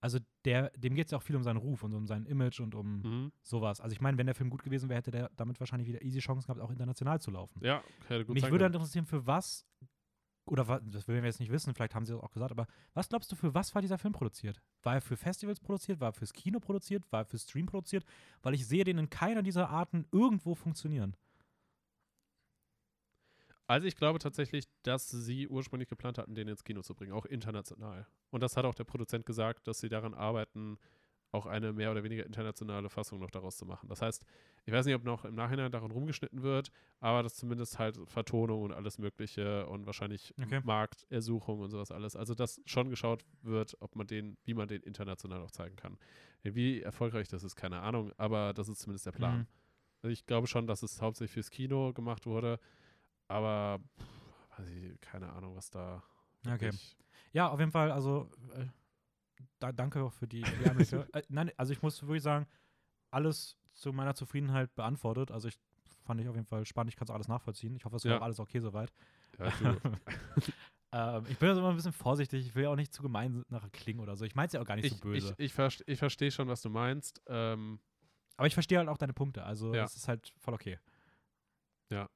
[0.00, 2.60] also der, dem geht es ja auch viel um seinen Ruf und um sein Image
[2.60, 3.32] und um Mhm.
[3.42, 3.80] sowas.
[3.80, 6.20] Also ich meine, wenn der Film gut gewesen wäre, hätte der damit wahrscheinlich wieder easy
[6.20, 7.60] Chancen gehabt, auch international zu laufen.
[7.64, 9.66] Ja, hätte gut Mich würde dann interessieren, für was,
[10.46, 13.08] oder das werden wir jetzt nicht wissen, vielleicht haben sie es auch gesagt, aber was
[13.08, 14.60] glaubst du, für was war dieser Film produziert?
[14.82, 16.00] War er für Festivals produziert?
[16.00, 17.04] War er fürs Kino produziert?
[17.10, 18.04] War er für Stream produziert?
[18.42, 21.16] Weil ich sehe den in keiner dieser Arten irgendwo funktionieren.
[23.68, 27.26] Also ich glaube tatsächlich, dass sie ursprünglich geplant hatten, den ins Kino zu bringen, auch
[27.26, 28.06] international.
[28.30, 30.78] Und das hat auch der Produzent gesagt, dass sie daran arbeiten,
[31.32, 33.90] auch eine mehr oder weniger internationale Fassung noch daraus zu machen.
[33.90, 34.24] Das heißt,
[34.64, 38.62] ich weiß nicht, ob noch im Nachhinein daran rumgeschnitten wird, aber dass zumindest halt Vertonung
[38.62, 40.62] und alles Mögliche und wahrscheinlich Okay.
[40.64, 42.16] Marktersuchung und sowas alles.
[42.16, 45.98] Also dass schon geschaut wird, ob man den, wie man den international auch zeigen kann.
[46.42, 49.40] Wie erfolgreich das ist, keine Ahnung, aber das ist zumindest der Plan.
[49.40, 49.46] Mhm.
[50.02, 52.58] Also ich glaube schon, dass es hauptsächlich fürs Kino gemacht wurde,
[53.28, 56.02] aber pff, weiß ich, keine Ahnung, was da.
[56.46, 56.70] Okay.
[57.32, 58.66] Ja, auf jeden Fall, also äh,
[59.58, 60.64] da, danke auch für die, die
[61.14, 62.46] äh, nein, also ich muss wirklich sagen,
[63.10, 65.30] alles zu meiner Zufriedenheit beantwortet.
[65.30, 65.58] Also ich
[66.04, 67.76] fand ich auf jeden Fall spannend, ich kann es alles nachvollziehen.
[67.76, 68.18] Ich hoffe, es war Ja.
[68.18, 68.92] auch alles okay soweit.
[69.38, 69.52] Ja,
[71.18, 73.44] ähm, ich bin also immer ein bisschen vorsichtig, ich will ja auch nicht zu gemein
[73.48, 74.24] nachher klingen oder so.
[74.24, 75.34] Ich meine es ja auch gar nicht ich, so böse.
[75.38, 77.22] ich, ich, verste, ich verstehe schon, was du meinst.
[77.26, 77.78] Ähm,
[78.36, 79.84] Aber ich verstehe halt auch deine Punkte, also Ja.
[79.84, 80.78] es ist halt voll okay.
[81.90, 82.08] ja,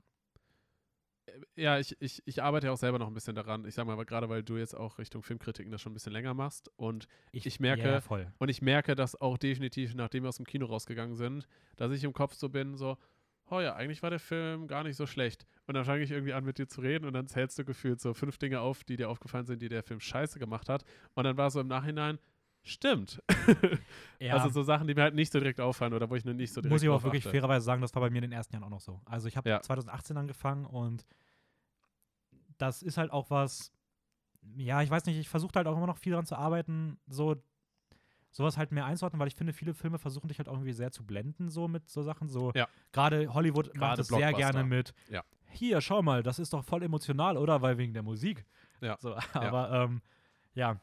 [1.55, 3.65] ich, ich, ich arbeite ja auch selber noch ein bisschen daran.
[3.65, 6.13] Ich sag mal, aber gerade weil du jetzt auch Richtung Filmkritiken das schon ein bisschen
[6.13, 7.07] länger machst und
[7.47, 8.33] Ich merke- Ja, ja, voll.
[8.39, 11.47] Und ich merke das auch definitiv, nachdem wir aus dem Kino rausgegangen sind,
[11.77, 12.97] dass ich im Kopf so bin, so,
[13.51, 15.47] oh ja, eigentlich war der Film gar nicht so schlecht.
[15.67, 18.01] Und dann fange ich irgendwie an, mit dir zu reden und dann zählst du gefühlt
[18.01, 20.85] so fünf Dinge auf, die dir aufgefallen sind, die der Film scheiße gemacht hat.
[21.15, 22.19] Und dann war so im Nachhinein,
[22.63, 23.23] stimmt.
[24.19, 24.35] Ja.
[24.35, 26.53] Also so Sachen, die mir halt nicht so direkt auffallen oder wo ich nur nicht
[26.53, 27.31] so direkt Muss ich aber auch wirklich achte.
[27.33, 29.01] fairerweise sagen, das war bei mir in den ersten Jahren auch noch so.
[29.05, 29.61] Also ich habe Ja.
[29.61, 31.05] 2018 angefangen und
[32.59, 33.73] das ist halt auch was,
[34.57, 37.35] ja, ich weiß nicht, ich versuche halt auch immer noch viel daran zu arbeiten, so
[38.31, 40.93] sowas halt mehr einzuordnen, weil ich finde, viele Filme versuchen dich halt auch irgendwie sehr
[40.93, 42.29] zu blenden, so mit so Sachen.
[42.29, 42.69] So Ja.
[42.93, 45.25] gerade Hollywood macht Gerade es sehr gerne mit, Ja.
[45.51, 47.61] hier, schau mal, das ist doch voll emotional, oder?
[47.61, 48.47] Weil wegen der Musik.
[48.81, 48.97] Ja.
[49.01, 50.01] So, aber ähm,
[50.55, 50.81] ja.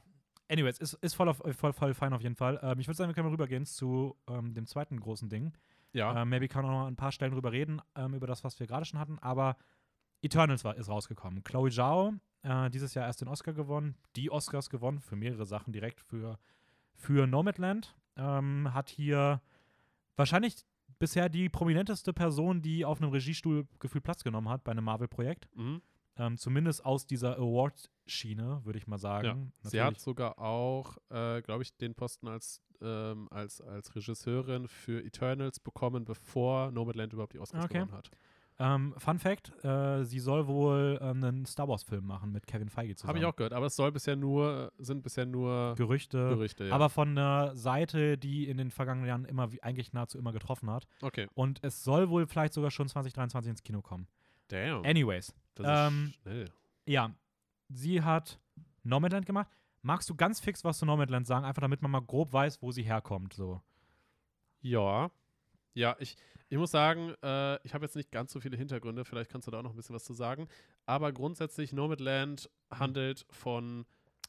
[0.49, 2.59] Anyways, ist, ist voll, auf, voll, voll fein auf jeden Fall.
[2.63, 5.53] Ähm, ich würde sagen, wir können mal rübergehen zu ähm, dem zweiten großen Ding.
[5.93, 8.59] Ja, Ähm, maybe kann auch noch ein paar Stellen drüber reden, ähm, über das, was
[8.59, 9.19] wir gerade schon hatten.
[9.19, 9.57] Aber
[10.21, 11.43] Eternals war, ist rausgekommen.
[11.43, 15.71] Chloe Zhao, äh, dieses Jahr erst den Oscar gewonnen, die Oscars gewonnen für mehrere Sachen
[15.71, 16.39] direkt für,
[16.95, 17.95] für Nomadland.
[18.17, 19.41] Ähm, hat hier
[20.15, 20.65] wahrscheinlich
[20.99, 25.47] bisher die prominenteste Person, die auf einem Regiestuhl gefühlt Platz genommen hat bei einem Marvel-Projekt.
[25.55, 25.81] mhm.
[26.19, 29.53] Ähm, zumindest aus dieser Award-Schiene, würde ich mal sagen.
[29.61, 35.03] sie hat sogar auch, äh, glaube ich, den Posten als, ähm, als, als Regisseurin für
[35.03, 37.79] Eternals bekommen, bevor Nomadland überhaupt die Oscars Okay.
[37.79, 38.11] gewonnen hat.
[38.59, 42.95] ähm, Fun Fact: äh, Sie soll wohl ähm, einen Star Wars-Film machen mit Kevin Feige
[42.95, 43.09] zusammen.
[43.09, 46.17] Habe ich auch gehört, aber es soll bisher nur, sind bisher nur Gerüchte.
[46.29, 46.73] Gerüchte, ja.
[46.75, 50.85] Aber von einer Seite, die in den vergangenen Jahren immer, eigentlich nahezu immer getroffen hat.
[51.01, 51.27] okay.
[51.35, 54.07] Und es soll wohl vielleicht sogar schon 2023 ins Kino kommen.
[54.49, 54.83] Damn.
[54.83, 55.33] Anyways,
[55.63, 56.45] das ähm, ist schnell.
[56.85, 57.15] ja,
[57.69, 58.39] sie hat
[58.83, 59.49] Nomadland gemacht.
[59.81, 62.71] Magst du ganz fix was zu Nomadland sagen, einfach damit man mal grob weiß, wo
[62.71, 63.33] sie herkommt?
[63.33, 63.61] So.
[64.61, 65.09] Ja.
[65.73, 66.17] Ja, ich,
[66.49, 69.51] ich muss sagen, äh, ich habe jetzt nicht ganz so viele Hintergründe, vielleicht kannst du
[69.51, 70.47] da auch noch ein bisschen was zu sagen.
[70.85, 73.85] Aber grundsätzlich, Nomadland handelt von,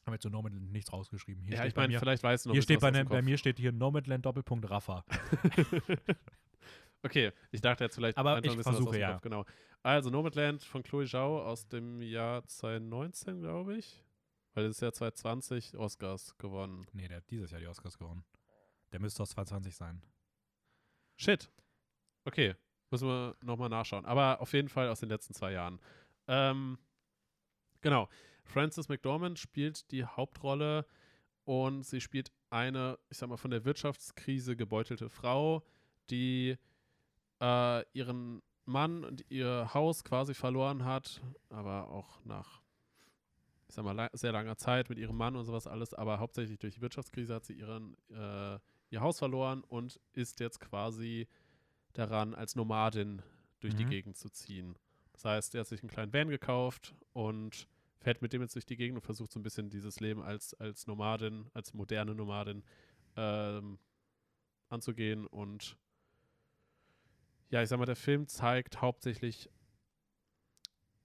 [0.06, 1.42] Haben wir zu Nomadland nichts rausgeschrieben.
[1.42, 3.58] Hier ja, ich meine, vielleicht weißt du noch hier steht bei, ne, bei mir steht
[3.58, 5.04] hier Nomadland Doppelpunkt Raffa.
[7.02, 9.12] Okay, ich dachte jetzt vielleicht Aber ich ein bisschen versuche, ja.
[9.12, 9.44] Kopf, genau.
[9.82, 14.04] Also, Nomadland von Chloe Zhao aus dem Jahr 2019, glaube ich.
[14.52, 16.86] Weil das ist ja 2020 Oscars gewonnen.
[16.92, 18.24] Nee, der hat dieses Jahr die Oscars gewonnen.
[18.92, 20.02] Der müsste aus 2020 sein.
[21.16, 21.50] Shit.
[22.24, 22.54] Okay,
[22.90, 24.04] müssen wir nochmal nachschauen.
[24.04, 25.80] Aber auf jeden Fall aus den letzten zwei Jahren.
[26.26, 26.78] Ähm,
[27.80, 28.08] genau.
[28.44, 30.84] Frances McDormand spielt die Hauptrolle
[31.44, 35.64] und sie spielt eine, ich sag mal, von der Wirtschaftskrise gebeutelte Frau,
[36.10, 36.58] die
[37.40, 42.62] äh, ihren Mann und ihr Haus quasi verloren hat, aber auch nach,
[43.68, 46.74] ich sag mal, sehr langer Zeit mit ihrem Mann und sowas alles, aber hauptsächlich durch
[46.74, 48.58] die Wirtschaftskrise hat sie ihren, äh,
[48.90, 51.26] ihr Haus verloren und ist jetzt quasi
[51.94, 53.22] daran, als Nomadin
[53.60, 53.90] durch die Mhm.
[53.90, 54.76] Gegend zu ziehen.
[55.12, 57.66] Das heißt, er hat sich einen kleinen Van gekauft und
[58.00, 60.54] fährt mit dem jetzt durch die Gegend und versucht so ein bisschen dieses Leben als,
[60.54, 62.62] als Nomadin, als moderne Nomadin
[63.16, 63.78] ähm,
[64.68, 65.76] anzugehen und
[67.50, 69.50] ja, ich sag mal, der Film zeigt hauptsächlich,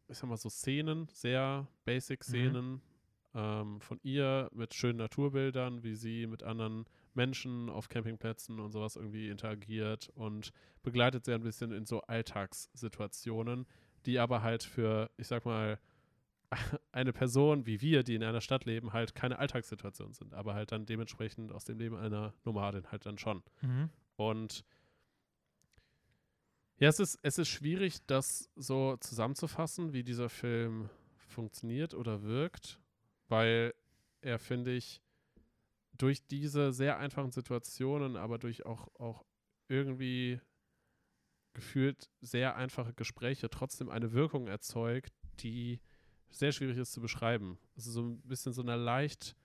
[0.08, 2.82] ich sag mal, so Szenen, sehr basic Szenen
[3.34, 6.86] ähm, von ihr mit schönen Naturbildern, wie sie mit anderen
[7.16, 10.52] Menschen auf Campingplätzen und sowas irgendwie interagiert und
[10.84, 13.66] begleitet sie ein bisschen in so Alltagssituationen,
[14.06, 15.80] die aber halt für, ich sag mal,
[16.92, 20.72] eine Person wie wir, die in einer Stadt leben, halt keine Alltagssituation sind, aber halt
[20.72, 23.42] dann dementsprechend aus dem Leben einer Nomadin halt dann schon.
[23.62, 23.90] Mhm.
[24.16, 24.64] Und
[26.80, 30.90] ja, es ist, es ist schwierig, das so zusammenzufassen, wie dieser Film
[31.28, 32.80] funktioniert oder wirkt,
[33.28, 33.74] weil
[34.22, 35.02] er, finde ich,
[35.98, 39.24] durch diese sehr einfachen Situationen, aber durch auch, auch
[39.68, 40.40] irgendwie
[41.54, 45.80] gefühlt sehr einfache Gespräche trotzdem eine Wirkung erzeugt, die
[46.30, 47.58] sehr schwierig ist zu beschreiben.
[47.78, 49.36] Also so ein bisschen so eine leicht,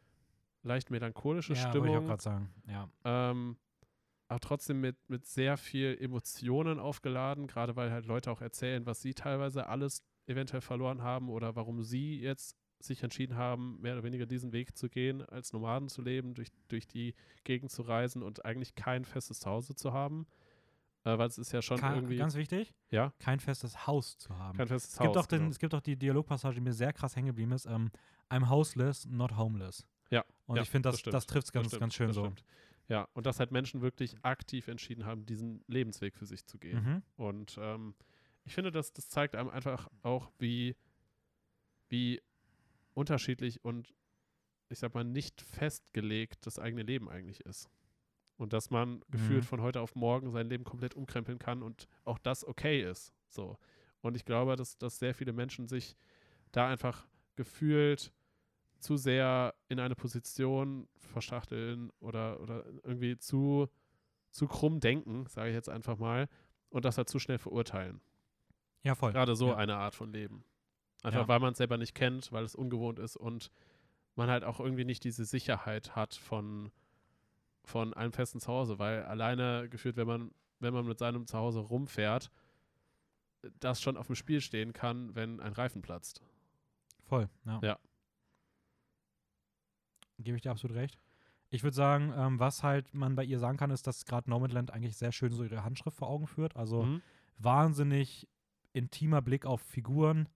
[0.62, 1.88] leicht melancholische Ja, wollte Stimmung.
[1.90, 2.54] ich auch gerade sagen.
[2.66, 2.90] Ja.
[3.04, 3.56] Ähm,
[4.30, 9.02] aber trotzdem mit, mit sehr viel Emotionen aufgeladen, gerade weil halt Leute auch erzählen, was
[9.02, 14.04] sie teilweise alles eventuell verloren haben oder warum sie jetzt sich entschieden haben, mehr oder
[14.04, 18.22] weniger diesen Weg zu gehen, als Nomaden zu leben, durch, durch die Gegend zu reisen
[18.22, 20.28] und eigentlich kein festes Zuhause zu haben.
[21.02, 24.38] Äh, weil es ist ja schon Ka- irgendwie Ganz wichtig, ja, kein festes Haus zu
[24.38, 24.56] haben.
[24.56, 25.24] kein festes es, gibt Haus.
[25.24, 25.50] auch den, genau.
[25.50, 27.66] es gibt auch die Dialogpassage, die mir sehr krass hängen geblieben ist.
[27.66, 27.90] Ähm,
[28.30, 29.84] I'm houseless, not homeless.
[30.10, 32.22] Ja, Und ja, ich finde, das, stimmt, das trifft es ganz, ganz schön das so.
[32.24, 32.44] stimmt.
[32.90, 36.82] Ja, und dass halt Menschen wirklich aktiv entschieden haben, diesen Lebensweg für sich zu gehen.
[36.82, 37.02] Mhm.
[37.16, 37.94] Und ähm,
[38.44, 40.74] ich finde, das, das zeigt einem einfach auch, wie,
[41.88, 42.20] wie
[42.94, 43.94] unterschiedlich und
[44.68, 47.70] ich sag mal nicht festgelegt das eigene Leben eigentlich ist.
[48.36, 49.46] Und dass man gefühlt Mhm.
[49.48, 53.12] von heute auf morgen sein Leben komplett umkrempeln kann und auch das okay ist.
[53.28, 53.56] So.
[54.00, 55.94] Und ich glaube, dass, dass sehr viele Menschen sich
[56.50, 58.12] da einfach gefühlt
[58.80, 63.68] zu sehr in eine Position verschachteln oder, oder irgendwie zu,
[64.30, 66.28] zu krumm denken, sage ich jetzt einfach mal,
[66.70, 68.00] und das halt zu schnell verurteilen.
[68.82, 69.12] Ja, voll.
[69.12, 69.56] Gerade so ja.
[69.56, 70.44] eine Art von Leben.
[71.02, 71.28] Einfach Ja.
[71.28, 73.50] weil man es selber nicht kennt, weil es ungewohnt ist und
[74.14, 76.70] man halt auch irgendwie nicht diese Sicherheit hat von,
[77.64, 82.30] von einem festen Zuhause, weil alleine gefühlt, wenn man, wenn man mit seinem Zuhause rumfährt,
[83.58, 86.22] das schon auf dem Spiel stehen kann, wenn ein Reifen platzt.
[87.06, 87.60] Voll, ja.
[87.62, 87.78] Ja.
[90.22, 90.98] Gebe ich dir absolut recht.
[91.52, 94.70] Ich würde sagen, ähm, was halt man bei ihr sagen kann, ist, dass gerade Nomadland
[94.72, 96.56] eigentlich sehr schön so ihre Handschrift vor Augen führt.
[96.56, 97.02] Also Mhm.
[97.38, 98.28] wahnsinnig
[98.72, 100.28] intimer Blick auf Figuren.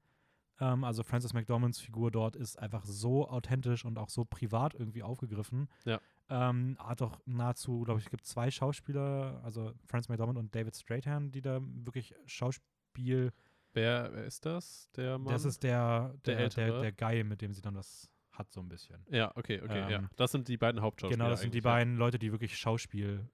[0.60, 5.02] Ähm, also Frances McDormands Figur dort ist einfach so authentisch und auch so privat irgendwie
[5.02, 5.68] aufgegriffen.
[5.84, 6.00] Ja.
[6.30, 10.74] Ähm, hat auch nahezu, glaube ich, es gibt zwei Schauspieler, also Frances McDormand und David
[10.76, 13.32] Strahan, die da wirklich Schauspiel.
[13.72, 14.88] Wer, wer ist das?
[14.96, 15.32] Der Mann?
[15.32, 18.60] Das ist der, Der der, der, der Guy, mit dem sie dann was hat, so
[18.60, 19.04] ein bisschen.
[19.10, 19.98] ja, okay, okay, ja.
[19.98, 21.16] Ähm, Das sind die beiden Hauptschauspieler.
[21.18, 21.70] Genau, das sind die eigentlich, ja.
[21.70, 23.28] beiden Leute, die wirklich Schauspiel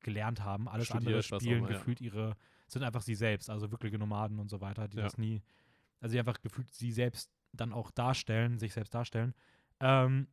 [0.00, 0.68] gelernt haben.
[0.68, 1.68] Alles andere Studiert, spielen ja.
[1.78, 2.36] gefühlt ihre,
[2.68, 5.04] sind einfach sie selbst, also wirkliche Nomaden und so weiter, die Ja.
[5.04, 5.42] das nie,
[6.00, 9.34] also die einfach gefühlt sie selbst dann auch darstellen, sich selbst darstellen.
[9.80, 10.28] Ähm,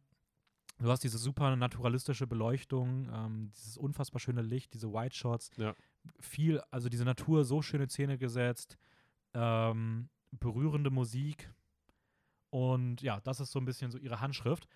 [0.80, 5.74] du hast diese super naturalistische Beleuchtung, ähm, dieses unfassbar schöne Licht, diese White Shots, Ja.
[6.20, 8.78] viel, also diese Natur so schöne Szene gesetzt,
[9.34, 11.50] ähm, berührende Musik
[12.54, 14.68] und ja, das ist so ein bisschen so ihre Handschrift.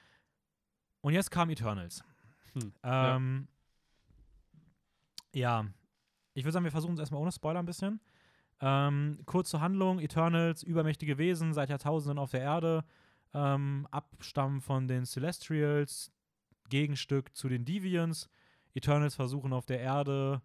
[1.01, 2.03] Und jetzt kam Eternals.
[2.53, 3.15] Hm, ja.
[3.15, 3.47] Ähm,
[5.31, 5.67] ja.
[6.33, 8.01] ich würde sagen, wir versuchen es erstmal ohne Spoiler ein bisschen.
[8.61, 12.83] Ähm, kurze Handlung: Eternals, übermächtige Wesen seit Jahrtausenden auf der Erde,
[13.35, 16.11] ähm, Abstamm von den Celestials,
[16.69, 18.27] Gegenstück zu den Deviants.
[18.73, 20.41] Eternals versuchen auf der Erde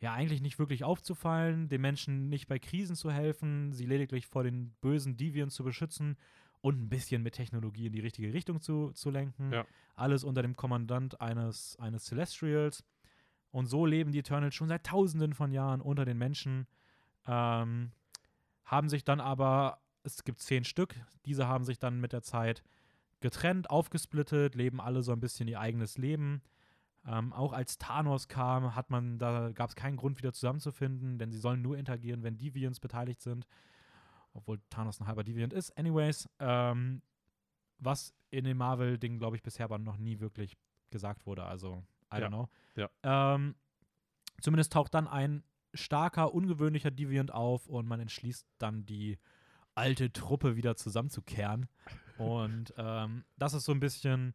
[0.00, 4.44] ja eigentlich nicht wirklich aufzufallen, den Menschen nicht bei Krisen zu helfen, sie lediglich vor
[4.44, 6.18] den bösen Deviants zu beschützen
[6.60, 9.52] und ein bisschen mit Technologie in die richtige Richtung zu, zu lenken.
[9.52, 9.66] Ja.
[9.94, 12.84] Alles unter dem Kommandant eines, eines Celestials.
[13.50, 16.66] Und so leben die Eternals schon seit tausenden von Jahren unter den Menschen.
[17.26, 17.92] Ähm,
[18.64, 20.94] haben sich dann aber, es gibt zehn Stück,
[21.24, 22.62] diese haben sich dann mit der Zeit
[23.20, 26.42] getrennt, aufgesplittet, leben alle so ein bisschen ihr eigenes Leben.
[27.06, 31.30] Ähm, auch als Thanos kam, hat man, da gab es keinen Grund, wieder zusammenzufinden, denn
[31.30, 33.46] sie sollen nur interagieren, wenn Deviants beteiligt sind.
[34.34, 35.76] Obwohl Thanos ein halber Deviant ist.
[35.78, 37.02] Anyways, ähm,
[37.78, 40.56] was in dem Marvel-Ding, glaube ich, bisher aber noch nie wirklich
[40.90, 41.44] gesagt wurde.
[41.44, 41.82] Also,
[42.12, 42.48] I Ja, don't know.
[42.76, 42.88] ja.
[43.02, 43.54] Ähm,
[44.40, 45.42] zumindest taucht dann ein
[45.74, 49.18] starker, ungewöhnlicher Deviant auf und man entschließt dann die
[49.74, 51.68] alte Truppe wieder zusammenzukehren.
[52.18, 54.34] Und ähm, das ist so ein bisschen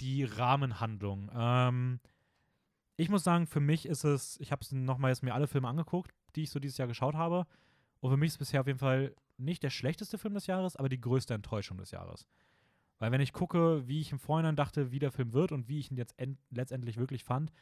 [0.00, 1.30] die Rahmenhandlung.
[1.34, 2.00] Ähm,
[2.96, 5.68] ich muss sagen, für mich ist es, ich habe es nochmal jetzt mir alle Filme
[5.68, 7.46] angeguckt, die ich so dieses Jahr geschaut habe.
[8.00, 10.76] Und für mich ist es bisher auf jeden Fall nicht der schlechteste Film des Jahres,
[10.76, 12.26] aber die größte Enttäuschung des Jahres.
[12.98, 15.78] Weil wenn ich gucke, wie ich im Vorhinein dachte, wie der Film wird und wie
[15.78, 17.52] ich ihn jetzt end- letztendlich wirklich fand,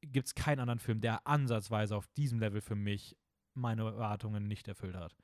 [0.00, 3.16] gibt es keinen anderen Film, der ansatzweise auf diesem Level für mich
[3.54, 5.14] meine Erwartungen nicht erfüllt hat.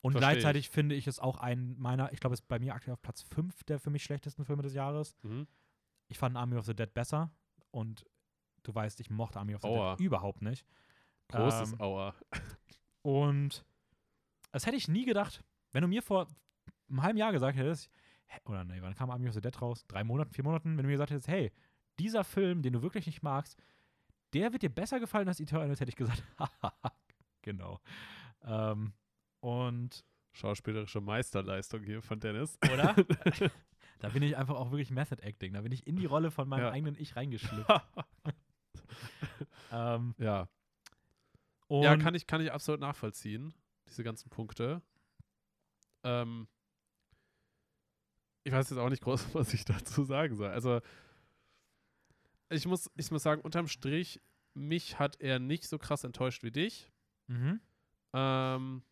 [0.00, 2.74] Und Versteh gleichzeitig finde ich es auch einen meiner, ich glaube, es ist bei mir
[2.74, 5.16] aktuell auf Platz 5 der für mich schlechtesten Filme des Jahres.
[5.22, 5.48] Mhm.
[6.06, 7.30] Ich fand Army of the Dead besser
[7.72, 8.06] und
[8.62, 9.96] du weißt, ich mochte Army of the Aua.
[9.96, 10.64] Dead überhaupt nicht.
[11.28, 12.14] Großes Ähm, Auer.
[13.02, 13.64] Und
[14.52, 15.42] das hätte ich nie gedacht,
[15.72, 16.26] wenn du mir vor
[16.88, 17.90] einem halben Jahr gesagt hättest,
[18.26, 19.84] hä, oder nee, wann kam Army of the Dead raus?
[19.88, 21.52] Drei Monaten, vier Monaten, wenn du mir gesagt hättest, hey,
[21.98, 23.60] dieser Film, den du wirklich nicht magst,
[24.32, 26.22] der wird dir besser gefallen als Eternals, hätte ich gesagt,
[27.42, 27.80] genau.
[28.42, 28.92] Ähm,
[29.40, 32.58] und, Schauspielerische Meisterleistung hier von Dennis.
[32.72, 32.94] oder?
[33.98, 35.54] da bin ich einfach auch wirklich Method Acting.
[35.54, 36.70] Da bin ich in die Rolle von meinem Ja.
[36.70, 37.68] eigenen Ich reingeschlüpft.
[39.72, 40.48] ähm, ja.
[41.66, 43.52] und ja, kann ich, kann ich absolut nachvollziehen,
[43.88, 44.80] diese ganzen Punkte.
[46.04, 46.48] Ähm,
[48.44, 50.48] ich weiß jetzt auch nicht groß, was ich dazu sagen soll.
[50.48, 50.80] Also,
[52.50, 54.20] ich muss, ich muss sagen, unterm Strich,
[54.54, 56.90] mich hat er nicht so krass enttäuscht wie dich.
[57.26, 57.60] Mhm.
[58.14, 58.82] Ähm,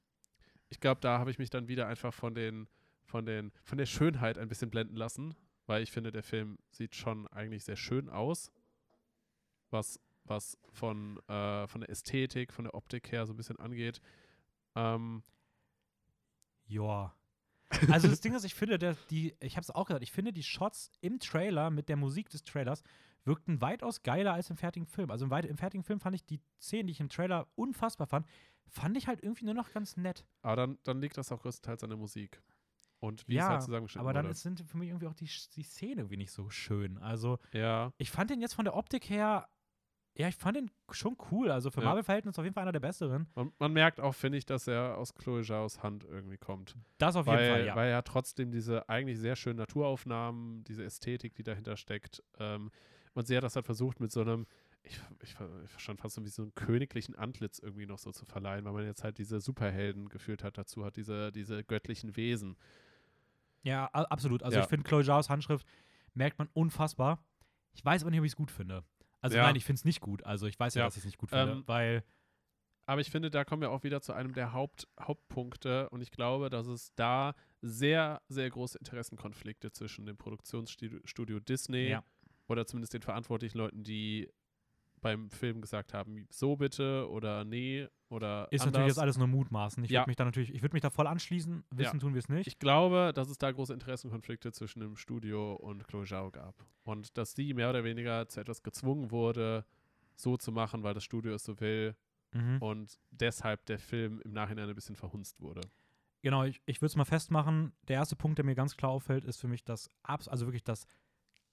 [0.68, 2.68] ich glaube, da habe ich mich dann wieder einfach von den,
[3.04, 5.34] von den, von der Schönheit ein bisschen blenden lassen,
[5.66, 8.52] weil ich finde, der Film sieht schon eigentlich sehr schön aus,
[9.70, 14.00] was, was von, äh, von der Ästhetik, von der Optik her so ein bisschen angeht.
[14.74, 15.22] Ähm,
[16.66, 17.14] Ja.
[17.90, 20.32] Also das Ding ist, ich finde, der, die, ich habe es auch gesagt, ich finde
[20.32, 22.84] die Shots im Trailer mit der Musik des Trailers
[23.24, 25.10] wirkten weitaus geiler als im fertigen Film.
[25.10, 28.24] Also im, im fertigen Film fand ich die Szenen, die ich im Trailer unfassbar fand,
[28.68, 30.24] fand ich halt irgendwie nur noch ganz nett.
[30.42, 32.40] aber dann, dann liegt das auch größtenteils an der Musik.
[32.98, 34.32] Und wie es ja, halt zusammengeschnitten aber dann wurde.
[34.32, 36.98] ist, sind für mich irgendwie auch die, die Szenen irgendwie nicht so schön.
[36.98, 39.48] Also ja, ich fand den jetzt von der Optik her,
[40.18, 41.50] ja, ich fand den schon cool.
[41.50, 41.88] Also für Ja.
[41.88, 43.26] Marvel-Verhältnisse auf jeden Fall einer der besseren.
[43.34, 46.74] man, man merkt auch, finde ich, dass er aus Chloe Zhaos Hand irgendwie kommt.
[46.98, 47.76] Das auf weil, jeden Fall, ja.
[47.76, 52.70] weil er trotzdem diese eigentlich sehr schönen Naturaufnahmen, diese Ästhetik, die dahinter steckt, ähm,
[53.14, 54.46] und sie hat das halt versucht mit so einem,
[54.82, 55.34] ich, ich,
[55.64, 58.72] ich verstand fast so wie so einem königlichen Antlitz irgendwie noch so zu verleihen, weil
[58.74, 62.56] man jetzt halt diese Superhelden gefühlt hat dazu, hat diese, diese göttlichen Wesen.
[63.62, 64.42] Ja, absolut.
[64.42, 64.62] Also Ja.
[64.64, 65.66] ich finde Chloe Zhaos Handschrift
[66.14, 67.18] merkt man unfassbar.
[67.72, 68.84] Ich weiß aber nicht, ob ich es gut finde.
[69.26, 69.42] Also Ja.
[69.44, 70.24] nein, ich finde es nicht gut.
[70.24, 70.86] Also ich weiß ja, Ja.
[70.86, 72.02] dass ich es nicht gut finde, Ähm, weil
[72.88, 76.12] Aber ich finde, da kommen wir auch wieder zu einem der Haupt, Hauptpunkte und ich
[76.12, 82.04] glaube, dass es da sehr, sehr große Interessenkonflikte zwischen dem Produktionsstudio Studio Disney Ja.
[82.46, 84.30] oder zumindest den verantwortlichen Leuten, die
[85.00, 88.72] beim Film gesagt haben, so bitte oder nee oder ist anders.
[88.72, 89.84] natürlich jetzt alles nur Mutmaßen.
[89.84, 90.00] Ich Ja.
[90.00, 91.64] würde mich da natürlich, ich würde mich da voll anschließen.
[91.70, 92.46] Wissen tun wir es nicht.
[92.46, 96.54] Ich glaube, dass es da große Interessenkonflikte zwischen dem Studio und Chloe Zhao gab.
[96.84, 99.64] Und dass die mehr oder weniger zu etwas gezwungen wurde,
[100.14, 101.96] so zu machen, weil das Studio es so will
[102.32, 102.58] mhm.
[102.60, 105.62] und deshalb der Film im Nachhinein ein bisschen verhunzt wurde.
[106.22, 107.72] Genau, ich, ich würde es mal festmachen.
[107.88, 110.86] Der erste Punkt, der mir ganz klar auffällt, ist für mich das, also wirklich das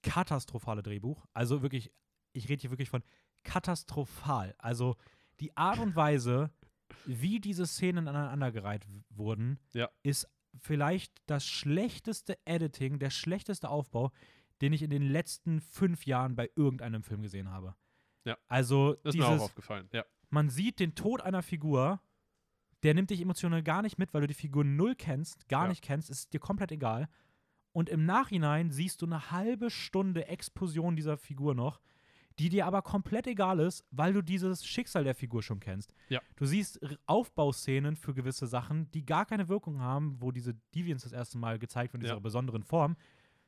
[0.02, 1.26] katastrophale Drehbuch.
[1.32, 1.92] Also wirklich,
[2.32, 3.02] ich rede hier wirklich von
[3.44, 4.54] katastrophal.
[4.58, 4.96] Also
[5.40, 6.50] die Art und Weise,
[7.06, 9.88] wie diese Szenen aneinandergereiht wurden, Ja.
[10.02, 10.28] ist
[10.58, 14.10] vielleicht das schlechteste Editing, der schlechteste Aufbau,
[14.60, 17.74] den ich in den letzten fünf Jahren bei irgendeinem Film gesehen habe.
[18.24, 18.38] Ja.
[18.48, 19.88] Also Das ist mir auch dieses, aufgefallen.
[19.92, 20.04] Ja.
[20.30, 22.00] man sieht den Tod einer Figur,
[22.84, 25.68] der nimmt dich emotional gar nicht mit, weil du die Figur null kennst, gar Ja.
[25.70, 27.08] nicht kennst, ist dir komplett egal.
[27.72, 31.80] Und im Nachhinein siehst du eine halbe Stunde Explosion dieser Figur noch,
[32.38, 35.94] die dir aber komplett egal ist, weil du dieses Schicksal der Figur schon kennst.
[36.08, 36.20] Ja.
[36.36, 41.12] Du siehst Aufbauszenen für gewisse Sachen, die gar keine Wirkung haben, wo diese Deviants das
[41.12, 42.14] erste Mal gezeigt werden in Ja.
[42.14, 42.96] dieser besonderen Form.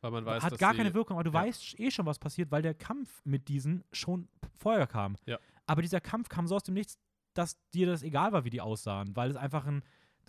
[0.00, 1.42] Weil man weiß, hat gar keine Wirkung, aber du ja.
[1.44, 5.16] weißt eh schon, was passiert, weil der Kampf mit diesen schon vorher kam.
[5.26, 5.38] Ja.
[5.66, 6.98] Aber dieser Kampf kam so aus dem Nichts,
[7.34, 9.82] dass dir das egal war, wie die aussahen, weil es einfach ein,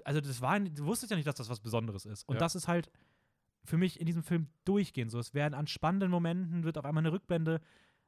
[0.03, 2.27] also das war, du wusstest ja nicht, dass das was Besonderes ist.
[2.27, 2.39] Und Ja.
[2.39, 2.89] das ist halt
[3.63, 5.19] für mich in diesem Film durchgehend so.
[5.19, 7.59] Es werden an spannenden Momenten, wird auf einmal eine Rückblende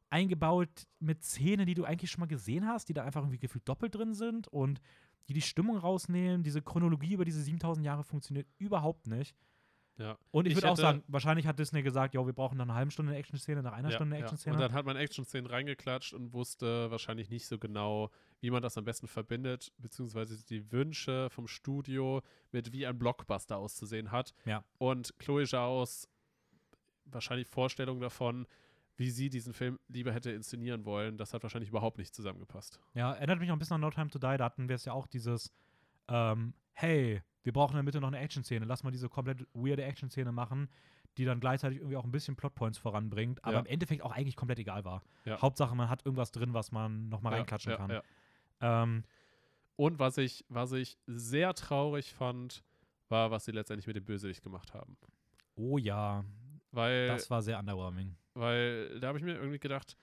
[0.10, 3.68] eingebaut mit Szenen, die du eigentlich schon mal gesehen hast, die da einfach irgendwie gefühlt
[3.68, 4.82] doppelt drin sind und
[5.28, 6.44] die die Stimmung rausnehmen.
[6.44, 9.36] Diese Chronologie über diese 7000 Jahre funktioniert überhaupt nicht.
[10.00, 10.18] Ja.
[10.32, 12.74] Und ich, Ich würde auch sagen, wahrscheinlich hat Disney gesagt, ja, wir brauchen nach einer
[12.74, 14.26] halben Stunde eine Action-Szene, nach einer Ja, Stunde eine ja.
[14.26, 14.56] Action-Szene.
[14.56, 18.10] Und dann hat man Action-Szenen reingeklatscht und wusste wahrscheinlich nicht so genau,
[18.40, 22.22] wie man das am besten verbindet, beziehungsweise die Wünsche vom Studio
[22.52, 24.34] mit wie ein Blockbuster auszusehen hat.
[24.46, 24.64] Ja.
[24.78, 26.08] Und Chloe Zhaos
[27.06, 28.48] wahrscheinlich Vorstellung davon,
[29.00, 32.82] wie sie diesen Film lieber hätte inszenieren wollen, das hat wahrscheinlich überhaupt nicht zusammengepasst.
[32.94, 34.38] Ja, erinnert mich auch ein bisschen an No Time to Die.
[34.38, 35.54] Da hatten wir es ja auch dieses,
[36.10, 38.66] ähm, hey, wir brauchen in der Mitte noch eine Action-Szene.
[38.66, 40.68] Lass mal diese komplett weirde Action-Szene machen,
[41.18, 43.60] die dann gleichzeitig irgendwie auch ein bisschen Plotpoints voranbringt, aber Ja.
[43.62, 45.02] im Endeffekt auch eigentlich komplett egal war.
[45.24, 45.42] Ja.
[45.42, 47.90] Hauptsache, man hat irgendwas drin, was man nochmal reinklatschen ja, kann.
[47.92, 48.84] Ja.
[48.84, 49.04] Ähm,
[49.78, 52.66] Und was ich, was ich sehr traurig fand,
[53.08, 54.98] war, was sie letztendlich mit dem Bösewicht gemacht haben.
[55.56, 56.26] oh ja,
[56.72, 58.16] Weil das war sehr underwhelming.
[58.40, 59.98] Weil da habe ich mir irgendwie gedacht,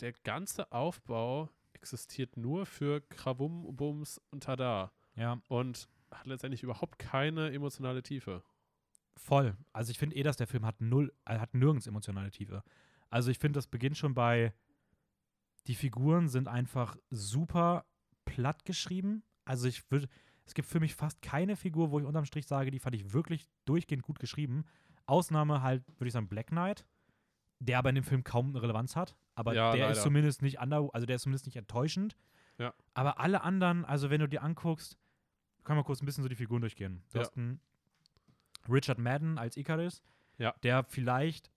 [0.00, 6.98] der ganze Aufbau existiert nur für Krawum, Bums und Tada Ja, und hat letztendlich überhaupt
[6.98, 8.42] keine emotionale Tiefe.
[9.16, 9.54] voll.
[9.74, 12.64] Also ich finde eh, dass der Film hat null, er hat nirgends emotionale Tiefe.
[13.10, 14.54] Also ich finde, das beginnt schon bei,
[15.66, 17.84] die Figuren sind einfach super
[18.24, 19.22] platt geschrieben.
[19.44, 20.08] Also ich würde,
[20.46, 23.12] es gibt für mich fast keine Figur, wo ich unterm Strich sage, die fand ich
[23.12, 24.64] wirklich durchgehend gut geschrieben.
[25.04, 26.86] Ausnahme halt, würde ich sagen, Black Knight,
[27.66, 29.16] der aber in dem Film kaum eine Relevanz hat.
[29.34, 30.02] Aber Ja, der ist leider.
[30.02, 32.16] zumindest nicht under, also der ist zumindest nicht enttäuschend.
[32.58, 32.74] Ja.
[32.94, 34.98] Aber alle anderen, also wenn du dir anguckst,
[35.64, 37.02] können wir kurz ein bisschen so die Figuren durchgehen.
[37.12, 37.24] Du Ja.
[37.24, 37.60] hast einen
[38.68, 40.02] Richard Madden als Icarus,
[40.38, 40.54] Ja.
[40.62, 41.50] der vielleicht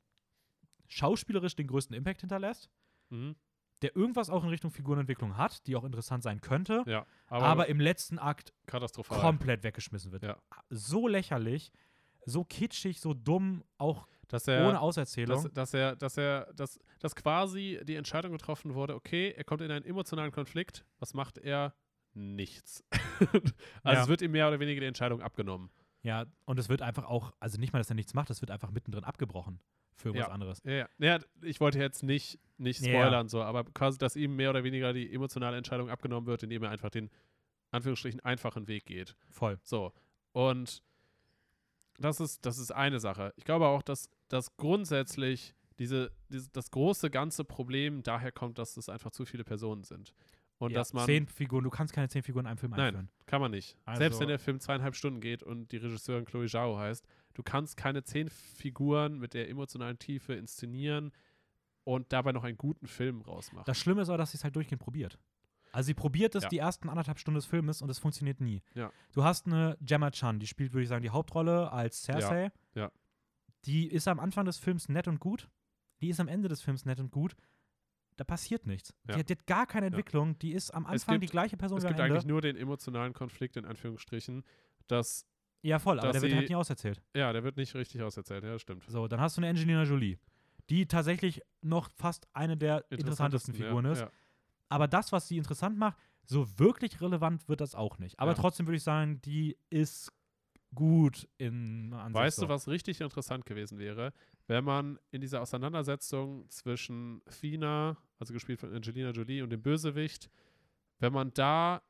[0.88, 2.70] schauspielerisch den größten Impact hinterlässt,
[3.10, 3.36] Mhm.
[3.82, 7.68] der irgendwas auch in Richtung Figurenentwicklung hat, die auch interessant sein könnte, Ja, aber, aber,
[7.68, 9.20] im letzten Akt katastrophal.
[9.20, 10.24] komplett weggeschmissen wird.
[10.24, 10.38] Ja.
[10.70, 11.72] So lächerlich,
[12.26, 15.44] so kitschig, so dumm, auch dass er, ohne Auserzählung.
[15.44, 19.62] dass, dass er, dass er, dass, dass quasi die Entscheidung getroffen wurde, okay, er kommt
[19.62, 21.74] in einen emotionalen Konflikt, was macht er?
[22.14, 22.84] Nichts.
[23.84, 24.02] also Ja.
[24.02, 25.70] es wird ihm mehr oder weniger die Entscheidung abgenommen.
[26.02, 28.52] ja, und es wird einfach auch, also nicht mal, dass er nichts macht, es wird
[28.52, 29.60] einfach mittendrin abgebrochen
[29.96, 30.34] für irgendwas Ja.
[30.34, 30.62] anderes.
[30.66, 31.20] Ja, ja.
[31.42, 35.12] ich wollte jetzt nicht, nicht spoilern, so, aber quasi, dass ihm mehr oder weniger die
[35.14, 37.10] emotionale Entscheidung abgenommen wird, indem er einfach den,
[37.72, 39.16] Anführungsstrichen, einfachen Weg geht.
[39.30, 39.60] Voll.
[39.64, 39.92] So.
[40.32, 40.82] Und
[41.98, 43.34] das ist, das ist eine Sache.
[43.38, 48.78] Ich glaube auch, dass, dass grundsätzlich diese, diese, das große ganze Problem daher kommt, dass
[48.78, 50.14] es einfach zu viele Personen sind.
[50.58, 51.06] Und ja, dass man.
[51.06, 52.82] zehn Figuren, du kannst keine zehn Figuren in einem Film Nein.
[52.82, 53.10] einführen.
[53.26, 53.78] Kann man nicht.
[53.84, 57.44] Also- Selbst wenn der Film zweieinhalb Stunden geht und die Regisseurin Chloe Zhao heißt, du
[57.44, 61.12] kannst keine zehn Figuren mit der emotionalen Tiefe inszenieren
[61.84, 63.66] und dabei noch einen guten Film rausmachen.
[63.66, 65.20] Das Schlimme ist aber, dass sie es halt durchgehend probiert.
[65.76, 66.50] Also sie probiert es Ja.
[66.50, 68.62] die ersten anderthalb Stunden des Filmes und es funktioniert nie.
[68.76, 68.92] Ja.
[69.12, 72.52] Du hast eine Gemma Chan, die spielt, würde ich sagen, die Hauptrolle als Cersei.
[72.76, 72.92] ja.
[73.66, 75.50] Die ist am Anfang des Films nett und gut.
[76.02, 77.36] Die ist am Ende des Films nett und gut.
[78.16, 78.94] Da passiert nichts.
[79.08, 79.16] Ja.
[79.16, 80.38] Die, hat, die hat gar keine Entwicklung.
[80.40, 82.14] Die ist am Anfang gibt- die gleiche Person es wie am gibt Ende.
[82.14, 84.44] eigentlich nur den emotionalen Konflikt, in Anführungsstrichen,
[84.88, 85.26] dass,
[85.64, 87.02] ja, voll, aber dass der wird sie- halt nie auserzählt.
[87.16, 88.84] ja, der wird nicht richtig auserzählt, ja, das stimmt.
[88.88, 90.20] So, dann hast du eine Angelina Jolie,
[90.70, 94.06] die tatsächlich noch fast eine der interessantesten Figuren ja, ist.
[94.70, 98.20] Aber das, was sie interessant macht, so wirklich relevant wird das auch nicht.
[98.20, 98.38] Aber Ja.
[98.38, 100.12] trotzdem würde ich sagen, die ist
[100.74, 102.44] gut in Ansicht Weißt so.
[102.46, 104.12] du, was richtig interessant gewesen wäre,
[104.48, 110.30] wenn man in dieser Auseinandersetzung zwischen Fina, also gespielt von Angelina Jolie, und dem Bösewicht,
[111.00, 111.82] wenn man da,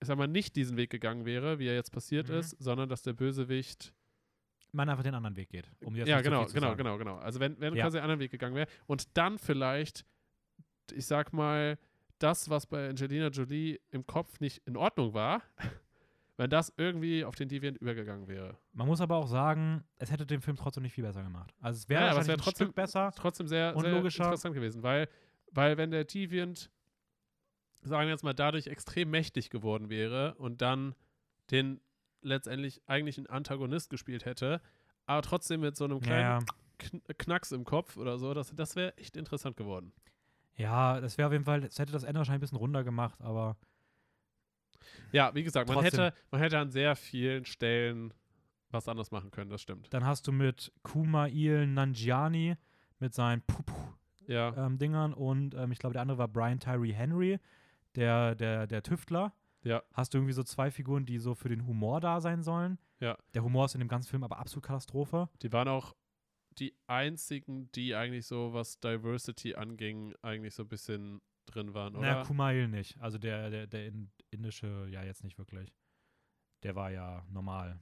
[0.00, 2.36] ich sag mal, nicht diesen Weg gegangen wäre, wie er jetzt passiert Mhm.
[2.36, 3.92] ist, sondern dass der Bösewicht.
[4.72, 5.70] Man einfach den anderen Weg geht.
[5.80, 7.16] Um jetzt ja, genau, zu genau, genau, genau.
[7.18, 7.84] Also wenn, wenn Ja.
[7.84, 10.04] quasi einen anderen Weg gegangen wäre und dann vielleicht,
[10.92, 11.78] ich sag mal,
[12.22, 15.42] das, was bei Angelina Jolie im Kopf nicht in Ordnung war,
[16.36, 18.56] wenn das irgendwie auf den Deviant übergegangen wäre.
[18.72, 21.54] Man muss aber auch sagen, es hätte den Film trotzdem nicht viel besser gemacht.
[21.60, 23.12] Also es wäre Ja, es wär ein trotzdem- Stück besser.
[23.16, 24.24] trotzdem sehr, Und sehr logischer.
[24.24, 25.08] interessant gewesen, weil,
[25.50, 26.70] weil wenn der Deviant,
[27.82, 30.94] sagen wir jetzt mal, dadurch extrem mächtig geworden wäre und dann
[31.50, 31.80] den
[32.22, 34.60] letztendlich eigentlich einen Antagonist gespielt hätte,
[35.06, 38.76] aber trotzdem mit so einem kleinen Ja, Kn Knacks im Kopf oder so, das, das
[38.76, 39.92] wäre echt interessant geworden.
[40.56, 43.20] Ja, das wäre auf jeden Fall, es hätte das Ende wahrscheinlich ein bisschen runder gemacht,
[43.22, 43.56] aber
[45.12, 48.12] Ja, wie gesagt, man hätte, man hätte an sehr vielen Stellen
[48.70, 49.92] was anderes machen können, das stimmt.
[49.92, 52.56] dann hast du mit Kumail Nanjiani
[52.98, 53.42] mit seinen
[54.26, 57.38] Ja, ähm, Dingern und ähm, ich glaube, der andere war Brian Tyree Henry,
[57.96, 59.34] der, der, der Tüftler.
[59.62, 59.82] Ja.
[59.92, 62.78] Hast du irgendwie so zwei Figuren, die so für den Humor da sein sollen.
[62.98, 63.16] Ja.
[63.34, 65.28] Der Humor ist in dem ganzen Film aber absolut Katastrophe.
[65.42, 65.94] die waren auch
[66.58, 72.06] die einzigen, die eigentlich so, was Diversity anging, eigentlich so ein bisschen drin waren, oder?
[72.06, 73.00] Naja, Kumail nicht.
[73.00, 75.72] Also der, der, der in- indische, ja, jetzt nicht wirklich.
[76.62, 77.80] Der war ja normal.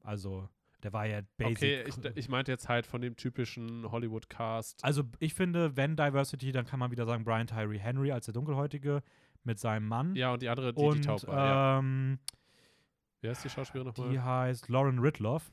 [0.00, 0.48] Also,
[0.82, 1.56] der war ja basic.
[1.56, 4.84] Okay, ich, ich meinte jetzt halt von dem typischen Hollywood-Cast.
[4.84, 8.34] also, ich finde, wenn Diversity, dann kann man wieder sagen, Brian Tyree Henry als der
[8.34, 9.02] Dunkelhäutige
[9.42, 10.14] mit seinem Mann.
[10.14, 11.36] Ja, und die andere, die, und die taub war.
[11.46, 11.78] ja.
[11.80, 12.18] ähm,
[13.22, 14.10] Wer ist die Schauspielerin nochmal?
[14.10, 15.50] die heißt Lauren Ridloff,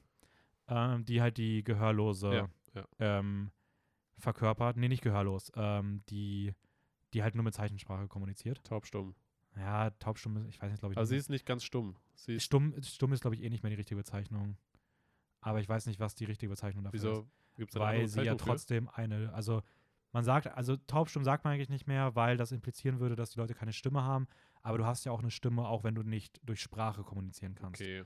[0.71, 2.87] ähm, die halt die Gehörlose Ja, ja.
[3.19, 3.51] Ähm,
[4.17, 4.77] verkörpert.
[4.77, 5.51] Nee, nicht gehörlos.
[5.55, 6.53] Ähm, die,
[7.13, 8.63] die halt nur mit Zeichensprache kommuniziert.
[8.63, 9.15] Taubstumm.
[9.57, 10.97] Ja, taubstumm, ist- ich weiß nicht, glaube ich.
[10.97, 11.97] Also sie ist nicht ganz stumm.
[12.15, 14.57] Sie ist, stumm, stumm ist, glaube ich, eh nicht mehr die richtige Bezeichnung.
[15.41, 17.03] Aber ich weiß nicht, was die richtige Bezeichnung dafür ist.
[17.05, 17.27] wieso
[17.57, 19.61] gibt es da Weil sie ja trotzdem eine, also
[20.13, 23.39] man sagt, also taubstumm sagt man eigentlich nicht mehr, weil das implizieren würde, dass die
[23.39, 24.27] Leute keine Stimme haben.
[24.61, 27.81] Aber du hast ja auch eine Stimme, auch wenn du nicht durch Sprache kommunizieren kannst.
[27.81, 28.03] Okay,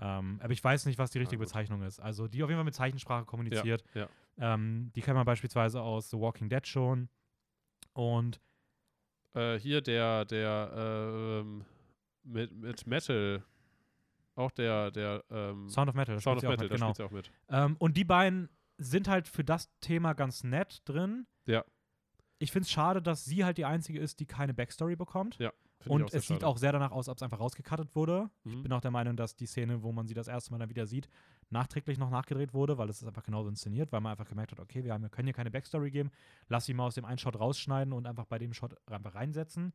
[0.00, 1.48] Ähm, aber ich weiß nicht, was die richtige gut.
[1.48, 1.98] Bezeichnung ist.
[2.00, 3.82] Also die auf jeden Fall mit Zeichensprache kommuniziert.
[3.94, 4.08] ja.
[4.38, 7.08] Ähm, die kennt man beispielsweise aus The Walking Dead schon.
[7.92, 8.40] Und
[9.34, 11.64] Äh, hier der, der, ähm,
[12.22, 13.42] mit, mit Metal,
[14.36, 17.30] auch der, der, ähm, Sound of Metal, Sound of Metal, mit, sie auch mit.
[17.48, 17.64] genau.
[17.66, 18.48] Ähm, und die beiden
[18.78, 21.26] sind halt für das Thema ganz nett drin.
[21.46, 21.64] Ja.
[22.38, 25.38] ich finde es schade, dass sie halt die einzige ist, die keine Backstory bekommt.
[25.80, 26.46] Find ich Und es sieht schade.
[26.46, 28.30] auch sehr danach aus, ob es einfach rausgecuttet wurde.
[28.44, 28.62] Ich Mhm.
[28.64, 30.86] bin auch der Meinung, dass die Szene, wo man sie das erste Mal dann wieder
[30.86, 31.08] sieht,
[31.50, 34.60] nachträglich noch nachgedreht wurde, weil es ist einfach genauso inszeniert, weil man einfach gemerkt hat,
[34.60, 36.10] okay, wir, haben, wir können hier keine Backstory geben,
[36.48, 39.72] lass sie mal aus dem einen Shot rausschneiden und einfach bei dem Shot einfach reinsetzen.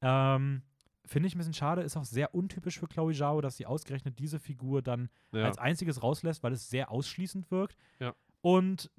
[0.00, 0.62] Ähm,
[1.06, 4.18] Finde ich ein bisschen schade, ist auch sehr untypisch für Chloe Zhao, dass sie ausgerechnet
[4.18, 5.44] diese Figur dann ja.
[5.44, 7.76] als einziges rauslässt, weil es sehr ausschließend wirkt.
[8.00, 8.14] Ja.
[8.40, 8.90] Und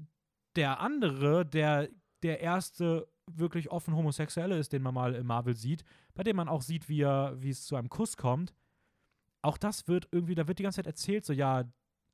[0.56, 1.90] der andere, der
[2.24, 5.84] der erste wirklich offen Homosexuelle ist, den man mal in Marvel sieht,
[6.14, 8.54] bei dem man auch sieht, wie, er, wie es zu einem Kuss kommt.
[9.42, 11.64] Auch das wird irgendwie, da wird die ganze Zeit erzählt, so ja,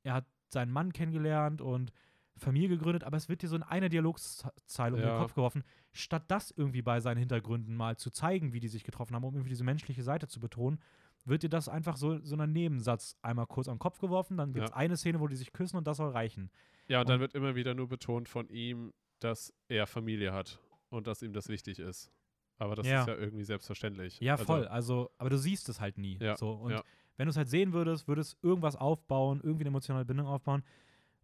[0.02, 1.92] er hat seinen Mann kennengelernt und
[2.36, 5.18] Familie gegründet, aber es wird dir so in einer Dialogzeile um den Ja.
[5.18, 9.14] Kopf geworfen, statt das irgendwie bei seinen Hintergründen mal zu zeigen, wie die sich getroffen
[9.14, 10.80] haben, um irgendwie diese menschliche Seite zu betonen,
[11.24, 14.64] wird dir das einfach so, so ein Nebensatz einmal kurz am Kopf geworfen, dann gibt
[14.64, 14.76] es Ja.
[14.76, 16.50] eine Szene, wo die sich küssen und das soll reichen.
[16.88, 20.58] ja, und dann und- wird immer wieder nur betont von ihm, dass er Familie hat
[20.92, 22.10] und dass ihm das wichtig ist.
[22.58, 23.00] Aber das Ja.
[23.00, 24.20] ist ja irgendwie selbstverständlich.
[24.20, 24.68] Ja, Also, voll.
[24.68, 26.18] Also, aber du siehst es halt nie.
[26.20, 26.52] Ja, So.
[26.52, 26.82] Und ja.
[27.16, 30.62] wenn du es halt sehen würdest, würdest irgendwas aufbauen, irgendwie eine emotionale Bindung aufbauen.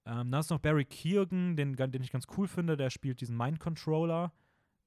[0.06, 3.36] Ähm, dann ist noch Barry Keoghan, den, den ich ganz cool finde, der spielt diesen
[3.36, 4.32] Mind Controller.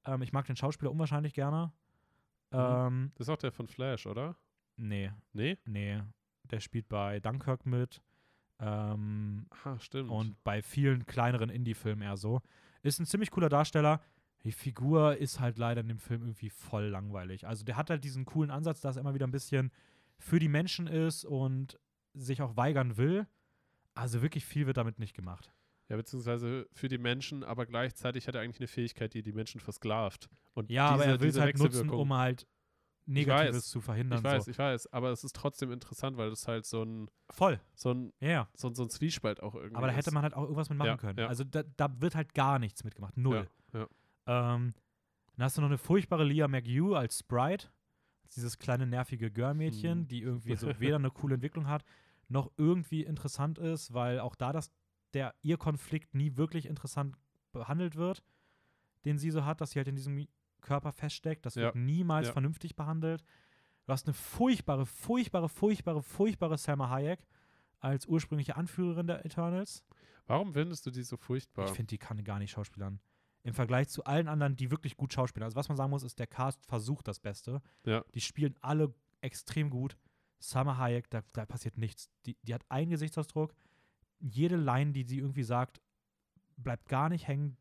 [0.04, 1.72] Ähm, ich mag den Schauspieler unwahrscheinlich gerne.
[2.50, 2.58] Mhm.
[2.58, 4.36] Ähm, Das ist auch der von Flash, oder?
[4.76, 5.58] nee, Nee?
[5.64, 6.00] nee.
[6.50, 8.02] Der spielt bei Dunkirk mit.
[8.58, 10.10] Ähm, Ah, stimmt.
[10.10, 12.40] und bei vielen kleineren Indie-Filmen eher so.
[12.82, 14.00] Ist ein ziemlich cooler Darsteller.
[14.44, 17.46] Die Figur ist halt leider in dem Film irgendwie voll langweilig.
[17.46, 19.70] Also der hat halt diesen coolen Ansatz, dass er immer wieder ein bisschen
[20.18, 21.78] für die Menschen ist und
[22.14, 23.26] sich auch weigern will.
[23.94, 25.52] Also wirklich viel wird damit nicht gemacht.
[25.88, 29.60] ja, beziehungsweise für die Menschen, aber gleichzeitig hat er eigentlich eine Fähigkeit, die die Menschen
[29.60, 30.30] versklavt.
[30.54, 32.46] Und Ja, aber diese- er will es halt nutzen, um halt
[33.04, 34.18] Negatives weiß, zu verhindern.
[34.18, 34.50] Ich weiß, so.
[34.52, 38.12] ich weiß, aber es ist trotzdem interessant, weil es halt so ein, Voll, so ein,
[38.20, 38.48] ja.
[38.54, 40.78] so ein, so ein Zwiespalt auch irgendwie Aber da hätte man halt auch irgendwas mit
[40.78, 41.18] machen Ja, können.
[41.18, 41.26] ja.
[41.26, 43.16] Also da, da wird halt gar nichts mitgemacht.
[43.18, 43.48] Null.
[43.74, 43.86] Ja.
[44.26, 44.74] Ähm,
[45.36, 47.68] dann hast du noch eine furchtbare Leah McHugh als Sprite.
[48.34, 50.08] Dieses kleine nervige Girl-Mädchen, Hm.
[50.08, 51.84] die irgendwie so weder eine coole Entwicklung hat,
[52.28, 54.70] noch irgendwie interessant ist, weil auch da das,
[55.12, 57.16] der ihr Konflikt nie wirklich interessant
[57.52, 58.22] behandelt wird,
[59.04, 60.26] den sie so hat, dass sie halt in diesem
[60.62, 61.44] Körper feststeckt.
[61.44, 62.32] Das wird Ja, niemals ja.
[62.32, 63.22] vernünftig behandelt.
[63.84, 67.26] Du hast eine furchtbare, furchtbare, furchtbare, furchtbare Selma Hayek
[67.80, 69.84] als ursprüngliche Anführerin der Eternals.
[70.26, 71.66] Warum findest du die so furchtbar?
[71.66, 73.00] Ich finde, die kann gar nicht schauspielern.
[73.44, 75.46] Im Vergleich zu allen anderen, die wirklich gut schauspielern.
[75.46, 77.60] Also, was man sagen muss, ist, der Cast versucht das Beste.
[77.84, 78.04] Ja.
[78.14, 79.96] Die spielen alle extrem gut.
[80.38, 82.10] Summer Hayek, da, da passiert nichts.
[82.26, 83.54] Die, die hat einen Gesichtsausdruck.
[84.20, 85.80] Jede Line, die sie irgendwie sagt,
[86.56, 87.56] bleibt gar nicht hängen.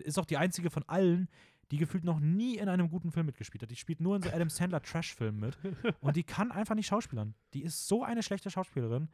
[0.00, 1.28] Ist auch die einzige von allen,
[1.70, 3.70] die gefühlt noch nie in einem guten Film mitgespielt hat.
[3.70, 5.58] Die spielt nur in so Adam Sandler Trash-Filmen mit.
[6.00, 7.34] Und die kann einfach nicht schauspielern.
[7.54, 9.08] Die ist so eine schlechte Schauspielerin.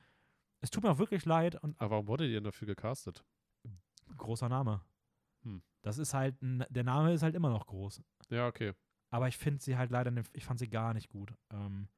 [0.61, 1.55] Es tut mir auch wirklich leid.
[1.57, 3.25] Und aber warum wurde die denn dafür gecastet?
[4.17, 4.81] großer Name.
[5.82, 8.02] Das ist halt, ein- der Name ist halt immer noch groß.
[8.28, 8.73] Ja, okay.
[9.11, 11.32] Aber ich finde sie halt leider, ne- ich fand sie gar nicht gut.
[11.52, 11.89] Ähm,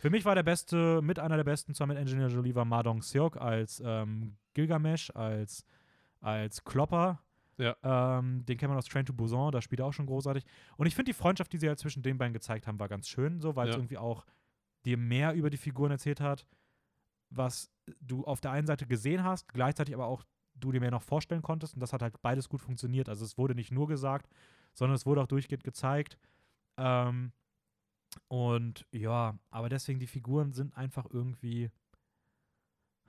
[0.00, 3.02] für mich war der beste, mit einer der besten, zwar mit Engineer Jolie, war Madong
[3.02, 5.64] Seok als ähm, Gilgamesh, als,
[6.20, 7.20] als Klopper.
[7.56, 7.76] Ja.
[7.84, 10.44] Ähm, den kennt man aus Train to Busan, da spielt er auch schon großartig.
[10.76, 13.08] Und ich finde die Freundschaft, die sie halt zwischen den beiden gezeigt haben, war ganz
[13.08, 13.78] schön, so, weil es Ja.
[13.80, 14.26] irgendwie auch
[14.84, 16.44] dir mehr über die Figuren erzählt hat,
[17.30, 17.70] was
[18.00, 20.24] du auf der einen Seite gesehen hast, gleichzeitig aber auch
[20.54, 21.74] du dir mehr noch vorstellen konntest.
[21.74, 23.08] Und das hat halt beides gut funktioniert.
[23.08, 24.28] Also es wurde nicht nur gesagt,
[24.72, 26.18] sondern es wurde auch durchgehend gezeigt.
[26.76, 27.32] Ähm,
[28.28, 31.70] und ja, aber deswegen, die Figuren sind einfach irgendwie,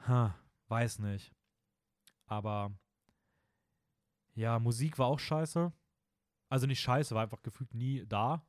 [0.07, 0.35] ha,
[0.67, 1.31] weiß nicht.
[2.27, 2.71] Aber
[4.33, 5.71] ja, Musik war auch scheiße.
[6.49, 8.45] Also nicht scheiße, war einfach gefühlt nie da.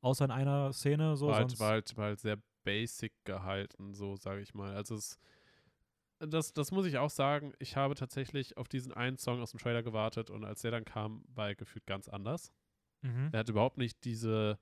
[0.00, 1.28] Außer in einer Szene so.
[1.28, 4.74] War halt, war, halt, war halt sehr basic gehalten, so sage ich mal.
[4.74, 5.18] Also es,
[6.20, 9.60] das, das muss ich auch sagen, ich habe tatsächlich auf diesen einen Song aus dem
[9.60, 12.52] Trailer gewartet und als der dann kam, war er gefühlt ganz anders.
[13.02, 13.28] mhm.
[13.32, 14.58] Er hat überhaupt nicht diese,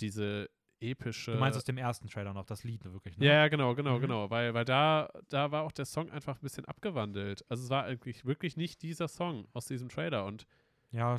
[0.00, 1.32] diese epische.
[1.32, 3.26] Du meinst aus dem ersten Trailer noch, das Lied wirklich, ne?
[3.26, 4.02] Ja, ja, genau, genau, Mhm.
[4.02, 4.30] genau.
[4.30, 7.44] Weil, weil da, da war auch der Song einfach ein bisschen abgewandelt.
[7.48, 10.24] Also es war eigentlich wirklich nicht dieser Song aus diesem Trailer.
[10.24, 10.46] Und
[10.92, 11.16] Ja,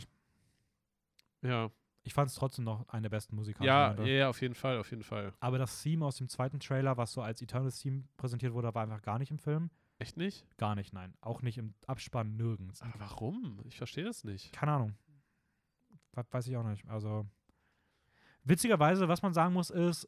[1.41, 1.71] ja,
[2.03, 3.63] ich fand es trotzdem noch eine der besten Musiker.
[3.63, 5.33] ja, ja, ja, auf jeden Fall, auf jeden Fall.
[5.39, 8.83] Aber das Theme aus dem zweiten Trailer, was so als Eternals Theme präsentiert wurde, war
[8.83, 9.69] einfach gar nicht im Film.
[9.99, 10.45] Echt nicht?
[10.57, 11.13] Gar nicht, nein.
[11.21, 12.81] Auch nicht im Abspann, nirgends.
[12.81, 13.59] Aber warum?
[13.65, 14.51] Ich verstehe das nicht.
[14.53, 14.95] Keine Ahnung.
[16.13, 16.87] We- Weiß ich auch nicht.
[16.87, 17.25] Also,
[18.43, 20.07] witzigerweise, was man sagen muss, ist,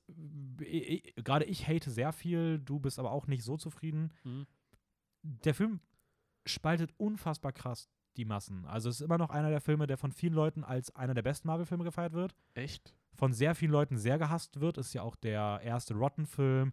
[1.17, 4.13] gerade ich hate sehr viel, du bist aber auch nicht so zufrieden.
[4.23, 4.47] Hm?
[5.23, 5.79] Der Film
[6.45, 8.65] spaltet unfassbar krass die Massen.
[8.65, 11.21] Also, es ist immer noch einer der Filme, der von vielen Leuten als einer der
[11.21, 12.35] besten Marvel-Filme gefeiert wird.
[12.53, 12.95] Echt?
[13.13, 14.77] von sehr vielen Leuten sehr gehasst wird.
[14.77, 16.71] Ist ja auch der erste Rotten-Film.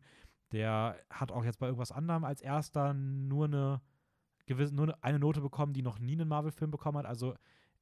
[0.53, 3.81] Der hat auch jetzt bei irgendwas anderem als erster nur eine
[4.47, 7.07] gewisse, nur eine Note bekommen, die noch nie einen Marvel-Film bekommen hat.
[7.07, 7.37] Also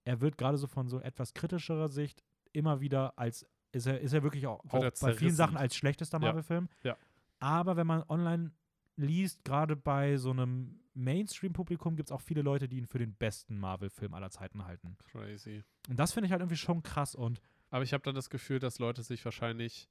[0.05, 2.23] er wird gerade so von so etwas kritischerer Sicht
[2.53, 5.35] immer wieder als, ist er, ist er wirklich auch, auch bei vielen.
[5.35, 6.27] Sachen als schlechtester Ja.
[6.27, 6.69] Marvel-Film.
[6.83, 6.97] Ja.
[7.39, 8.53] Aber wenn man online
[8.97, 13.15] liest, gerade bei so einem Mainstream-Publikum gibt es auch viele Leute, die ihn für den
[13.15, 14.97] besten Marvel-Film aller Zeiten halten.
[15.05, 15.63] Crazy.
[15.89, 17.41] Und das finde ich halt irgendwie schon krass und
[17.71, 19.89] Aber ich habe dann das Gefühl, dass Leute sich wahrscheinlich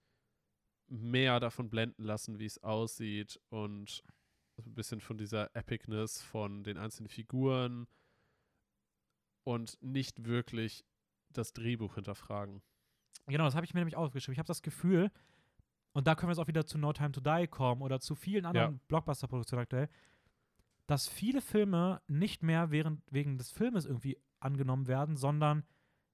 [0.88, 4.04] mehr davon blenden lassen, wie es aussieht und
[4.58, 7.88] ein bisschen von dieser Epicness von den einzelnen Figuren
[9.44, 10.86] und nicht wirklich
[11.30, 12.62] das Drehbuch hinterfragen.
[13.28, 14.34] Genau, das habe ich mir nämlich aufgeschrieben.
[14.34, 15.12] Ich habe das Gefühl,
[15.94, 18.16] und da können wir jetzt auch wieder zu No Time to Die kommen oder zu
[18.16, 19.90] vielen anderen Blockbuster-Produktionen aktuell,
[20.88, 25.66] dass viele Filme nicht mehr während, wegen des Filmes irgendwie angenommen werden, sondern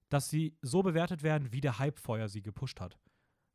[0.09, 2.97] dass sie so bewertet werden, wie der Hype vorher sie gepusht hat.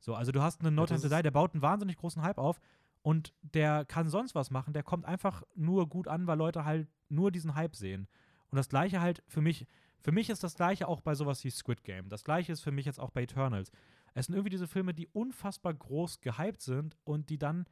[0.00, 2.38] So, also du hast einen No Time to Die, der baut einen wahnsinnig großen Hype
[2.38, 2.60] auf
[3.02, 6.88] und der kann sonst was machen, der kommt einfach nur gut an, weil Leute halt
[7.08, 8.08] nur diesen Hype sehen.
[8.50, 9.66] Und das gleiche halt für mich,
[10.00, 12.08] für mich ist das gleiche auch bei sowas wie Squid Game.
[12.08, 13.70] Das gleiche ist für mich jetzt auch bei Eternals.
[14.14, 17.66] Es sind irgendwie diese Filme, die unfassbar groß gehypt sind und die dann,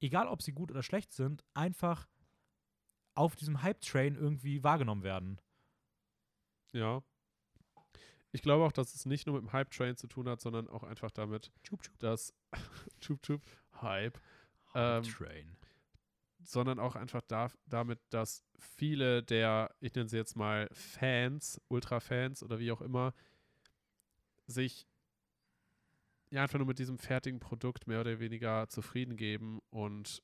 [0.00, 2.08] egal ob sie gut oder schlecht sind, einfach
[3.14, 5.40] auf diesem Hype-Train irgendwie wahrgenommen werden.
[6.72, 7.02] Ja.
[8.34, 10.82] Ich glaube auch, dass es nicht nur mit dem Hype-Train zu tun hat, sondern auch
[10.82, 11.96] einfach damit, Chup, chup.
[12.00, 12.34] dass
[13.00, 13.40] Chup Chup
[13.80, 14.18] Hype,
[14.74, 15.56] Ähm, Hype-Train.
[16.42, 22.42] sondern auch einfach da, damit, dass viele der, ich nenne sie jetzt mal Fans, Ultra-Fans
[22.42, 23.14] oder wie auch immer,
[24.48, 24.86] sich
[26.30, 30.22] ja einfach nur mit diesem fertigen Produkt mehr oder weniger zufrieden geben und,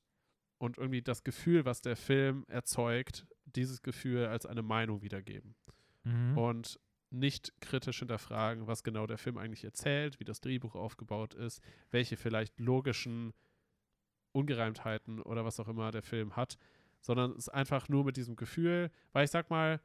[0.57, 5.55] und irgendwie das Gefühl, was der Film erzeugt, dieses Gefühl als eine Meinung wiedergeben.
[6.03, 6.37] Mhm.
[6.37, 6.79] Und
[7.11, 11.61] nicht kritisch hinterfragen, was genau der Film eigentlich erzählt, wie das Drehbuch aufgebaut ist,
[11.91, 13.33] welche vielleicht logischen
[14.31, 16.57] Ungereimtheiten oder was auch immer der Film hat,
[17.01, 19.81] sondern es einfach nur mit diesem Gefühl, weil ich sag mal,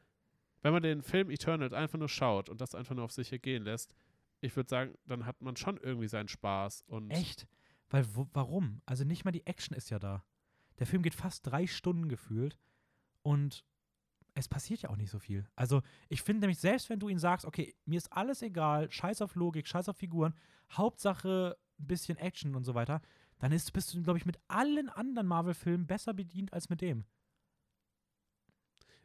[0.63, 3.65] wenn man den Film Eternals einfach nur schaut und das einfach nur auf sich ergehen
[3.65, 3.95] lässt,
[4.41, 7.49] ich würde sagen, dann hat man schon irgendwie seinen Spaß und Echt?
[7.89, 8.83] Weil, wo, warum?
[8.85, 10.25] Also nicht mal die Action ist ja da.
[10.79, 12.59] Der Film geht fast drei Stunden gefühlt
[13.23, 13.65] und
[14.37, 15.49] es passiert ja auch nicht so viel.
[15.57, 19.23] Also ich finde nämlich, selbst wenn du ihn sagst, okay, mir ist alles egal, scheiß
[19.23, 20.35] auf Logik, scheiß auf Figuren,
[20.71, 23.01] Hauptsache ein bisschen Action und so weiter,
[23.39, 27.05] dann ist, bist du, glaube ich, mit allen anderen Marvel-Filmen besser bedient als mit dem.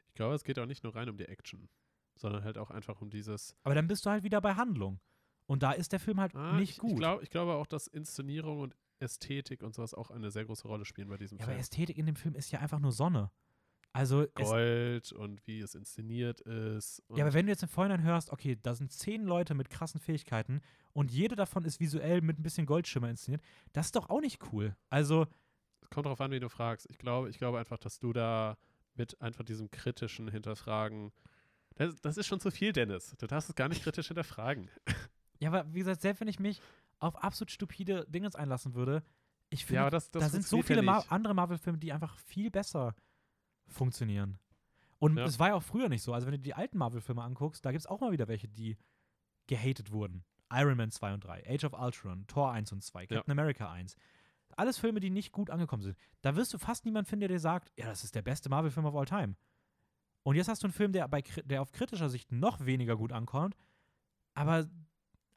[0.10, 1.70] ich glaube, es geht auch nicht nur rein um die Action,
[2.18, 5.00] sondern halt auch einfach um dieses Aber dann bist du halt wieder bei Handlung.
[5.48, 6.92] Und da ist der Film halt Ah, nicht ich, gut.
[6.92, 10.68] Ich, glaub, ich glaube auch, dass Inszenierung und Ästhetik und sowas auch eine sehr große
[10.68, 11.62] Rolle spielen bei diesem ja, aber Film.
[11.62, 13.32] Ästhetik in dem Film ist ja einfach nur Sonne.
[13.94, 17.04] Also es, Gold und wie es inszeniert ist.
[17.16, 20.00] Ja, aber wenn du jetzt im Vorhinein hörst, okay, da sind zehn Leute mit krassen
[20.00, 20.62] Fähigkeiten
[20.94, 23.42] und jede davon ist visuell mit ein bisschen Goldschimmer inszeniert,
[23.74, 24.76] das ist doch auch nicht cool.
[24.90, 25.28] Also,
[25.82, 26.88] es kommt darauf an, wie du fragst.
[26.90, 28.58] Ich glaube, ich glaube einfach, dass du da
[28.96, 31.12] mit einfach diesem kritischen Hinterfragen.
[31.76, 33.16] Das, das ist schon zu viel, Dennis.
[33.18, 34.70] Du darfst es gar nicht kritisch hinterfragen.
[35.40, 36.62] ja, aber wie gesagt, selbst wenn ich mich
[37.00, 39.04] auf absolut stupide Dinge einlassen würde,
[39.50, 42.50] ich finde, ja, das, das da sind so viele Mar andere Marvel-Filme, die einfach viel
[42.50, 42.96] besser
[43.74, 44.38] funktionieren.
[45.00, 45.24] Und Ja.
[45.26, 46.14] es war ja auch früher nicht so.
[46.14, 48.78] Also, wenn du die alten Marvel-Filme anguckst, da gibt es auch mal wieder welche, die
[49.48, 50.24] gehatet wurden.
[50.54, 53.96] Iron Man 2 und 3, Age of Ultron, Thor 1 und 2, Captain America 1.
[54.58, 55.98] Alles Filme, die nicht gut angekommen sind.
[56.22, 58.86] Da wirst du fast niemanden finden, der dir sagt, ja, das ist der beste Marvel-Film
[58.86, 59.36] of all time.
[60.24, 63.12] Und jetzt hast du einen Film, der, bei, der auf kritischer Sicht noch weniger gut
[63.14, 63.56] ankommt,
[64.34, 64.70] aber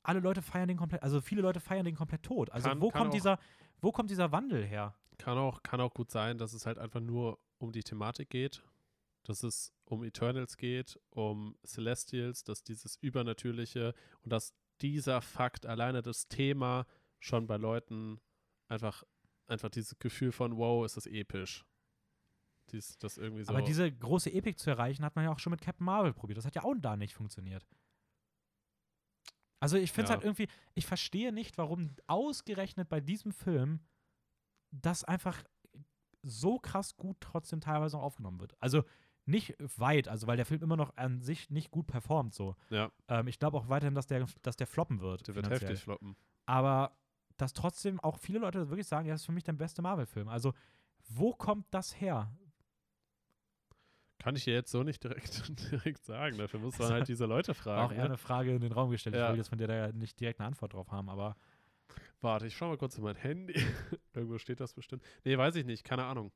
[0.02, 2.50] alle Leute feiern den komplett, also viele Leute feiern den komplett tot.
[2.50, 3.38] Also Kann- wo kann kommt dieser,
[3.80, 4.94] wo kommt dieser Wandel her?
[5.16, 8.62] Kann auch, kann auch gut sein, dass es halt einfach nur um die Thematik geht.
[9.24, 16.02] Dass es um Eternals geht, um Celestials, dass dieses Übernatürliche und dass dieser Fakt, alleine
[16.02, 16.86] das Thema,
[17.20, 18.20] schon bei Leuten
[18.68, 19.02] einfach,
[19.46, 21.64] einfach dieses Gefühl von, wow, ist das episch.
[22.70, 23.50] Dies, das irgendwie so.
[23.50, 26.38] Aber diese große Epik zu erreichen, hat man ja auch schon mit Captain Marvel probiert.
[26.38, 27.66] Das hat ja auch da nicht funktioniert.
[29.60, 30.14] Also ich finde es Ja.
[30.16, 33.80] halt irgendwie, ich verstehe nicht, warum ausgerechnet bei diesem Film
[34.70, 35.42] das einfach
[36.24, 38.54] so krass gut trotzdem teilweise noch aufgenommen wird.
[38.60, 38.82] Also
[39.26, 42.56] nicht weit, also weil der Film immer noch an sich nicht gut performt so.
[42.70, 45.26] ja, Ähm, ich glaube auch weiterhin, dass der, dass der floppen wird.
[45.28, 45.70] der wird finanziell.
[45.70, 46.16] heftig floppen.
[46.46, 46.96] Aber
[47.36, 50.28] dass trotzdem auch viele Leute wirklich sagen, ja, das ist für mich der beste Marvel-Film.
[50.28, 50.52] Also
[51.08, 52.30] wo kommt das her?
[54.18, 56.38] Kann ich dir jetzt so nicht direkt, direkt sagen.
[56.38, 57.92] Dafür muss man Also, halt diese Leute War auch fragen.
[57.92, 58.04] eher Ne?
[58.10, 59.14] eine Frage in den Raum gestellt.
[59.16, 59.30] Ich Ja.
[59.30, 61.36] will jetzt von dir da nicht direkt eine Antwort drauf haben, aber
[62.24, 63.54] Warte, ich schau mal kurz in mein Handy.
[64.14, 65.02] Irgendwo steht das bestimmt.
[65.24, 66.32] Nee, weiß ich nicht, keine Ahnung.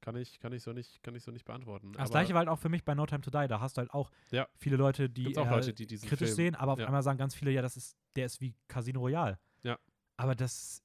[0.00, 1.92] Kann ich, kann ich so nicht, kann ich so nicht beantworten.
[1.92, 3.46] das Aber gleiche war halt auch für mich bei No Time to Die.
[3.46, 4.48] Da hast du halt auch Ja.
[4.56, 6.86] viele Leute, die auch eher Leute, die kritisch Film, sehen, aber auf ja.
[6.86, 9.38] einmal sagen ganz viele, ja, das ist, der ist wie Casino Royale.
[9.62, 9.78] Ja.
[10.16, 10.82] Aber das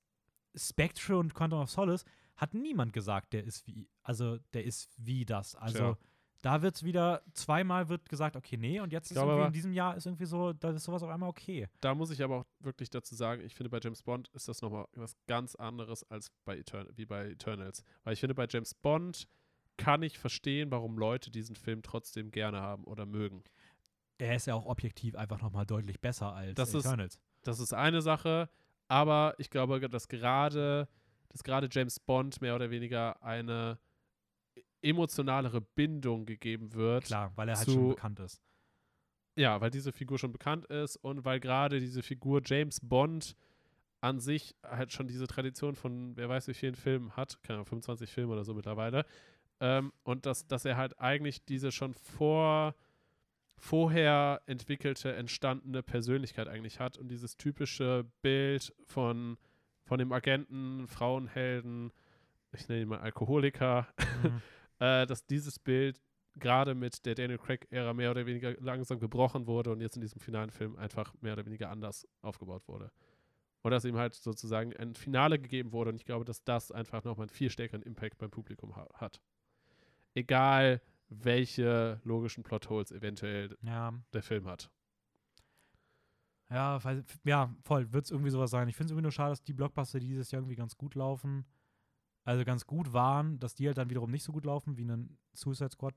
[0.55, 2.05] Spectre und Quantum of Solace
[2.35, 5.55] hat niemand gesagt, der ist wie, also der ist wie das.
[5.55, 5.97] Also Tja.
[6.41, 9.73] Da wird wieder, zweimal wird gesagt, okay, nee, und jetzt ist glaube irgendwie in diesem
[9.73, 11.68] Jahr ist irgendwie so, da ist sowas auf einmal okay.
[11.81, 14.61] Da muss ich aber auch wirklich dazu sagen, ich finde, bei James Bond ist das
[14.61, 17.84] nochmal was ganz anderes als bei Etern wie bei Eternals.
[18.03, 19.27] Weil ich finde, bei James Bond
[19.77, 23.43] kann ich verstehen, warum Leute diesen Film trotzdem gerne haben oder mögen.
[24.19, 27.19] Er ist ja auch objektiv einfach nochmal deutlich besser als Das ist- Eternals.
[27.43, 28.49] Das ist eine Sache,
[28.88, 30.88] aber ich glaube, dass gerade,
[31.30, 33.80] dass gerade James Bond mehr oder weniger eine
[34.88, 37.05] emotionalere Bindung gegeben wird.
[37.05, 38.41] Klar, weil er halt zu- schon bekannt ist.
[39.35, 43.35] Ja, weil diese Figur schon bekannt ist und weil gerade diese Figur James Bond
[44.01, 47.65] an sich halt schon diese Tradition von wer weiß wie vielen Filmen hat, keine Ahnung,
[47.68, 49.05] 25 Filme oder so mittlerweile.
[49.59, 52.73] Ähm, und dass, dass er halt eigentlich diese schon vor
[53.59, 59.38] vorher entwickelte, entstandene Persönlichkeit eigentlich hat und dieses typische Bild von,
[59.85, 61.91] von dem Agenten, Frauenhelden,
[62.51, 63.88] ich nenne ihn mal Alkoholiker,
[64.23, 64.41] Mhm.
[64.79, 66.01] äh, dass dieses Bild
[66.39, 70.19] gerade mit der Daniel Craig-Ära mehr oder weniger langsam gebrochen wurde und jetzt in diesem
[70.19, 72.91] finalen Film einfach mehr oder weniger anders aufgebaut wurde.
[73.63, 77.03] Und dass ihm halt sozusagen ein Finale gegeben wurde und ich glaube, dass das einfach
[77.03, 79.19] nochmal einen viel stärkeren Impact beim Publikum ha hat.
[80.13, 84.69] Egal, welche logischen Plotholes eventuell ja, der Film hat.
[86.49, 88.67] ja, weil, ja, voll, wird es irgendwie sowas sein.
[88.67, 90.95] Ich finde es irgendwie nur schade, dass die Blockbuster, die dieses Jahr irgendwie ganz gut
[90.95, 91.45] laufen,
[92.27, 95.17] also ganz gut waren, dass die halt dann wiederum nicht so gut laufen wie ein
[95.33, 95.93] Suicide Squad.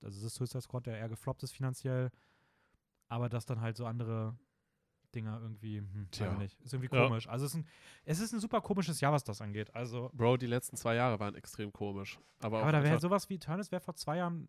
[0.00, 2.10] Also es ist Suicide Squad, der eher gefloppt ist finanziell,
[3.08, 4.38] aber dass dann halt so andere
[5.14, 6.32] Dinger irgendwie, hm, weiß Tja.
[6.32, 7.06] ich nicht, ist irgendwie Ja.
[7.06, 7.28] komisch.
[7.28, 7.66] Also es ist, ein,
[8.06, 9.74] es ist ein super komisches Jahr, was das angeht.
[9.74, 12.18] Also, Bro, die letzten zwei Jahre waren extrem komisch.
[12.40, 14.48] Aber, aber da wäre einfach- sowas wie Eternals wäre vor zwei Jahren,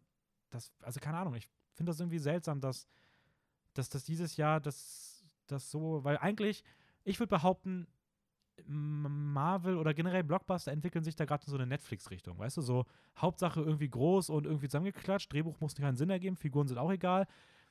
[0.49, 2.87] das, also keine Ahnung, ich finde das irgendwie seltsam, dass,
[3.73, 6.63] dass das dieses Jahr das, das so, weil eigentlich,
[7.03, 7.87] ich würde behaupten,
[8.65, 12.85] Marvel oder generell Blockbuster entwickeln sich da gerade in so eine Netflix-Richtung, weißt du, so
[13.17, 17.27] Hauptsache irgendwie groß und irgendwie zusammengeklatscht, Drehbuch muss keinen Sinn ergeben, Figuren sind auch egal.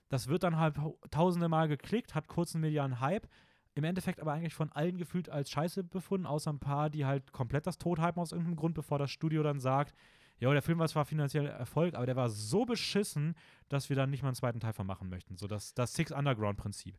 [0.08, 0.76] Das wird dann halt
[1.10, 3.26] tausende Mal geklickt, hat kurzen medialen Hype,
[3.74, 7.32] im Endeffekt aber eigentlich von allen gefühlt als Scheiße befunden, außer ein paar, die halt
[7.32, 9.94] komplett das Tod hypen aus irgendeinem Grund, bevor das Studio dann sagt,
[10.38, 13.34] ja, der Film war zwar finanziell Erfolg, aber der war so beschissen,
[13.68, 15.36] dass wir dann nicht mal einen zweiten Teil von machen möchten.
[15.36, 16.98] So das, das Six Underground-Prinzip.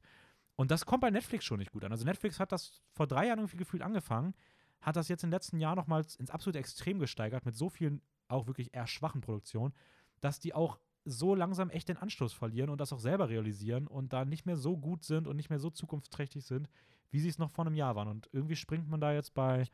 [0.57, 1.91] Und das kommt bei Netflix schon nicht gut an.
[1.91, 4.33] Also Netflix hat das vor drei Jahren irgendwie gefühlt angefangen,
[4.81, 8.47] hat das jetzt im letzten Jahr nochmals ins absolute Extrem gesteigert, mit so vielen auch
[8.47, 9.73] wirklich eher schwachen Produktionen,
[10.19, 14.11] dass die auch so langsam echt den Anschluss verlieren und das auch selber realisieren und
[14.11, 16.67] da nicht mehr so gut sind und nicht mehr so zukunftsträchtig sind,
[17.11, 18.09] wie sie es noch vor einem Jahr waren.
[18.09, 19.67] Und irgendwie springt man da jetzt bei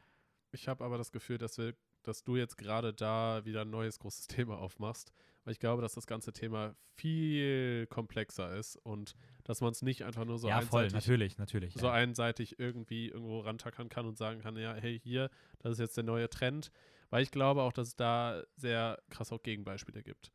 [0.51, 1.73] Ich habe aber das Gefühl, dass, wir,
[2.03, 5.11] dass du jetzt gerade da wieder ein neues großes Thema aufmachst.
[5.43, 9.13] Weil ich glaube, dass das ganze Thema viel komplexer ist und
[9.43, 11.73] dass man es nicht einfach nur so ja, voll, einseitig, natürlich, natürlich.
[11.73, 11.93] so ja.
[11.93, 16.05] einseitig irgendwie irgendwo rantackern kann und sagen kann, ja, hey, hier, das ist jetzt der
[16.05, 16.71] neue Trend.
[17.09, 20.31] Weil ich glaube auch, dass es da sehr krass auch Gegenbeispiele gibt.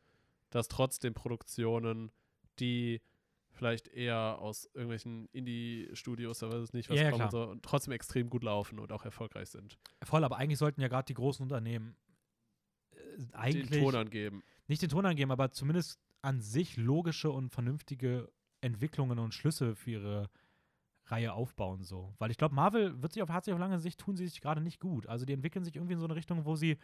[0.50, 2.12] Dass trotzdem Produktionen,
[2.60, 3.00] die
[3.58, 7.62] vielleicht eher aus irgendwelchen Indie-Studios oder was es nicht was Ja, ja, kommen so, und
[7.64, 9.78] trotzdem extrem gut laufen und auch erfolgreich sind.
[10.02, 11.96] Voll, aber eigentlich sollten ja gerade die großen Unternehmen
[12.92, 12.98] äh,
[13.32, 14.42] eigentlich Den Ton angeben.
[14.66, 18.30] nicht den Ton angeben, aber zumindest an sich logische und vernünftige
[18.60, 20.30] Entwicklungen und Schlüsse für ihre
[21.06, 22.14] Reihe aufbauen so.
[22.18, 24.40] Weil ich glaube, Marvel wird sich auf, hat sich auf lange Sicht tun sie sich
[24.40, 25.06] gerade nicht gut.
[25.06, 26.76] Also die entwickeln sich irgendwie in so eine Richtung, wo sie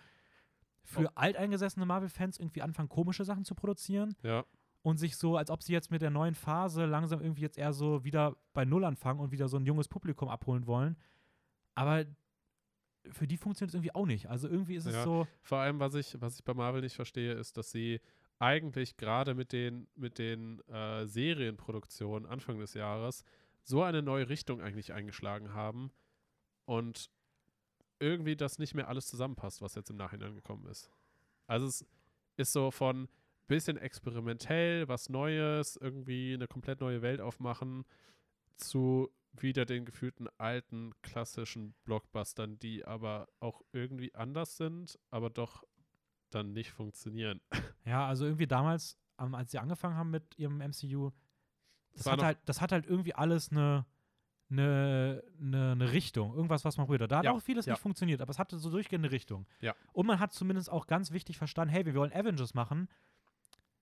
[0.82, 1.12] für Oh.
[1.14, 4.44] alteingesessene Marvel-Fans irgendwie anfangen, komische Sachen zu produzieren Ja.
[4.84, 7.72] Und sich so, als ob sie jetzt mit der neuen Phase langsam irgendwie jetzt eher
[7.72, 10.98] so wieder bei Null anfangen und wieder so ein junges Publikum abholen wollen.
[11.74, 12.04] Aber
[13.10, 14.28] für die funktioniert es irgendwie auch nicht.
[14.28, 15.02] Also irgendwie ist es Ja.
[15.02, 17.98] so, Vor allem, was ich, was ich bei Marvel nicht verstehe, ist, dass sie
[18.38, 23.24] eigentlich gerade mit den, mit den äh, Serienproduktionen Anfang des Jahres
[23.62, 25.92] so eine neue Richtung eigentlich eingeschlagen haben
[26.66, 27.08] und
[28.00, 30.90] irgendwie das nicht mehr alles zusammenpasst, was jetzt im Nachhinein gekommen ist.
[31.46, 31.86] Also es
[32.36, 33.08] ist so von
[33.46, 37.84] bisschen experimentell, was Neues, irgendwie eine komplett neue Welt aufmachen,
[38.56, 45.64] zu wieder den gefühlten alten klassischen Blockbustern, die aber auch irgendwie anders sind, aber doch
[46.30, 47.40] dann nicht funktionieren.
[47.86, 51.10] Ja, also irgendwie damals, als sie angefangen haben mit ihrem MCU,
[51.92, 53.84] das, hat halt, das hat halt irgendwie alles eine
[54.50, 57.10] eine, eine, eine Richtung, irgendwas, was man hat.
[57.10, 57.72] Da hat Ja, auch vieles ja.
[57.72, 59.46] nicht funktioniert, aber es hatte so durchgehende Richtung.
[59.60, 59.74] Ja.
[59.92, 62.88] Und man hat zumindest auch ganz wichtig verstanden, hey, wir wollen Avengers machen.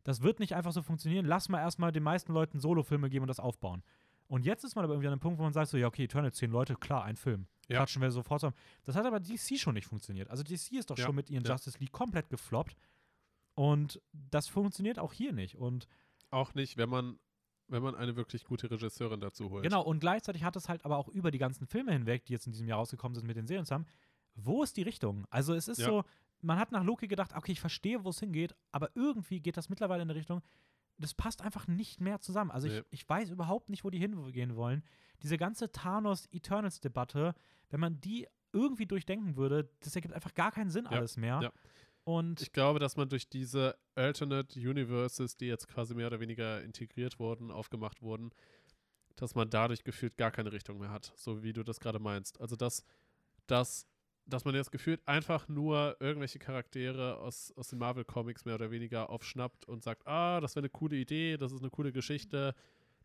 [0.05, 1.27] Das wird nicht einfach so funktionieren.
[1.27, 3.83] Lass mal erstmal den meisten Leuten Solofilme geben und das aufbauen.
[4.29, 6.05] Und jetzt ist man aber irgendwie an einem Punkt, wo man sagt so, ja, okay,
[6.05, 7.47] Eternal, zehn Leute, klar, ein Film.
[7.69, 7.77] Ja.
[7.79, 8.57] Klatschen wir sofort zusammen.
[8.85, 10.29] Das hat aber DC schon nicht funktioniert.
[10.31, 11.53] Also DC ist doch Ja, schon mit ihren ja.
[11.53, 12.77] Justice League komplett gefloppt.
[13.55, 15.57] Und das funktioniert auch hier nicht.
[15.57, 15.87] Und
[16.31, 17.19] Auch nicht, wenn man,
[17.69, 19.63] wenn man eine wirklich gute Regisseurin dazu holt.
[19.63, 22.47] genau, und gleichzeitig hat es halt aber auch über die ganzen Filme hinweg, die jetzt
[22.47, 23.87] in diesem Jahr rausgekommen sind, mit den Serien zusammen,
[24.35, 25.27] wo ist die Richtung?
[25.29, 25.87] Also es ist Ja.
[25.87, 26.05] so,
[26.43, 29.69] man hat nach Loki gedacht, okay, ich verstehe, wo es hingeht, aber irgendwie geht das
[29.69, 30.43] mittlerweile in eine Richtung,
[30.99, 32.51] das passt einfach nicht mehr zusammen.
[32.51, 32.79] Also Nee.
[32.79, 34.83] ich, ich weiß überhaupt nicht, wo die hingehen wollen.
[35.23, 37.35] Diese ganze Thanos-Eternals-Debatte,
[37.71, 41.41] wenn man die irgendwie durchdenken würde, das ergibt einfach gar keinen Sinn Ja, alles mehr.
[41.43, 41.53] ja.
[42.05, 46.61] Und Ich glaube, dass man durch diese Alternate Universes, die jetzt quasi mehr oder weniger
[46.63, 48.31] integriert wurden, aufgemacht wurden,
[49.15, 52.41] dass man dadurch gefühlt gar keine Richtung mehr hat, so wie du das gerade meinst.
[52.41, 52.85] Also dass,
[53.47, 53.87] dass,
[54.27, 59.11] dass man jetzt gefühlt einfach nur irgendwelche Charaktere aus, aus den Marvel-Comics mehr oder weniger
[59.11, 62.55] aufschnappt und sagt, ah, das wäre eine coole Idee, das ist eine coole Geschichte,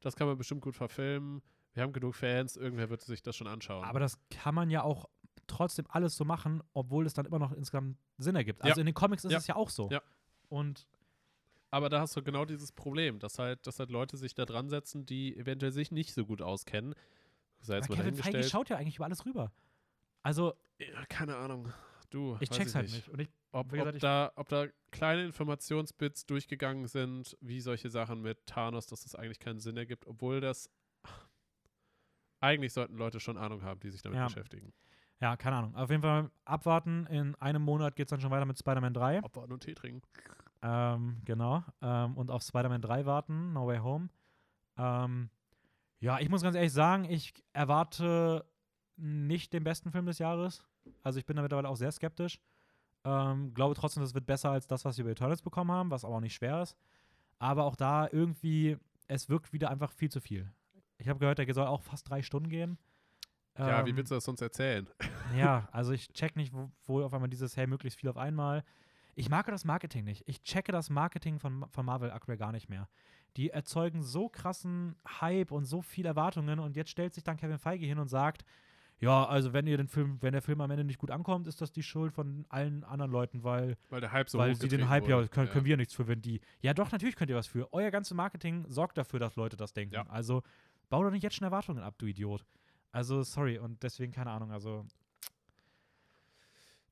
[0.02, 1.42] das kann man bestimmt gut verfilmen,
[1.74, 3.84] wir haben genug Fans, irgendwer wird sich das schon anschauen.
[3.84, 5.06] Aber das kann man ja auch
[5.48, 8.60] trotzdem alles so machen, obwohl es dann immer noch insgesamt Sinn ergibt.
[8.64, 8.70] Ja.
[8.70, 9.38] Also in den Comics ist Ja.
[9.38, 9.90] es ja auch so.
[9.92, 10.02] Ja.
[10.50, 10.88] Und
[11.72, 14.70] Aber da hast du genau dieses Problem, dass halt, dass halt Leute sich da dran
[14.70, 16.96] setzen, die eventuell sich nicht so gut auskennen.
[17.60, 19.52] Sei jetzt mal Kevin Feige schaut ja eigentlich über alles rüber.
[20.28, 21.72] Also Ja, keine Ahnung.
[22.10, 23.08] Du, ich check's halt nicht.
[23.10, 27.90] Und ich, Ob, gesagt, ob, ich- da, ob da kleine Informationsbits durchgegangen sind, wie solche
[27.90, 30.70] Sachen mit Thanos, dass das eigentlich keinen Sinn ergibt, obwohl das
[32.42, 34.26] eigentlich sollten Leute schon Ahnung haben, die sich damit Ja.
[34.26, 34.74] beschäftigen.
[35.22, 35.76] ja, keine Ahnung.
[35.76, 37.08] Auf jeden Fall abwarten.
[37.08, 39.24] In einem Monat geht es dann schon weiter mit Spider-Man 3.
[39.24, 40.02] Abwarten und Tee trinken.
[40.62, 41.64] Ähm, genau.
[41.82, 44.10] Ähm, und auf Spider-Man 3 warten, No Way Home.
[44.78, 45.30] Ähm,
[46.00, 48.46] ja, ich muss ganz ehrlich sagen, ich erwarte
[48.98, 50.64] nicht den besten Film des Jahres.
[51.04, 52.40] Also ich bin da mittlerweile auch sehr skeptisch.
[53.04, 56.04] Ähm, glaube trotzdem, das wird besser als das, was wir bei Eternals bekommen haben, was
[56.04, 56.76] aber auch nicht schwer ist.
[57.40, 60.52] Aber auch da irgendwie, es wirkt wieder einfach viel zu viel.
[60.98, 62.78] Ich habe gehört, der soll auch fast drei Stunden gehen.
[63.58, 64.88] Ja, wie Ähm, willst du das sonst erzählen?
[65.36, 68.64] ja, also ich check nicht, wo, wo auf einmal dieses, hey, möglichst viel auf einmal.
[69.16, 70.24] Ich mag das Marketing nicht.
[70.28, 72.88] Ich checke das Marketing von, von Marvel aktuell gar nicht mehr.
[73.36, 77.58] Die erzeugen so krassen Hype und so viel Erwartungen und jetzt stellt sich dann Kevin
[77.58, 78.44] Feige hin und sagt,
[79.00, 81.62] ja, also wenn ihr den Film, wenn der Film am Ende nicht gut ankommt, ist
[81.62, 84.90] das die Schuld von allen anderen Leuten, weil, Weil der Hype so weil sie den
[84.90, 85.28] Hype, ja, wurde.
[85.30, 86.42] können, können wir nichts für, wenn die.
[86.62, 87.72] Ja, doch, natürlich könnt ihr was für.
[87.74, 89.94] Euer ganzes Marketing sorgt dafür, dass Leute das denken.
[89.96, 90.08] Ja.
[90.08, 90.42] Also
[90.90, 92.46] bau doch nicht jetzt schon Erwartungen ab, du Idiot.
[92.92, 94.86] Also, sorry, und deswegen keine Ahnung, also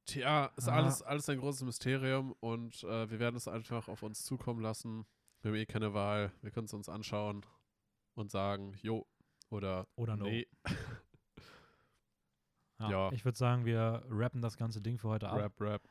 [0.05, 0.75] Tja, ist Ah.
[0.75, 5.05] alles, alles ein großes Mysterium und äh, wir werden es einfach auf uns zukommen lassen.
[5.41, 6.31] Wir haben eh keine Wahl.
[6.41, 7.43] Wir können es uns anschauen
[8.13, 9.07] und sagen, jo
[9.49, 10.25] oder Oder no.
[10.25, 10.47] nee.
[12.79, 13.11] Ja, Ja.
[13.11, 15.37] Ich würde sagen, wir rappen das ganze Ding für heute ab.
[15.37, 15.81] Rap, rap.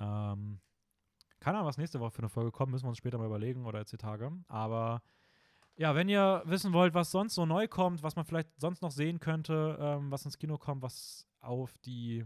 [0.00, 0.60] Ähm,
[1.40, 3.66] keine Ahnung, was nächste Woche für eine Folge kommt, müssen wir uns später mal überlegen
[3.66, 4.32] oder jetzt die Tage.
[4.48, 5.02] Aber
[5.76, 8.90] ja, wenn ihr wissen wollt, was sonst so neu kommt, was man vielleicht sonst noch
[8.92, 12.24] sehen könnte, ähm, was ins Kino kommt, was auf die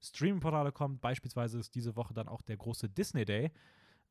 [0.00, 3.46] Streaming-Portale kommt, beispielsweise ist diese Woche dann auch der große Disney Day.
[3.46, 3.50] Äh,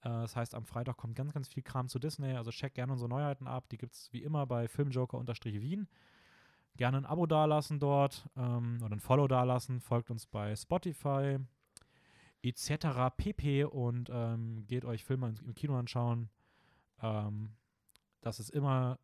[0.02, 2.34] das heißt, am Freitag kommt ganz, ganz viel Kram zu Disney.
[2.36, 3.70] Also checkt gerne unsere Neuheiten ab.
[3.70, 5.88] Die gibt es wie immer bei Filmjoker-Wien.
[6.80, 9.82] Gerne ein Abo dalassen dort ähm, oder ein Follow dalassen.
[9.82, 11.38] Folgt uns bei Spotify
[12.42, 12.88] etc.
[13.18, 13.66] pp.
[13.66, 16.30] Und ähm, geht euch Filme ins- im Kino anschauen.
[17.02, 17.50] Ähm,
[18.22, 18.98] das ist immer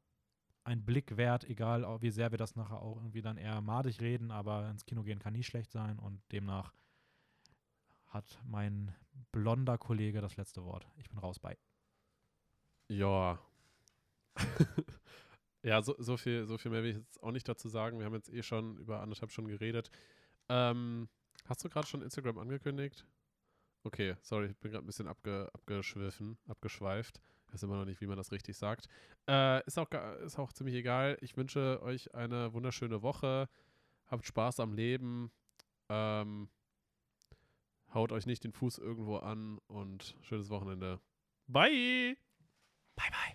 [0.63, 4.31] ein Blick wert, egal wie sehr wir das nachher auch irgendwie dann eher madig reden,
[4.31, 6.73] aber ins Kino gehen kann nie schlecht sein und demnach
[8.07, 8.95] hat mein
[9.33, 10.87] blonder Kollege das letzte Wort.
[10.95, 11.57] Ich bin raus bei.
[12.87, 13.37] Ja.
[15.65, 17.97] ja, so, so, viel, so viel mehr will ich jetzt auch nicht dazu sagen.
[17.97, 19.89] Wir haben jetzt eh schon über anderthalb Stunden geredet.
[20.47, 21.09] Ähm,
[21.45, 23.03] hast du gerade schon Instagram angekündigt?
[23.83, 27.19] Okay, sorry, ich bin gerade ein bisschen abge, abgeschwiffen, abgeschweift.
[27.47, 28.87] Ich weiß immer noch nicht, wie man das richtig sagt.
[29.27, 29.89] Äh, ist, auch,
[30.23, 31.17] ist auch ziemlich egal.
[31.21, 33.49] Ich wünsche euch eine wunderschöne Woche.
[34.05, 35.31] Habt Spaß am Leben.
[35.89, 36.47] Ähm,
[37.91, 40.99] haut euch nicht den Fuß irgendwo an und schönes Wochenende.
[41.47, 42.17] Bye!
[42.95, 43.34] Bye, bye.